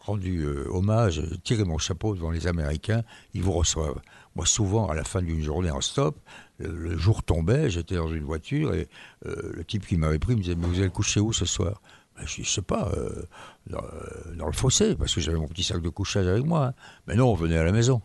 rendu 0.01 0.43
euh, 0.43 0.67
hommage, 0.71 1.23
tiré 1.45 1.65
mon 1.65 1.79
chapeau 1.79 2.15
devant 2.15 2.31
les 2.31 2.47
Américains, 2.47 3.03
ils 3.33 3.43
vous 3.43 3.53
reçoivent. 3.53 4.01
Moi, 4.37 4.47
souvent, 4.47 4.89
à 4.89 4.95
la 4.95 5.05
fin 5.05 5.23
d'une 5.23 5.43
journée 5.43 5.71
en 5.71 5.81
stop, 5.81 6.19
le, 6.59 6.97
jour 6.99 7.23
tombait, 7.23 7.71
j'étais 7.71 7.97
dans 7.97 8.09
une 8.09 8.25
voiture 8.25 8.75
et 8.75 8.89
euh, 9.27 9.53
le 9.55 9.65
type 9.65 9.87
qui 9.87 9.97
m'avait 9.97 10.19
pris 10.19 10.35
me 10.35 10.41
disait 10.41 10.55
Mais 10.55 10.67
vous 10.67 10.81
allez 10.81 10.91
coucher 10.91 11.21
où 11.21 11.33
ce 11.33 11.47
soir? 11.47 11.81
Ben, 12.17 12.27
Je 12.27 12.43
je 12.43 12.49
sais 12.49 12.63
pas, 12.63 12.91
euh, 12.97 13.25
dans, 13.67 13.79
euh, 13.83 14.35
dans 14.37 14.47
le 14.47 14.53
fossé, 14.53 14.95
parce 14.97 15.15
que 15.15 15.21
j'avais 15.21 15.39
mon 15.39 15.49
petit 15.49 15.65
sac 15.65 15.81
de 15.83 15.89
couchage 15.89 16.27
avec 16.27 16.45
moi. 16.45 16.67
hein. 16.67 16.75
Mais 17.07 17.15
non, 17.15 17.35
venez 17.35 17.57
à 17.57 17.65
la 17.65 17.73
maison. 17.73 18.03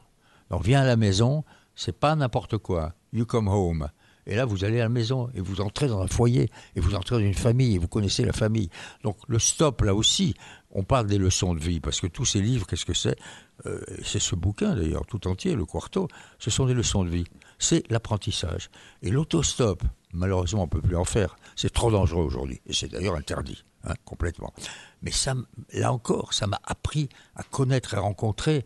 Donc, 0.50 0.64
viens 0.64 0.82
à 0.82 0.86
la 0.86 0.96
maison, 0.96 1.44
c'est 1.76 1.98
pas 1.98 2.16
n'importe 2.16 2.58
quoi. 2.58 2.94
You 3.14 3.26
come 3.26 3.48
home. 3.48 3.90
Et 4.26 4.36
là, 4.36 4.46
vous 4.46 4.64
allez 4.64 4.80
à 4.80 4.84
la 4.84 4.90
maison 4.90 5.30
et 5.34 5.42
vous 5.42 5.60
entrez 5.60 5.88
dans 5.88 6.02
un 6.02 6.08
foyer 6.08 6.50
et 6.76 6.80
vous 6.80 6.94
entrez 6.94 7.16
dans 7.16 7.22
une 7.22 7.34
famille 7.34 7.76
et 7.76 7.78
vous 7.80 7.88
connaissez 7.88 8.26
la 8.26 8.34
famille. 8.34 8.70
Donc 9.04 9.18
le 9.28 9.40
stop, 9.40 9.82
là 9.82 9.96
aussi, 9.96 10.36
on 10.70 10.84
parle 10.84 11.08
des 11.08 11.18
leçons 11.18 11.56
de 11.56 11.60
vie 11.60 11.80
parce 11.80 12.00
que 12.00 12.06
tous 12.06 12.26
ces 12.26 12.40
livres, 12.42 12.68
qu'est-ce 12.68 12.86
que 12.86 12.94
c'est? 12.94 13.18
Euh, 13.66 13.80
C'est 14.04 14.20
ce 14.20 14.36
bouquin 14.36 14.76
d'ailleurs, 14.76 15.06
tout 15.08 15.28
entier, 15.28 15.56
le 15.56 15.66
Quarto, 15.66 16.08
ce 16.38 16.52
sont 16.52 16.68
des 16.68 16.76
leçons 16.76 17.04
de 17.04 17.10
vie. 17.10 17.24
C'est 17.58 17.90
l'apprentissage. 17.90 18.70
Et 19.02 19.10
l'autostop, 19.10 19.82
malheureusement, 20.14 20.62
on 20.62 20.66
ne 20.66 20.70
peut 20.70 20.82
plus 20.82 20.96
en 20.98 21.06
faire. 21.06 21.36
C'est 21.56 21.74
trop 21.74 21.90
dangereux 21.90 22.24
aujourd'hui 22.24 22.62
et 22.68 22.74
c'est 22.74 22.90
d'ailleurs 22.90 23.16
interdit, 23.16 23.64
hein, 23.84 23.96
complètement. 24.06 24.54
Mais 25.02 25.12
ça, 25.12 25.34
là 25.74 25.92
encore, 25.94 26.34
ça 26.34 26.48
m'a 26.48 26.60
appris 26.64 27.10
à 27.36 27.44
connaître 27.44 27.94
et 27.94 27.98
rencontrer 27.98 28.66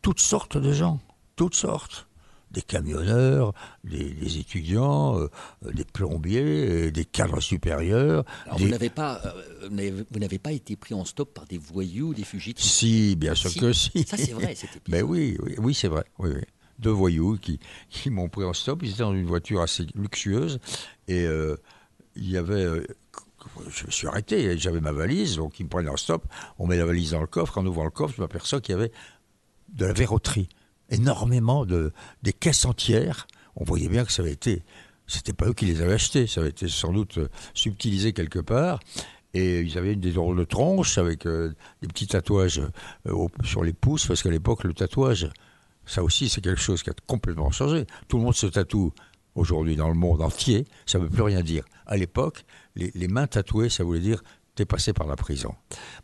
toutes 0.00 0.20
sortes 0.20 0.56
de 0.56 0.72
gens, 0.72 1.00
toutes 1.36 1.54
sortes 1.54 2.06
des 2.52 2.60
camionneurs, 2.60 3.54
des, 3.82 4.12
des 4.12 4.36
étudiants, 4.38 5.18
euh, 5.18 5.28
des 5.72 5.84
plombiers, 5.86 6.42
euh, 6.88 6.90
des 6.92 7.06
cadres 7.06 7.40
supérieurs. 7.40 8.24
Alors, 8.44 8.58
des- 8.58 8.64
vous 8.66 8.70
n'avez 8.70 8.90
pas, 8.90 9.22
euh, 9.24 10.04
vous 10.10 10.18
n'avez- 10.20 10.38
pas 10.38 10.52
été 10.52 10.76
pris 10.76 10.92
en 10.94 11.06
stop 11.06 11.32
par 11.32 11.46
des 11.46 11.56
voyous, 11.56 12.12
des 12.12 12.24
fugitifs 12.24 12.70
Si, 12.70 13.16
bien 13.16 13.34
sûr 13.34 13.48
Si. 13.50 13.58
que 13.58 13.72
si. 13.72 14.04
Ça, 14.04 14.18
c'est 14.18 14.32
vrai, 14.32 14.52
épisode. 14.52 14.82
Mais 14.88 15.00
oui, 15.02 15.38
oui, 15.42 15.54
oui, 15.58 15.72
c'est 15.74 15.88
vrai. 15.88 16.04
Oui, 16.18 16.30
oui. 16.34 16.42
Deux 16.78 16.90
voyous 16.90 17.38
qui, 17.40 17.58
qui 17.88 18.10
m'ont 18.10 18.28
pris 18.28 18.44
en 18.44 18.52
stop. 18.52 18.80
Ils 18.82 18.90
étaient 18.90 18.98
dans 19.02 19.14
une 19.14 19.26
voiture 19.26 19.62
assez 19.62 19.86
luxueuse. 19.94 20.58
Et 21.08 21.24
euh, 21.24 21.56
il 22.16 22.28
y 22.30 22.36
avait. 22.36 22.66
Je 23.68 23.86
me 23.86 23.90
suis 23.90 24.06
arrêté. 24.06 24.56
J'avais 24.58 24.80
ma 24.80 24.92
valise. 24.92 25.36
Donc, 25.36 25.58
ils 25.60 25.64
me 25.64 25.68
prennent 25.68 25.88
en 25.88 25.96
stop. 25.96 26.24
On 26.58 26.66
met 26.66 26.76
la 26.76 26.84
valise 26.84 27.12
dans 27.12 27.20
le 27.20 27.26
coffre. 27.26 27.58
En 27.58 27.66
ouvrant 27.66 27.84
le 27.84 27.90
coffre, 27.90 28.14
je 28.16 28.20
m'aperçois 28.20 28.60
qu'il 28.60 28.74
y 28.74 28.78
avait 28.78 28.92
de 29.70 29.86
la 29.86 29.92
verroterie. 29.92 30.48
Énormément 30.90 31.64
de. 31.64 31.92
des 32.22 32.32
caisses 32.32 32.64
entières. 32.64 33.26
On 33.56 33.64
voyait 33.64 33.88
bien 33.88 34.04
que 34.04 34.12
ça 34.12 34.22
avait 34.22 34.32
été. 34.32 34.62
C'était 35.06 35.32
pas 35.32 35.46
eux 35.46 35.52
qui 35.52 35.66
les 35.66 35.82
avaient 35.82 35.94
achetées. 35.94 36.26
Ça 36.26 36.40
avait 36.40 36.50
été 36.50 36.68
sans 36.68 36.92
doute 36.92 37.18
euh, 37.18 37.28
subtilisé 37.54 38.12
quelque 38.12 38.38
part. 38.38 38.80
Et 39.34 39.60
ils 39.60 39.78
avaient 39.78 39.96
des 39.96 40.12
drôles 40.12 40.38
de 40.38 40.44
tronches 40.44 40.98
avec 40.98 41.26
euh, 41.26 41.54
des 41.80 41.88
petits 41.88 42.06
tatouages 42.06 42.62
euh, 43.06 43.28
sur 43.44 43.64
les 43.64 43.72
pouces, 43.72 44.06
parce 44.06 44.22
qu'à 44.22 44.30
l'époque, 44.30 44.64
le 44.64 44.74
tatouage, 44.74 45.30
ça 45.86 46.02
aussi, 46.02 46.28
c'est 46.28 46.42
quelque 46.42 46.60
chose 46.60 46.82
qui 46.82 46.90
a 46.90 46.94
complètement 47.06 47.50
changé. 47.50 47.86
Tout 48.08 48.18
le 48.18 48.24
monde 48.24 48.34
se 48.34 48.46
tatoue 48.46 48.92
aujourd'hui 49.34 49.76
dans 49.76 49.88
le 49.88 49.94
monde 49.94 50.20
entier, 50.20 50.66
ça 50.86 50.98
ne 50.98 51.04
veut 51.04 51.10
plus 51.10 51.22
rien 51.22 51.42
dire. 51.42 51.64
À 51.86 51.96
l'époque, 51.96 52.44
les, 52.76 52.90
les 52.94 53.08
mains 53.08 53.26
tatouées, 53.26 53.68
ça 53.68 53.84
voulait 53.84 54.00
dire 54.00 54.22
t'es 54.54 54.66
passé 54.66 54.92
par 54.92 55.06
la 55.06 55.16
prison. 55.16 55.54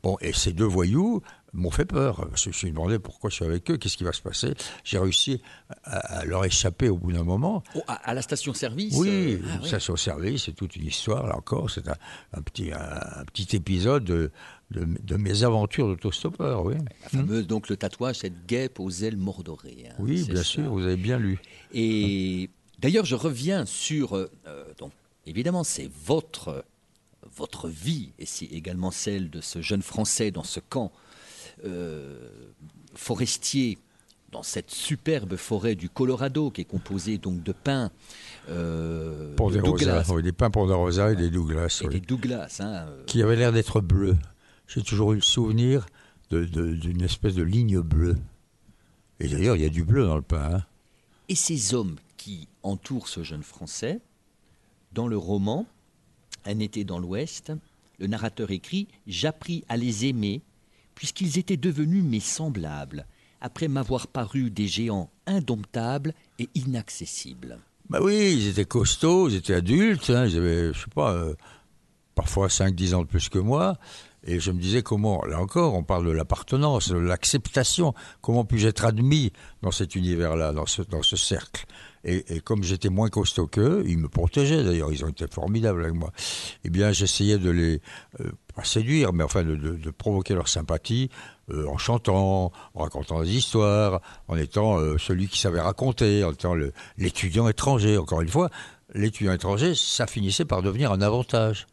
Bon, 0.03 0.17
et 0.23 0.33
ces 0.33 0.55
deux 0.55 0.65
voyous 0.65 1.21
m'ont 1.53 1.71
fait 1.71 1.85
peur. 1.85 2.27
Je 2.35 2.49
me 2.49 2.55
suis 2.55 2.71
demandé 2.71 2.99
pourquoi 2.99 3.29
je 3.29 3.35
suis 3.37 3.45
avec 3.45 3.71
eux, 3.71 3.77
qu'est-ce 3.77 3.99
qui 3.99 4.05
va 4.05 4.13
se 4.15 4.23
passer. 4.23 4.55
J'ai 4.85 4.99
réussi 4.99 5.43
à, 5.85 6.21
à 6.21 6.25
leur 6.25 6.47
échapper 6.47 6.89
au 6.89 6.97
bout 6.97 7.13
d'un 7.13 7.25
moment. 7.25 7.63
Oh, 7.75 7.83
à, 7.87 7.95
à 8.09 8.15
la 8.15 8.23
station-service 8.23 8.95
Oui, 8.97 9.35
euh, 9.35 9.39
ah 9.63 9.67
ça 9.79 9.79
c'est 10.39 10.53
toute 10.55 10.77
une 10.77 10.87
histoire, 10.87 11.27
là 11.27 11.37
encore. 11.37 11.71
C'est 11.71 11.87
un, 11.89 11.97
un 12.33 12.41
petit, 12.41 12.73
un, 12.73 12.79
un 13.21 13.25
petit 13.27 13.55
épisode 13.55 14.05
de, 14.05 14.31
de, 14.71 14.87
de 15.03 15.17
mes 15.19 15.43
aventures 15.43 15.87
d'autostoppeur, 15.89 16.65
oui. 16.65 16.77
La 17.03 17.09
fameuse, 17.11 17.47
donc 17.47 17.69
le 17.69 17.77
tatouage, 17.77 18.17
cette 18.17 18.47
guêpe 18.47 18.81
aux 18.81 18.91
ailes 18.91 19.19
mordorées. 19.19 19.89
hein, 19.91 19.95
Oui, 19.99 20.25
bien 20.25 20.37
ça. 20.37 20.45
sûr, 20.45 20.71
vous 20.73 20.85
avez 20.85 20.97
bien 20.97 21.19
lu. 21.19 21.39
Et 21.75 22.49
d'ailleurs, 22.79 23.05
je 23.05 23.15
reviens 23.15 23.67
sur. 23.67 24.17
euh, 24.17 24.31
euh, 24.47 24.65
donc, 24.79 24.93
évidemment, 25.29 25.65
c'est 25.65 25.91
votre, 26.05 26.65
votre 27.37 27.69
vie, 27.69 28.13
et 28.19 28.27
c'est 28.27 28.47
également 28.47 28.91
celle 28.91 29.31
de 29.31 29.41
ce 29.41 29.61
jeune 29.63 29.83
Français 29.83 30.31
dans 30.31 30.45
ce 30.45 30.61
camp 30.61 30.93
euh, 31.65 32.31
forestier, 32.95 33.79
dans 34.31 34.43
cette 34.43 34.71
superbe 34.71 35.37
forêt 35.37 35.75
du 35.75 35.89
Colorado, 35.89 36.51
qui 36.51 36.61
est 36.61 36.65
composée 36.67 37.17
donc 37.19 37.43
de 37.43 37.53
pins, 37.53 37.91
euh, 38.51 39.35
Pour 39.37 39.51
de 39.51 39.57
des 39.57 39.63
Douglas, 39.63 39.99
rosas, 40.03 40.15
oui, 40.15 40.23
des 40.23 40.33
pins 40.33 40.51
pour 40.51 40.67
des 40.67 40.75
rosas 40.75 41.13
et 41.13 41.17
des 41.17 41.31
Douglas, 41.31 41.81
et 41.83 41.87
oui. 41.87 41.95
des 41.95 42.01
Douglas. 42.07 42.59
hein, 42.61 42.87
euh, 42.89 43.05
qui 43.07 43.23
avaient 43.23 43.37
l'air 43.37 43.53
d'être 43.53 43.81
bleus. 43.81 44.17
J'ai 44.67 44.83
toujours 44.83 45.13
eu 45.13 45.17
le 45.17 45.23
souvenir 45.23 45.87
d'une 46.31 47.01
espèce 47.03 47.35
de 47.35 47.43
ligne 47.43 47.81
bleue. 47.81 48.17
Et 49.19 49.29
d'ailleurs, 49.29 49.57
il 49.57 49.63
y 49.63 49.65
a 49.65 49.71
du 49.71 49.83
bleu 49.83 50.05
dans 50.07 50.17
le 50.17 50.23
pain. 50.23 50.57
hein. 50.57 50.65
Et 51.31 51.35
ces 51.35 51.73
hommes 51.75 51.97
qui 52.19 52.49
entourent 52.63 53.09
ce 53.09 53.23
jeune 53.23 53.43
Français, 53.43 54.01
dans 54.99 55.07
le 55.07 55.17
roman 55.17 55.65
Un 56.45 56.59
été 56.59 56.83
dans 56.83 56.99
l'Ouest, 56.99 57.53
le 58.01 58.09
narrateur 58.09 58.51
écrit 58.51 58.89
J'appris 59.07 59.63
à 59.69 59.77
les 59.77 60.07
aimer, 60.07 60.43
puisqu'ils 60.97 61.39
étaient 61.39 61.57
devenus 61.57 62.03
mes 62.03 62.19
semblables, 62.19 63.07
après 63.41 63.69
m'avoir 63.69 64.09
paru 64.09 64.51
des 64.51 64.67
géants 64.67 65.09
indomptables 65.29 66.15
et 66.41 66.49
inaccessibles. 66.57 67.61
Bah 67.89 68.01
oui, 68.03 68.35
ils 68.37 68.49
étaient 68.49 68.65
costauds, 68.65 69.29
ils 69.29 69.37
étaient 69.37 69.55
adultes, 69.55 70.11
hein, 70.11 70.27
ils 70.27 70.37
avaient, 70.37 70.73
je 70.73 70.81
sais 70.81 70.91
pas, 70.93 71.13
euh, 71.13 71.35
parfois 72.17 72.49
5-10 72.49 72.95
ans 72.97 73.03
de 73.03 73.07
plus 73.07 73.29
que 73.29 73.39
moi. 73.39 73.79
Et 74.31 74.41
je 74.41 74.51
me 74.51 74.61
disais 74.61 74.83
comment, 74.83 75.25
là 75.25 75.41
encore, 75.41 75.73
on 75.73 75.83
parle 75.83 76.05
de 76.05 76.11
l'appartenance, 76.11 76.91
de 76.91 76.99
l'acceptation, 76.99 77.95
comment 78.21 78.45
puis-je 78.45 78.69
être 78.69 78.85
admis 78.85 79.33
dans 79.63 79.71
cet 79.71 79.95
univers-là, 79.95 80.53
dans 80.53 80.67
ce, 80.67 81.17
cercle? 81.17 81.65
Et, 82.05 82.41
comme 82.45 82.63
j'étais 82.63 82.91
moins 82.91 83.09
costaud 83.09 83.47
qu'eux, 83.47 83.85
ils 83.87 83.97
me 83.97 84.09
protégeaient 84.09 84.63
d'ailleurs, 84.63 84.93
ils 84.93 85.03
ont 85.03 85.09
été 85.09 85.27
formidables 85.29 85.83
avec 85.83 85.95
moi. 85.95 86.13
Eh 86.65 86.69
bien, 86.69 86.93
j'essayais 86.93 87.39
de 87.39 87.49
les, 87.49 87.81
euh, 88.21 88.31
pas 88.55 88.65
séduire, 88.65 89.15
mais 89.15 89.25
enfin 89.25 89.45
de, 89.45 89.91
provoquer 89.93 90.35
leur 90.35 90.49
sympathie 90.49 91.09
euh, 91.51 91.67
en 91.67 91.79
chantant, 91.79 92.53
en 92.75 92.83
racontant 92.83 93.23
des 93.23 93.35
histoires, 93.35 94.03
en 94.29 94.37
étant 94.37 94.79
euh, 94.79 94.99
celui 94.99 95.29
qui 95.29 95.39
savait 95.39 95.61
raconter, 95.61 96.23
en 96.23 96.33
étant 96.33 96.55
l'étudiant 96.99 97.49
étranger. 97.49 97.97
Encore 97.97 98.21
une 98.21 98.29
fois, 98.29 98.51
l'étudiant 98.93 99.33
étranger, 99.33 99.75
ça 99.75 100.07
finissait 100.07 100.45
par 100.45 100.61
devenir 100.61 100.93
un 100.93 101.01
avantage 101.01 101.67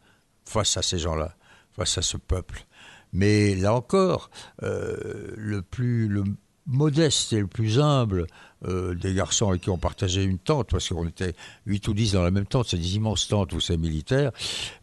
face 0.46 0.76
à 0.78 0.82
ces 0.82 0.98
gens-là, 0.98 1.35
face 1.76 1.98
à 1.98 2.02
ce 2.02 2.16
peuple. 2.16 2.66
Mais 3.12 3.54
là 3.54 3.74
encore, 3.74 4.30
euh, 4.62 5.32
le 5.36 5.62
plus 5.62 6.08
le 6.08 6.24
modeste 6.66 7.32
et 7.32 7.38
le 7.38 7.46
plus 7.46 7.78
humble 7.78 8.26
euh, 8.66 8.94
des 8.94 9.14
garçons 9.14 9.50
avec 9.50 9.62
qui 9.62 9.70
on 9.70 9.78
partageait 9.78 10.24
une 10.24 10.38
tente, 10.38 10.68
parce 10.70 10.88
qu'on 10.88 11.06
était 11.06 11.34
8 11.66 11.86
ou 11.88 11.94
10 11.94 12.12
dans 12.12 12.22
la 12.22 12.32
même 12.32 12.46
tente, 12.46 12.66
c'est 12.68 12.76
des 12.76 12.96
immenses 12.96 13.28
tentes, 13.28 13.52
vous 13.52 13.60
savez, 13.60 13.78
militaires, 13.78 14.32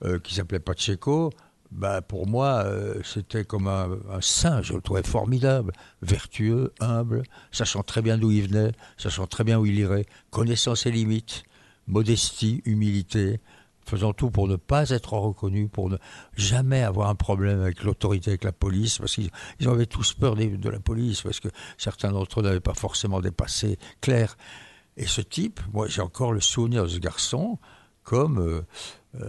euh, 0.06 0.18
qui 0.20 0.36
s'appelait 0.36 0.60
Pacheco, 0.60 1.32
bah, 1.72 2.02
pour 2.02 2.28
moi, 2.28 2.66
c'était 3.04 3.44
comme 3.44 3.68
un, 3.68 3.89
un 4.12 4.22
saint, 4.22 4.62
je 4.62 4.74
le 4.74 4.82
trouvais 4.82 5.02
formidable, 5.02 5.74
vertueux, 6.04 6.72
humble, 6.80 7.24
sachant 7.52 7.82
très 7.82 8.04
bien 8.04 8.20
d'où 8.20 8.30
il 8.30 8.48
venait, 8.48 8.72
sachant 8.96 9.26
très 9.26 9.44
bien 9.44 9.60
où 9.60 9.66
il 9.66 9.80
irait, 9.80 10.06
connaissant 10.30 10.76
ses 10.76 10.91
limites, 10.91 11.44
modestie, 11.88 12.62
humilité, 12.66 13.39
faisant 13.86 14.13
tout 14.13 14.29
pour 14.31 14.47
ne 14.47 14.55
pas 14.55 14.89
être 14.89 15.13
reconnu, 15.13 15.67
pour 15.67 15.89
ne 15.89 15.97
jamais 16.36 16.81
avoir 16.84 17.09
un 17.09 17.15
problème 17.15 17.61
avec 17.61 17.84
l'autorité, 17.84 18.31
avec 18.31 18.43
la 18.43 18.51
police, 18.51 18.97
parce 18.99 19.13
qu'ils 19.15 19.29
ils 19.59 19.67
avaient 19.67 19.86
tous 19.86 20.13
peur 20.13 20.36
des- 20.36 20.47
de 20.57 20.69
la 20.69 20.79
police, 20.79 21.21
parce 21.21 21.39
que 21.39 21.49
certains 21.77 22.11
d'entre 22.11 22.39
eux 22.39 22.43
n'avaient 22.43 22.59
pas 22.59 22.73
forcément 22.73 23.19
dépassé 23.21 23.77
clair. 24.01 24.38
Et 24.97 25.05
ce 25.05 25.21
type, 25.21 25.59
moi 25.73 25.88
j'ai 25.88 26.01
encore 26.01 26.34
le 26.34 26.39
souvenir 26.41 26.84
de 26.84 26.88
ce 26.89 26.99
garçon 26.99 27.57
comme 28.03 28.38
euh, 28.39 28.61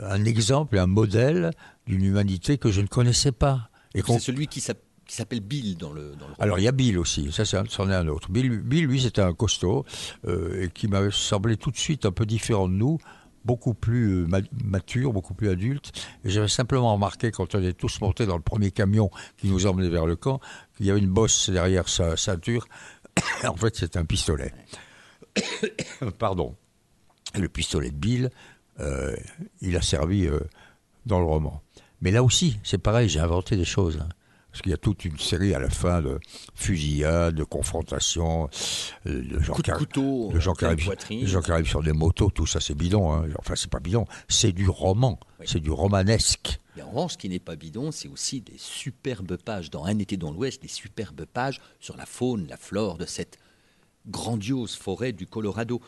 un 0.02 0.24
exemple 0.24 0.76
et 0.76 0.78
un 0.78 0.86
modèle 0.86 1.50
d'une 1.86 2.04
humanité 2.04 2.58
que 2.58 2.70
je 2.70 2.80
ne 2.80 2.86
connaissais 2.86 3.32
pas. 3.32 3.70
Et 3.94 4.02
C'est 4.06 4.18
celui 4.18 4.46
qui 4.48 4.60
s'app- 4.60 4.82
qui 5.06 5.14
s'appelle 5.16 5.40
Bill 5.40 5.76
dans 5.76 5.92
le, 5.92 6.12
dans 6.12 6.26
le 6.26 6.32
roman. 6.32 6.36
alors 6.38 6.58
il 6.58 6.62
y 6.64 6.68
a 6.68 6.72
Bill 6.72 6.98
aussi, 6.98 7.30
ça 7.30 7.44
c'en 7.44 7.90
est 7.90 7.94
un 7.94 8.08
autre. 8.08 8.30
Bill, 8.30 8.58
Bill, 8.60 8.86
lui, 8.86 9.02
c'était 9.02 9.20
un 9.20 9.34
costaud 9.34 9.84
euh, 10.26 10.62
et 10.64 10.70
qui 10.70 10.88
m'avait 10.88 11.10
semblé 11.12 11.56
tout 11.58 11.70
de 11.70 11.76
suite 11.76 12.06
un 12.06 12.10
peu 12.10 12.24
différent 12.26 12.68
de 12.68 12.72
nous, 12.74 12.98
beaucoup 13.44 13.74
plus 13.74 14.22
euh, 14.22 14.26
ma- 14.26 14.38
mature, 14.64 15.12
beaucoup 15.12 15.34
plus 15.34 15.48
adulte. 15.50 15.92
J'avais 16.24 16.48
simplement 16.48 16.92
remarqué 16.94 17.30
quand 17.30 17.54
on 17.54 17.62
est 17.62 17.72
tous 17.74 18.00
montés 18.00 18.26
dans 18.26 18.36
le 18.36 18.42
premier 18.42 18.70
camion 18.70 19.10
qui 19.36 19.48
nous 19.48 19.66
emmenait 19.66 19.88
vers 19.90 20.06
le 20.06 20.16
camp, 20.16 20.40
qu'il 20.76 20.86
y 20.86 20.90
avait 20.90 21.00
une 21.00 21.10
bosse 21.10 21.50
derrière 21.50 21.88
sa 21.88 22.16
ceinture. 22.16 22.66
en 23.44 23.56
fait, 23.56 23.76
c'était 23.76 23.98
un 23.98 24.04
pistolet. 24.04 24.52
Pardon. 26.18 26.54
Le 27.36 27.48
pistolet 27.48 27.90
de 27.90 27.96
Bill, 27.96 28.30
euh, 28.80 29.16
il 29.60 29.76
a 29.76 29.82
servi 29.82 30.26
euh, 30.26 30.38
dans 31.06 31.18
le 31.18 31.24
roman. 31.24 31.62
Mais 32.00 32.10
là 32.12 32.22
aussi, 32.22 32.58
c'est 32.62 32.78
pareil, 32.78 33.08
j'ai 33.08 33.20
inventé 33.20 33.56
des 33.56 33.64
choses. 33.64 33.98
hein. 34.00 34.08
Parce 34.54 34.62
qu'il 34.62 34.70
y 34.70 34.74
a 34.74 34.78
toute 34.78 35.04
une 35.04 35.18
série 35.18 35.52
à 35.52 35.58
la 35.58 35.68
fin 35.68 36.00
de 36.00 36.20
fusillades, 36.54 37.34
de 37.34 37.42
confrontations, 37.42 38.48
euh, 39.06 39.20
de 39.22 39.40
gens, 39.40 39.54
qui, 39.54 39.68
arri- 39.72 39.78
couteau, 39.78 40.30
de 40.32 40.38
gens 40.38 40.52
en 40.52 40.54
qui 40.54 40.58
pleine 40.60 40.70
arrivent, 40.74 40.84
poitrine. 40.86 41.20
de 41.22 41.26
gens 41.26 41.40
qui 41.42 41.50
arrivent 41.50 41.66
sur 41.68 41.82
des 41.82 41.92
motos, 41.92 42.30
tout 42.30 42.46
ça 42.46 42.60
c'est 42.60 42.76
bidon. 42.76 43.12
hein. 43.12 43.26
Enfin, 43.40 43.56
c'est 43.56 43.68
pas 43.68 43.80
bidon, 43.80 44.04
c'est 44.28 44.52
du 44.52 44.68
roman, 44.68 45.18
Oui. 45.40 45.46
c'est 45.48 45.58
du 45.58 45.72
romanesque. 45.72 46.60
Mais 46.76 46.82
en 46.82 46.88
revanche, 46.90 47.14
ce 47.14 47.18
qui 47.18 47.28
n'est 47.28 47.40
pas 47.40 47.56
bidon, 47.56 47.90
c'est 47.90 48.06
aussi 48.06 48.42
des 48.42 48.56
superbes 48.56 49.36
pages 49.38 49.70
dans 49.70 49.84
Un 49.86 49.98
été 49.98 50.16
dans 50.16 50.30
l'Ouest, 50.30 50.62
des 50.62 50.68
superbes 50.68 51.24
pages 51.24 51.60
sur 51.80 51.96
la 51.96 52.06
faune, 52.06 52.46
la 52.48 52.56
flore 52.56 52.96
de 52.96 53.06
cette 53.06 53.38
grandiose 54.06 54.76
forêt 54.76 55.12
du 55.12 55.26
Colorado. 55.26 55.80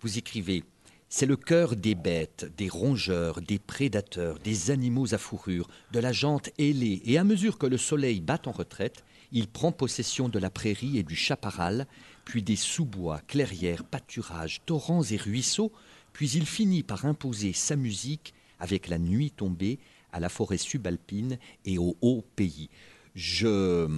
Vous 0.00 0.16
écrivez 0.16 0.64
C'est 1.08 1.26
le 1.26 1.36
cœur 1.36 1.76
des 1.76 1.94
bêtes, 1.94 2.52
des 2.56 2.68
rongeurs, 2.68 3.40
des 3.40 3.58
prédateurs, 3.58 4.38
des 4.40 4.70
animaux 4.70 5.14
à 5.14 5.18
fourrure, 5.18 5.68
de 5.92 6.00
la 6.00 6.12
jante 6.12 6.50
ailée, 6.58 7.02
et 7.04 7.18
à 7.18 7.24
mesure 7.24 7.56
que 7.56 7.66
le 7.66 7.78
soleil 7.78 8.20
bat 8.20 8.40
en 8.46 8.50
retraite, 8.50 9.04
il 9.30 9.48
prend 9.48 9.72
possession 9.72 10.28
de 10.28 10.38
la 10.38 10.50
prairie 10.50 10.98
et 10.98 11.02
du 11.02 11.16
chaparral, 11.16 11.86
puis 12.24 12.42
des 12.42 12.56
sous-bois, 12.56 13.20
clairières, 13.26 13.84
pâturages, 13.84 14.60
torrents 14.66 15.04
et 15.04 15.16
ruisseaux, 15.16 15.72
puis 16.12 16.30
il 16.30 16.46
finit 16.46 16.82
par 16.82 17.04
imposer 17.04 17.52
sa 17.52 17.76
musique 17.76 18.34
avec 18.58 18.88
la 18.88 18.98
nuit 18.98 19.30
tombée 19.30 19.78
à 20.12 20.20
la 20.20 20.28
forêt 20.28 20.58
subalpine 20.58 21.38
et 21.64 21.78
au 21.78 21.96
haut 22.00 22.24
pays. 22.36 22.70
Je 23.14 23.88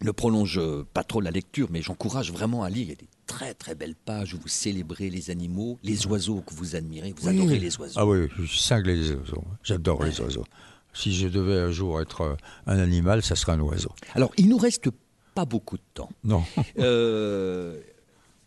ne 0.00 0.10
prolonge 0.10 0.60
pas 0.92 1.04
trop 1.04 1.20
la 1.20 1.30
lecture, 1.30 1.68
mais 1.70 1.82
j'encourage 1.82 2.32
vraiment 2.32 2.62
à 2.62 2.70
lire. 2.70 2.88
Il 2.90 3.06
très 3.28 3.54
très 3.54 3.76
belles 3.76 3.94
pages 3.94 4.34
où 4.34 4.38
vous 4.40 4.48
célébrez 4.48 5.10
les 5.10 5.30
animaux, 5.30 5.78
les 5.84 6.06
oiseaux 6.08 6.40
que 6.40 6.52
vous 6.54 6.74
admirez. 6.74 7.14
Vous 7.16 7.28
Oui. 7.28 7.36
adorez 7.38 7.58
les 7.60 7.76
oiseaux. 7.78 8.00
Ah 8.00 8.06
oui, 8.06 8.26
je 8.36 8.44
suis 8.46 8.58
cinglé 8.62 8.96
des 8.96 9.12
oiseaux. 9.12 9.44
J'adore 9.62 10.02
les 10.02 10.20
oiseaux. 10.20 10.46
Si 10.94 11.14
je 11.14 11.28
devais 11.28 11.58
un 11.60 11.70
jour 11.70 12.00
être 12.00 12.22
euh, 12.22 12.34
un 12.66 12.78
animal, 12.78 13.22
ça 13.22 13.36
serait 13.36 13.52
un 13.52 13.60
oiseau. 13.60 13.92
Alors, 14.14 14.32
il 14.38 14.48
nous 14.48 14.56
reste 14.58 14.88
pas 15.34 15.44
beaucoup 15.44 15.76
de 15.76 15.82
temps. 15.94 16.10
Non. 16.24 16.42
Euh, 16.78 17.78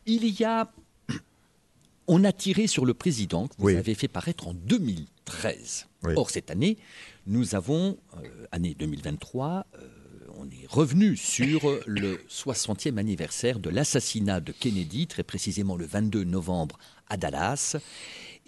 il 0.05 0.25
y 0.38 0.43
a. 0.43 0.69
On 2.07 2.23
a 2.25 2.32
tiré 2.34 2.67
sur 2.67 2.86
le 2.86 2.93
président 2.93 3.47
que 3.47 3.53
vous 3.57 3.67
Oui. 3.67 3.75
avez 3.77 3.93
fait 3.95 4.07
paraître 4.09 4.47
en 4.47 4.53
2013. 4.53 5.88
Oui. 6.03 6.13
Or, 6.17 6.29
cette 6.32 6.49
année, 6.51 6.77
nous 7.27 7.53
avons, 7.55 7.97
euh, 8.17 8.47
année 8.51 8.75
2023, 8.77 9.65
euh, 9.75 9.88
on 10.41 10.45
est 10.49 10.67
revenu 10.67 11.15
sur 11.15 11.61
le 11.85 12.19
60e 12.29 12.97
anniversaire 12.97 13.59
de 13.59 13.69
l'assassinat 13.69 14.39
de 14.39 14.51
Kennedy, 14.51 15.05
très 15.05 15.23
précisément 15.23 15.75
le 15.75 15.85
22 15.85 16.23
novembre 16.23 16.79
à 17.09 17.17
Dallas. 17.17 17.77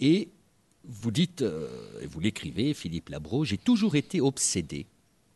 Et 0.00 0.28
vous 0.84 1.10
dites, 1.12 1.42
euh, 1.42 1.68
et 2.02 2.06
vous 2.06 2.18
l'écrivez, 2.18 2.74
Philippe 2.74 3.10
Labro, 3.10 3.44
j'ai 3.44 3.58
toujours 3.58 3.94
été 3.94 4.20
obsédé, 4.20 4.86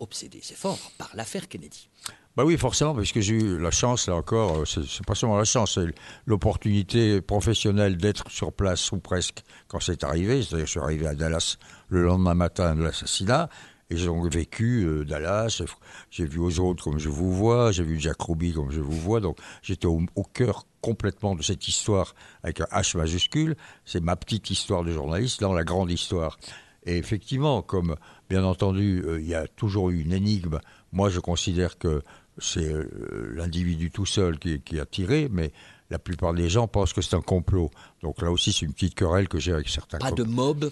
obsédé, 0.01 0.41
c'est 0.43 0.57
fort, 0.57 0.91
par 0.99 1.11
l'affaire 1.15 1.49
Kennedy. 1.49 1.89
Bah 2.37 2.45
oui, 2.45 2.57
forcément, 2.57 2.95
parce 2.95 3.13
que 3.13 3.21
j'ai 3.21 3.35
eu 3.35 3.59
la 3.59 3.71
chance, 3.71 4.09
là 4.09 4.17
encore, 4.17 4.59
euh, 4.59 4.65
c'est 4.65 5.07
pas 5.07 5.15
seulement 5.15 5.39
la 5.39 5.45
chance, 5.45 5.75
c'est 5.75 5.95
l'opportunité 6.27 7.21
professionnelle 7.21 7.97
d'être 7.97 8.31
sur 8.31 8.53
place 8.53 8.91
ou 8.91 8.99
presque 8.99 9.43
quand 9.69 9.81
c'est 9.81 10.03
arrivé. 10.03 10.43
C'est-à-dire, 10.43 10.67
je 10.67 10.71
suis 10.73 10.81
arrivé 10.81 11.07
à 11.07 11.15
Dallas 11.15 11.57
le 11.89 12.03
lendemain 12.03 12.35
matin 12.35 12.75
de 12.75 12.83
l'assassinat, 12.83 13.49
Et 13.91 13.97
j'ai 13.97 14.07
donc 14.07 14.31
vécu 14.31 14.85
euh, 14.85 15.05
Dallas, 15.05 15.63
j'ai 16.11 16.27
vu 16.27 16.39
Oswald 16.39 16.81
comme 16.81 16.99
je 16.99 17.09
vous 17.09 17.33
vois, 17.33 17.73
j'ai 17.73 17.83
vu 17.83 17.99
Jack 17.99 18.21
Ruby 18.21 18.53
comme 18.53 18.71
je 18.71 18.81
vous 18.81 18.93
vois, 18.93 19.21
donc 19.21 19.39
j'étais 19.63 19.87
au, 19.87 20.03
au 20.15 20.25
cœur 20.25 20.67
complètement 20.83 21.35
de 21.35 21.43
cette 21.43 21.67
histoire 21.69 22.15
avec 22.43 22.61
un 22.61 22.67
H 22.67 22.97
majuscule. 22.97 23.57
C'est 23.85 24.03
ma 24.03 24.17
petite 24.17 24.51
histoire 24.51 24.85
de 24.85 24.93
journaliste 24.93 25.41
dans 25.41 25.55
la 25.55 25.65
grande 25.65 25.91
histoire. 25.91 26.39
Et 26.85 26.97
effectivement, 26.97 27.63
comme 27.63 27.97
bien 28.29 28.45
entendu, 28.45 29.03
euh, 29.07 29.21
il 29.21 29.27
y 29.27 29.35
a 29.35 29.47
toujours 29.47 29.91
eu 29.91 30.01
une 30.01 30.13
énigme, 30.13 30.61
moi 30.93 31.09
je 31.09 31.21
considère 31.21 31.79
que 31.79 32.03
c'est 32.39 32.73
euh, 32.73 33.33
l'individu 33.35 33.91
tout 33.91 34.07
seul 34.07 34.39
qui, 34.39 34.61
qui 34.61 34.79
a 34.79 34.87
tiré, 34.87 35.29
mais 35.31 35.51
la 35.91 35.99
plupart 35.99 36.35
des 36.35 36.49
gens 36.49 36.69
pensent 36.69 36.93
que 36.93 37.03
c'est 37.03 37.17
un 37.17 37.23
complot. 37.23 37.71
Donc 38.03 38.21
là 38.23 38.31
aussi, 38.31 38.53
c'est 38.53 38.67
une 38.67 38.73
petite 38.73 38.95
querelle 38.95 39.29
que 39.29 39.39
j'ai 39.39 39.53
avec 39.53 39.69
certains 39.69 39.99
Pas 39.99 40.13
de 40.13 40.25
mob. 40.25 40.71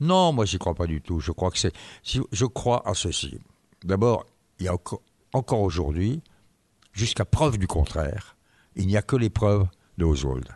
Non, 0.00 0.32
moi, 0.32 0.44
j'y 0.44 0.58
crois 0.58 0.74
pas 0.74 0.86
du 0.86 1.00
tout. 1.00 1.20
Je 1.20 1.32
crois 1.32 1.50
que 1.50 1.58
c'est. 1.58 1.72
si- 2.02 2.20
je 2.32 2.44
crois 2.46 2.86
à 2.88 2.94
ceci. 2.94 3.38
D'abord, 3.84 4.26
il 4.58 4.66
y 4.66 4.68
a 4.68 4.74
encore, 5.32 5.60
aujourd'hui, 5.62 6.22
jusqu'à 6.92 7.24
preuve 7.24 7.58
du 7.58 7.66
contraire, 7.66 8.36
il 8.76 8.86
n'y 8.86 8.96
a 8.96 9.02
que 9.02 9.16
les 9.16 9.30
preuves 9.30 9.66
de 9.98 10.04
Oswald. 10.04 10.48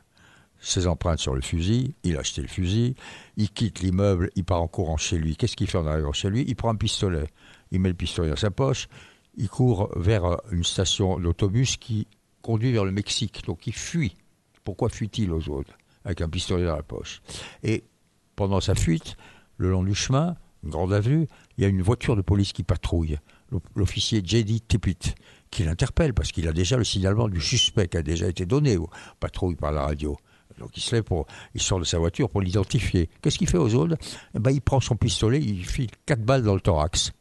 Ses 0.60 0.88
empreintes 0.88 1.20
sur 1.20 1.34
le 1.36 1.40
fusil, 1.40 1.94
il 2.02 2.16
a 2.16 2.20
acheté 2.20 2.42
le 2.42 2.48
fusil, 2.48 2.96
il 3.36 3.48
quitte 3.50 3.78
l'immeuble, 3.80 4.30
il 4.34 4.44
part 4.44 4.60
en 4.60 4.66
courant 4.66 4.96
chez 4.96 5.16
lui. 5.16 5.36
Qu'est-ce 5.36 5.54
qu'il 5.54 5.68
fait 5.70 5.78
en 5.78 5.86
arrivant 5.86 6.12
chez 6.12 6.30
lui? 6.30 6.44
Il 6.48 6.56
prend 6.56 6.70
un 6.70 6.74
pistolet. 6.76 7.28
Il 7.70 7.80
met 7.80 7.90
le 7.90 7.94
pistolet 7.94 8.30
dans 8.30 8.36
sa 8.36 8.50
poche, 8.50 8.88
il 9.36 9.48
court 9.48 9.88
vers 9.94 10.24
euh, 10.24 10.36
une 10.50 10.64
station 10.64 11.20
d'autobus 11.20 11.76
qui 11.76 12.08
conduit 12.42 12.72
vers 12.72 12.84
le 12.84 12.90
Mexique. 12.90 13.44
Donc 13.46 13.66
il 13.68 13.72
fuit. 13.74 14.16
Pourquoi 14.64 14.88
fuit-il 14.88 15.30
Oswald? 15.30 15.66
Avec 16.04 16.22
un 16.22 16.28
pistolet 16.28 16.64
dans 16.64 16.74
la 16.76 16.82
poche. 16.82 17.20
Et 17.62 17.84
pendant 18.38 18.60
sa 18.60 18.74
fuite, 18.76 19.16
le 19.56 19.70
long 19.70 19.82
du 19.82 19.94
chemin, 19.94 20.36
une 20.62 20.70
grande 20.70 20.92
avenue, 20.92 21.26
il 21.56 21.62
y 21.62 21.64
a 21.64 21.68
une 21.68 21.82
voiture 21.82 22.14
de 22.16 22.22
police 22.22 22.52
qui 22.52 22.62
patrouille. 22.62 23.18
L'o- 23.50 23.60
L'officier 23.74 24.22
J.D. 24.24 24.60
Tippett, 24.60 25.14
qui 25.50 25.64
l'interpelle 25.64 26.14
parce 26.14 26.30
qu'il 26.30 26.46
a 26.46 26.52
déjà 26.52 26.76
le 26.76 26.84
signalement 26.84 27.28
du 27.28 27.40
suspect 27.40 27.88
qui 27.88 27.96
a 27.96 28.02
déjà 28.02 28.28
été 28.28 28.46
donné 28.46 28.76
aux 28.76 28.88
patrouilles 29.18 29.56
par 29.56 29.72
la 29.72 29.82
radio. 29.82 30.16
Donc 30.60 30.76
il 30.76 30.80
se 30.80 30.94
lève 30.94 31.04
pour, 31.04 31.26
il 31.54 31.60
sort 31.60 31.80
de 31.80 31.84
sa 31.84 31.98
voiture 31.98 32.28
pour 32.30 32.40
l'identifier. 32.40 33.08
Qu'est-ce 33.22 33.38
qu'il 33.38 33.48
fait 33.48 33.58
Oswald 33.58 33.96
eh 34.34 34.38
ben, 34.38 34.50
Il 34.52 34.60
prend 34.60 34.80
son 34.80 34.96
pistolet, 34.96 35.40
il 35.40 35.64
file 35.66 35.90
quatre 36.06 36.22
balles 36.22 36.42
dans 36.42 36.54
le 36.54 36.60
thorax. 36.60 37.12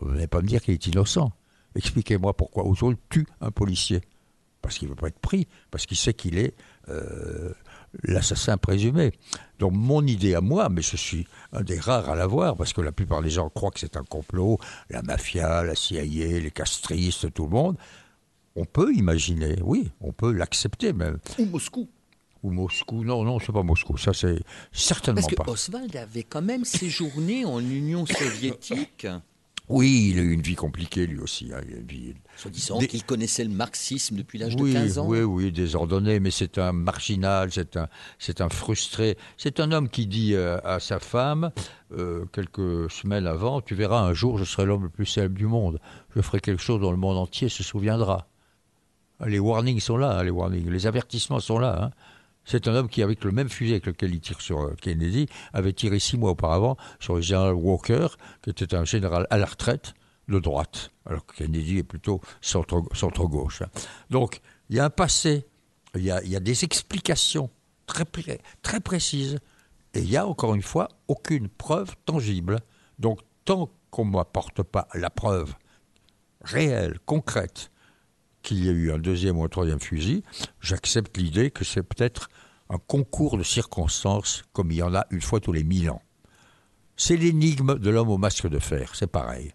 Vous 0.00 0.10
n'allez 0.10 0.26
pas 0.26 0.40
me 0.42 0.46
dire 0.48 0.60
qu'il 0.62 0.74
est 0.74 0.86
innocent. 0.86 1.32
Expliquez-moi 1.76 2.34
pourquoi 2.34 2.64
Oswald 2.66 2.98
tue 3.08 3.26
un 3.40 3.50
policier. 3.50 4.00
Parce 4.62 4.78
qu'il 4.78 4.88
ne 4.88 4.92
veut 4.94 4.96
pas 4.96 5.08
être 5.08 5.18
pris, 5.20 5.46
parce 5.70 5.86
qu'il 5.86 5.96
sait 5.96 6.14
qu'il 6.14 6.38
est 6.38 6.54
euh, 6.88 7.52
l'assassin 8.04 8.56
présumé. 8.56 9.12
Donc 9.58 9.72
mon 9.72 10.06
idée 10.06 10.34
à 10.34 10.40
moi, 10.40 10.68
mais 10.68 10.82
je 10.82 10.96
suis 10.96 11.26
un 11.52 11.62
des 11.62 11.78
rares 11.78 12.08
à 12.08 12.14
l'avoir, 12.14 12.56
parce 12.56 12.72
que 12.72 12.80
la 12.80 12.92
plupart 12.92 13.22
des 13.22 13.30
gens 13.30 13.48
croient 13.48 13.70
que 13.70 13.80
c'est 13.80 13.96
un 13.96 14.04
complot, 14.04 14.58
la 14.90 15.02
mafia, 15.02 15.62
la 15.62 15.74
CIA, 15.74 16.04
les 16.40 16.50
castristes, 16.50 17.32
tout 17.32 17.44
le 17.44 17.50
monde. 17.50 17.76
On 18.54 18.64
peut 18.64 18.92
imaginer, 18.94 19.56
oui, 19.62 19.90
on 20.00 20.12
peut 20.12 20.32
l'accepter 20.32 20.92
même. 20.92 21.18
Ou 21.38 21.44
Moscou. 21.46 21.88
Ou 22.42 22.50
Moscou, 22.50 23.04
non, 23.04 23.24
non, 23.24 23.38
c'est 23.38 23.52
pas 23.52 23.62
Moscou, 23.62 23.96
ça 23.96 24.12
c'est 24.12 24.38
certainement 24.72 25.20
Parce 25.20 25.34
que 25.34 25.36
pas. 25.36 25.50
Oswald 25.50 25.96
avait 25.96 26.22
quand 26.22 26.42
même 26.42 26.64
séjourné 26.64 27.44
en 27.44 27.60
Union 27.60 28.06
soviétique, 28.06 29.06
Oui, 29.68 30.10
il 30.12 30.18
a 30.20 30.22
eu 30.22 30.32
une 30.32 30.42
vie 30.42 30.54
compliquée 30.54 31.06
lui 31.06 31.18
aussi. 31.18 31.50
hein, 31.52 31.60
soi-disant 32.36 32.78
Des- 32.78 32.86
qu'il 32.86 33.02
connaissait 33.04 33.42
le 33.42 33.50
marxisme 33.50 34.16
depuis 34.16 34.38
l'âge 34.38 34.54
oui, 34.58 34.72
de 34.72 34.78
15 34.78 34.98
ans. 34.98 35.08
Oui, 35.08 35.20
oui, 35.22 35.50
désordonné, 35.50 36.20
mais 36.20 36.30
c'est 36.30 36.58
un 36.58 36.72
marginal, 36.72 37.50
c'est 37.50 37.76
un, 37.76 37.88
c'est 38.18 38.40
un 38.40 38.48
frustré. 38.48 39.16
C'est 39.36 39.58
un 39.58 39.72
homme 39.72 39.88
qui 39.88 40.06
dit 40.06 40.34
euh, 40.34 40.58
à 40.64 40.78
sa 40.78 41.00
femme, 41.00 41.50
euh, 41.92 42.24
quelques 42.32 42.90
semaines 42.90 43.26
avant, 43.26 43.60
tu 43.60 43.74
verras, 43.74 44.00
un 44.02 44.12
jour, 44.14 44.38
je 44.38 44.44
serai 44.44 44.66
l'homme 44.66 44.84
le 44.84 44.88
plus 44.88 45.06
célèbre 45.06 45.34
du 45.34 45.46
monde. 45.46 45.80
Je 46.14 46.20
ferai 46.20 46.40
quelque 46.40 46.62
chose 46.62 46.80
dont 46.80 46.92
le 46.92 46.96
monde 46.96 47.16
entier 47.16 47.48
se 47.48 47.62
souviendra. 47.64 48.28
Les 49.26 49.38
warnings 49.38 49.80
sont 49.80 49.96
là, 49.96 50.18
hein, 50.18 50.22
les 50.22 50.30
warnings, 50.30 50.68
les 50.70 50.86
avertissements 50.86 51.40
sont 51.40 51.58
là. 51.58 51.84
hein. 51.84 51.90
C'est 52.46 52.68
un 52.68 52.74
homme 52.74 52.88
qui, 52.88 53.02
avec 53.02 53.24
le 53.24 53.32
même 53.32 53.48
fusil 53.48 53.72
avec 53.72 53.86
lequel 53.86 54.14
il 54.14 54.20
tire 54.20 54.40
sur 54.40 54.60
euh, 54.60 54.74
Kennedy, 54.80 55.28
avait 55.52 55.72
tiré 55.72 55.98
six 55.98 56.16
mois 56.16 56.30
auparavant 56.30 56.76
sur 57.00 57.16
le 57.16 57.20
général 57.20 57.54
Walker, 57.54 58.06
qui 58.42 58.50
était 58.50 58.74
un 58.74 58.84
général 58.84 59.26
à 59.30 59.36
la 59.36 59.46
retraite 59.46 59.94
de 60.28 60.38
droite, 60.38 60.90
alors 61.04 61.26
que 61.26 61.36
Kennedy 61.36 61.78
est 61.78 61.82
plutôt 61.82 62.20
centre- 62.40 62.88
centre-gauche. 62.94 63.62
Donc, 64.10 64.40
il 64.70 64.76
y 64.76 64.80
a 64.80 64.84
un 64.84 64.90
passé, 64.90 65.44
il 65.94 66.02
y 66.02 66.10
a, 66.10 66.40
des 66.40 66.64
explications 66.64 67.50
très, 67.86 68.04
très 68.62 68.80
précises, 68.80 69.38
et 69.94 70.00
il 70.00 70.10
y 70.10 70.16
a, 70.16 70.26
encore 70.26 70.54
une 70.54 70.62
fois, 70.62 70.88
aucune 71.08 71.48
preuve 71.48 71.94
tangible. 72.04 72.60
Donc, 72.98 73.20
tant 73.44 73.70
qu'on 73.90 74.04
ne 74.04 74.10
m'apporte 74.10 74.62
pas 74.62 74.88
la 74.94 75.10
preuve 75.10 75.54
réelle, 76.42 76.98
concrète, 77.06 77.70
qu'il 78.46 78.64
y 78.64 78.68
a 78.68 78.72
eu 78.72 78.92
un 78.92 78.98
deuxième 78.98 79.36
ou 79.38 79.44
un 79.44 79.48
troisième 79.48 79.80
fusil, 79.80 80.22
j'accepte 80.60 81.16
l'idée 81.16 81.50
que 81.50 81.64
c'est 81.64 81.82
peut-être 81.82 82.30
un 82.70 82.78
concours 82.78 83.36
de 83.36 83.42
circonstances 83.42 84.44
comme 84.52 84.70
il 84.70 84.76
y 84.76 84.82
en 84.82 84.94
a 84.94 85.04
une 85.10 85.20
fois 85.20 85.40
tous 85.40 85.52
les 85.52 85.64
mille 85.64 85.90
ans. 85.90 86.00
C'est 86.96 87.16
l'énigme 87.16 87.76
de 87.76 87.90
l'homme 87.90 88.08
au 88.08 88.18
masque 88.18 88.48
de 88.48 88.60
fer, 88.60 88.94
c'est 88.94 89.08
pareil. 89.08 89.52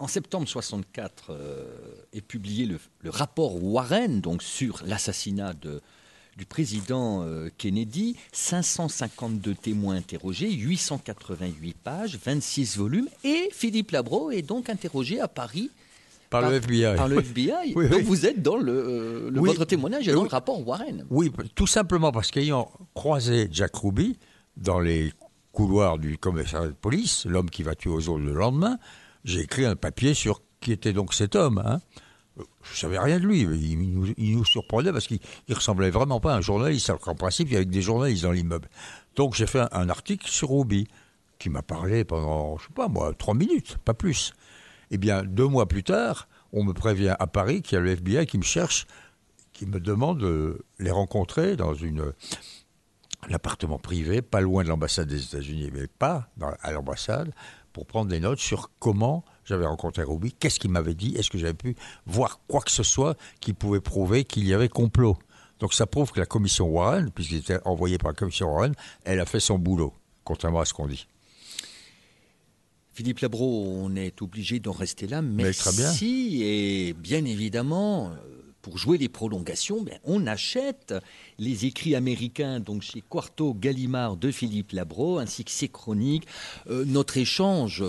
En 0.00 0.08
septembre 0.08 0.48
64 0.48 1.26
euh, 1.30 1.64
est 2.12 2.22
publié 2.22 2.66
le, 2.66 2.80
rapport 3.08 3.62
Warren 3.62 4.20
donc 4.20 4.42
sur 4.42 4.82
l'assassinat 4.84 5.54
du 5.54 6.44
président 6.44 7.22
euh, 7.22 7.50
Kennedy. 7.56 8.16
552 8.32 9.54
témoins 9.54 9.94
interrogés, 9.94 10.50
888 10.50 11.76
pages, 11.76 12.18
26 12.18 12.78
volumes. 12.78 13.08
Et 13.22 13.48
Philippe 13.52 13.92
Labro 13.92 14.32
est 14.32 14.42
donc 14.42 14.70
interrogé 14.70 15.20
à 15.20 15.28
Paris 15.28 15.70
Par, 16.32 16.50
le 16.50 16.56
FBI. 16.56 16.96
par 16.96 17.08
le 17.08 17.18
FBI. 17.20 17.72
Oui, 17.76 17.88
donc 17.88 17.98
oui. 18.00 18.04
vous 18.04 18.26
êtes 18.26 18.42
dans 18.42 18.56
le, 18.56 18.72
euh, 18.72 19.30
le- 19.30 19.40
Oui. 19.40 19.50
votre 19.50 19.64
témoignage 19.64 20.08
est 20.08 20.12
dans 20.12 20.22
le 20.24 20.28
rapport 20.28 20.66
Warren. 20.66 21.06
Oui, 21.10 21.30
tout 21.54 21.66
simplement 21.68 22.10
parce 22.12 22.30
qu'ayant 22.30 22.70
croisé 22.94 23.48
Jack 23.52 23.76
Ruby 23.76 24.18
dans 24.56 24.80
les 24.80 25.12
couloirs 25.52 25.98
du 25.98 26.18
commissariat 26.18 26.68
de 26.68 26.72
police, 26.72 27.24
l'homme 27.26 27.50
qui 27.50 27.62
va 27.62 27.74
tuer 27.74 27.90
Oswald 27.90 28.24
le 28.24 28.32
lendemain, 28.32 28.78
j'ai 29.24 29.40
écrit 29.40 29.64
un 29.66 29.76
papier 29.76 30.14
sur 30.14 30.40
qui 30.60 30.72
était 30.72 30.92
donc 30.92 31.14
cet 31.14 31.36
homme. 31.36 31.62
Hein. 31.64 31.80
Je 32.62 32.78
savais 32.78 32.98
rien 32.98 33.18
de 33.20 33.26
lui, 33.26 33.40
il 33.42 33.92
nous, 33.92 34.06
il 34.16 34.38
nous 34.38 34.44
surprenait 34.46 34.90
parce 34.92 35.06
qu'il 35.06 35.18
il 35.48 35.54
ressemblait 35.54 35.90
vraiment 35.90 36.18
pas 36.18 36.32
à 36.32 36.38
un 36.38 36.40
journaliste, 36.40 36.88
alors 36.88 37.00
qu'en 37.02 37.14
principe, 37.14 37.48
il 37.50 37.52
y 37.52 37.56
avait 37.56 37.66
des 37.66 37.82
journalistes 37.82 38.22
dans 38.22 38.32
l'immeuble. 38.32 38.68
Donc 39.16 39.34
j'ai 39.34 39.46
fait 39.46 39.60
un, 39.60 39.68
un 39.72 39.88
article 39.90 40.26
sur 40.26 40.48
Ruby, 40.50 40.86
qui 41.38 41.50
m'a 41.50 41.60
parlé 41.62 42.04
pendant, 42.04 42.56
je 42.56 42.62
sais 42.68 42.72
pas 42.74 42.88
moi, 42.88 43.12
trois 43.18 43.34
minutes, 43.34 43.76
pas 43.84 43.92
plus. 43.94 44.32
Eh 44.94 44.98
bien, 44.98 45.22
deux 45.24 45.48
mois 45.48 45.66
plus 45.66 45.82
tard, 45.82 46.28
on 46.52 46.64
me 46.64 46.74
prévient 46.74 47.16
à 47.18 47.26
Paris 47.26 47.62
qu'il 47.62 47.76
y 47.76 47.78
a 47.78 47.80
le 47.80 47.92
FBI 47.92 48.26
qui 48.26 48.36
me 48.36 48.42
cherche, 48.42 48.86
qui 49.54 49.64
me 49.64 49.80
demande 49.80 50.20
de 50.20 50.66
les 50.78 50.90
rencontrer 50.90 51.56
dans 51.56 51.72
un 51.72 52.12
appartement 53.32 53.78
privé, 53.78 54.20
pas 54.20 54.42
loin 54.42 54.62
de 54.62 54.68
l'ambassade 54.68 55.08
des 55.08 55.24
États-Unis, 55.24 55.70
mais 55.72 55.86
pas 55.86 56.28
à 56.62 56.72
l'ambassade, 56.72 57.32
pour 57.72 57.86
prendre 57.86 58.10
des 58.10 58.20
notes 58.20 58.38
sur 58.38 58.70
comment 58.80 59.24
j'avais 59.46 59.64
rencontré 59.64 60.02
Ruby, 60.02 60.34
qu'est-ce 60.34 60.60
qu'il 60.60 60.70
m'avait 60.70 60.94
dit, 60.94 61.16
est-ce 61.16 61.30
que 61.30 61.38
j'avais 61.38 61.54
pu 61.54 61.74
voir 62.04 62.40
quoi 62.46 62.60
que 62.60 62.70
ce 62.70 62.82
soit 62.82 63.16
qui 63.40 63.54
pouvait 63.54 63.80
prouver 63.80 64.24
qu'il 64.24 64.46
y 64.46 64.52
avait 64.52 64.68
complot. 64.68 65.16
Donc 65.58 65.72
ça 65.72 65.86
prouve 65.86 66.12
que 66.12 66.20
la 66.20 66.26
commission 66.26 66.66
Warren, 66.66 67.10
puisqu'il 67.10 67.38
était 67.38 67.60
envoyé 67.64 67.96
par 67.96 68.10
la 68.10 68.14
commission 68.14 68.52
Warren, 68.52 68.74
elle 69.04 69.20
a 69.20 69.24
fait 69.24 69.40
son 69.40 69.58
boulot, 69.58 69.94
contrairement 70.22 70.60
à 70.60 70.66
ce 70.66 70.74
qu'on 70.74 70.86
dit. 70.86 71.06
Philippe 72.94 73.20
Labro, 73.20 73.64
on 73.66 73.94
est 73.96 74.20
obligé 74.22 74.60
d'en 74.60 74.72
rester 74.72 75.06
là. 75.06 75.22
Merci. 75.22 75.60
très 75.60 75.72
bien. 75.72 75.92
Et 76.00 76.92
bien 76.98 77.24
évidemment, 77.24 78.10
euh, 78.10 78.14
pour 78.60 78.76
jouer 78.78 78.98
les 78.98 79.08
prolongations, 79.08 79.82
ben, 79.82 79.98
on 80.04 80.26
achète 80.26 80.94
les 81.38 81.64
écrits 81.64 81.94
américains 81.94 82.60
donc 82.60 82.82
chez 82.82 83.00
Quarto 83.00 83.54
Gallimard 83.54 84.16
de 84.16 84.30
Philippe 84.30 84.72
Labro, 84.72 85.18
ainsi 85.18 85.44
que 85.44 85.50
ses 85.50 85.68
chroniques. 85.68 86.26
Euh, 86.68 86.84
notre 86.84 87.16
échange 87.16 87.82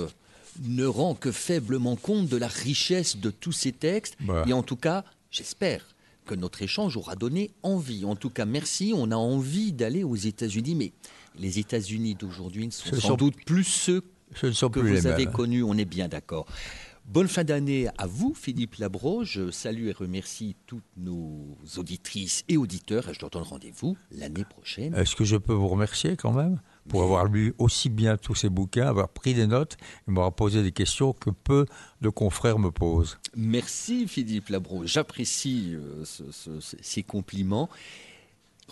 ne 0.64 0.86
rend 0.86 1.16
que 1.16 1.32
faiblement 1.32 1.96
compte 1.96 2.28
de 2.30 2.38
la 2.38 2.48
richesse 2.48 3.18
de 3.18 3.30
tous 3.30 3.52
ces 3.52 3.72
textes. 3.74 4.16
Bah. 4.22 4.46
Et 4.48 4.54
en 4.54 4.64
tout 4.64 4.76
cas, 4.78 5.04
j'espère 5.32 5.86
que 6.26 6.36
notre 6.36 6.62
échange 6.62 6.96
aura 6.96 7.16
donné 7.18 7.52
envie. 7.64 8.06
En 8.06 8.16
tout 8.16 8.30
cas, 8.30 8.46
merci. 8.46 8.94
On 8.96 9.12
a 9.12 9.18
envie 9.18 9.74
d'aller 9.74 10.04
aux 10.06 10.16
États-Unis, 10.16 10.76
mais 10.76 10.94
les 11.38 11.60
États-Unis 11.60 12.16
d'aujourd'hui 12.16 12.66
ne 12.68 12.72
sont 12.72 12.96
sans 12.96 13.02
sont- 13.10 13.16
doute 13.18 13.36
plus 13.46 13.66
ceux 13.66 14.02
Ce 14.36 14.48
ne 14.48 14.52
sont 14.52 14.70
que 14.70 14.80
plus 14.80 14.90
vous 14.90 14.96
les 14.96 15.08
avez 15.08 15.26
mêmes. 15.26 15.34
connu, 15.34 15.64
on 15.64 15.74
est 15.78 15.86
bien 15.86 16.08
d'accord. 16.08 16.46
Bonne 17.06 17.28
fin 17.28 17.44
d'année 17.44 17.90
à 17.98 18.08
vous, 18.08 18.34
Philippe 18.34 18.76
Labro. 18.76 19.26
Je 19.26 19.52
salue 19.52 19.88
et 19.88 19.92
remercie 19.92 20.56
toutes 20.68 20.86
nos 20.96 21.58
auditrices 21.76 22.46
et 22.48 22.56
auditeurs 22.56 23.10
et 23.10 23.14
je 23.14 23.20
leur 23.20 23.30
donne 23.30 23.44
rendez-vous 23.44 23.98
l'année 24.10 24.46
prochaine. 24.46 24.96
Est-ce 24.96 25.14
que 25.18 25.26
je 25.26 25.36
peux 25.36 25.52
vous 25.54 25.68
remercier 25.68 26.16
quand 26.16 26.32
même 26.32 26.62
pour 26.88 27.04
avoir 27.04 27.26
lu 27.26 27.54
aussi 27.58 27.90
bien 27.90 28.16
tous 28.16 28.36
ces 28.36 28.48
bouquins, 28.50 28.88
avoir 28.88 29.10
pris 29.10 29.34
des 29.34 29.48
notes 29.48 29.76
et 30.08 30.12
m'avoir 30.12 30.32
posé 30.34 30.64
des 30.64 30.72
questions 30.72 31.12
que 31.12 31.30
peu 31.30 31.66
de 32.00 32.08
confrères 32.08 32.58
me 32.58 32.72
posent? 32.72 33.20
Merci 33.36 34.08
Philippe 34.08 34.48
Labro. 34.48 34.86
J'apprécie 34.86 35.74
euh, 35.76 36.06
ce- 36.06 36.32
ce- 36.32 36.62
ce- 36.62 36.78
ces 36.82 37.04
compliments. 37.04 37.70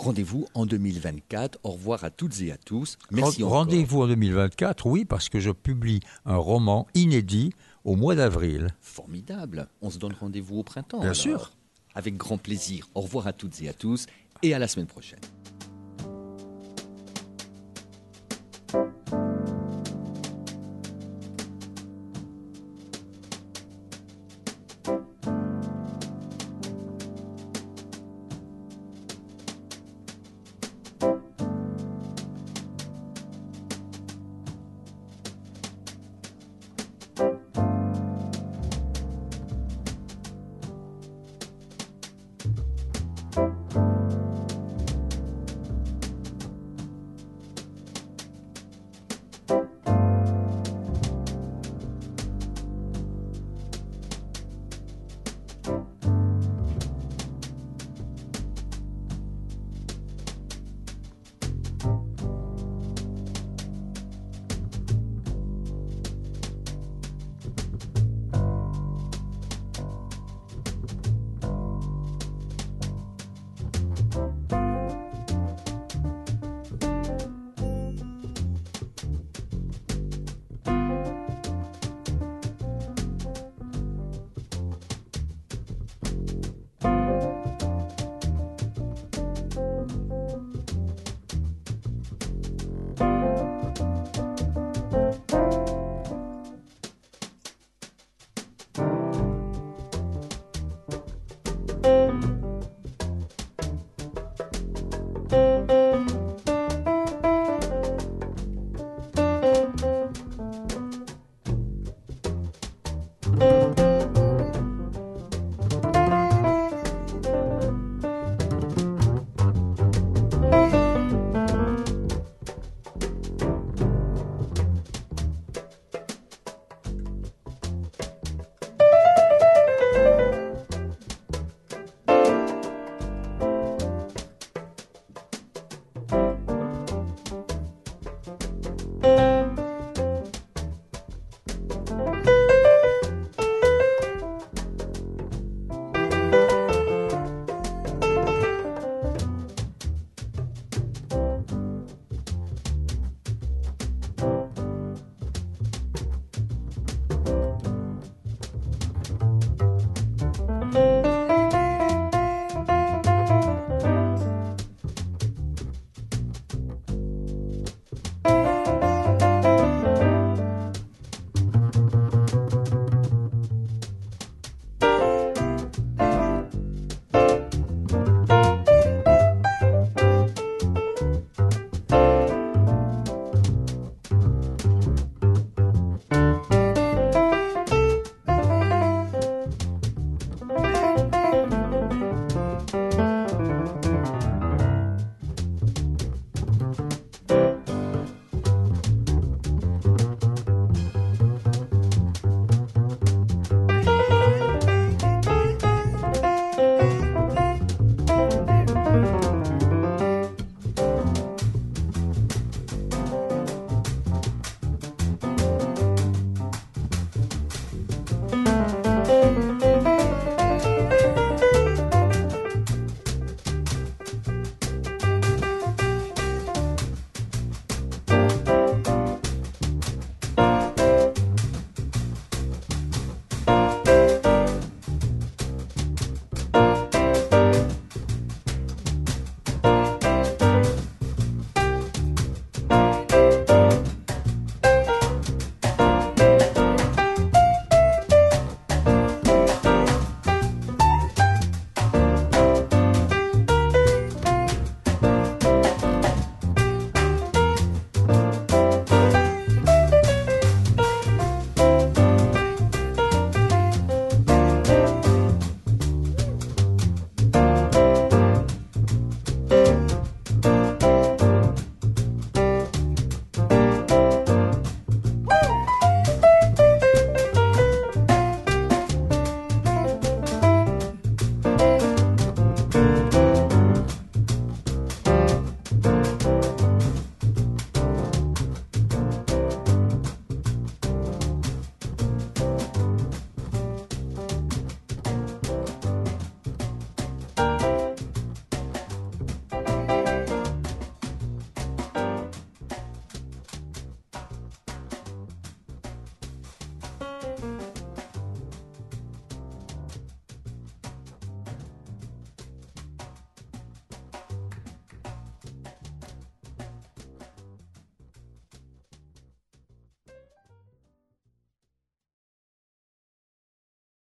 Rendez-vous 0.01 0.47
en 0.55 0.65
2024. 0.65 1.59
Au 1.63 1.71
revoir 1.71 2.03
à 2.03 2.09
toutes 2.09 2.41
et 2.41 2.51
à 2.51 2.57
tous. 2.57 2.97
Merci. 3.11 3.43
Rendez-vous 3.43 4.01
en 4.01 4.07
2024, 4.07 4.87
oui, 4.87 5.05
parce 5.05 5.29
que 5.29 5.39
je 5.39 5.51
publie 5.51 5.99
un 6.25 6.37
roman 6.37 6.87
inédit 6.95 7.53
au 7.83 7.95
mois 7.95 8.15
d'avril. 8.15 8.69
Formidable. 8.79 9.67
On 9.83 9.91
se 9.91 9.99
donne 9.99 10.13
rendez-vous 10.19 10.57
au 10.57 10.63
printemps. 10.63 10.97
Bien 10.97 11.09
alors. 11.09 11.15
sûr. 11.15 11.51
Avec 11.93 12.17
grand 12.17 12.39
plaisir. 12.39 12.89
Au 12.95 13.01
revoir 13.01 13.27
à 13.27 13.33
toutes 13.33 13.61
et 13.61 13.69
à 13.69 13.73
tous 13.73 14.07
et 14.41 14.55
à 14.55 14.59
la 14.59 14.67
semaine 14.67 14.87
prochaine. 14.87 15.19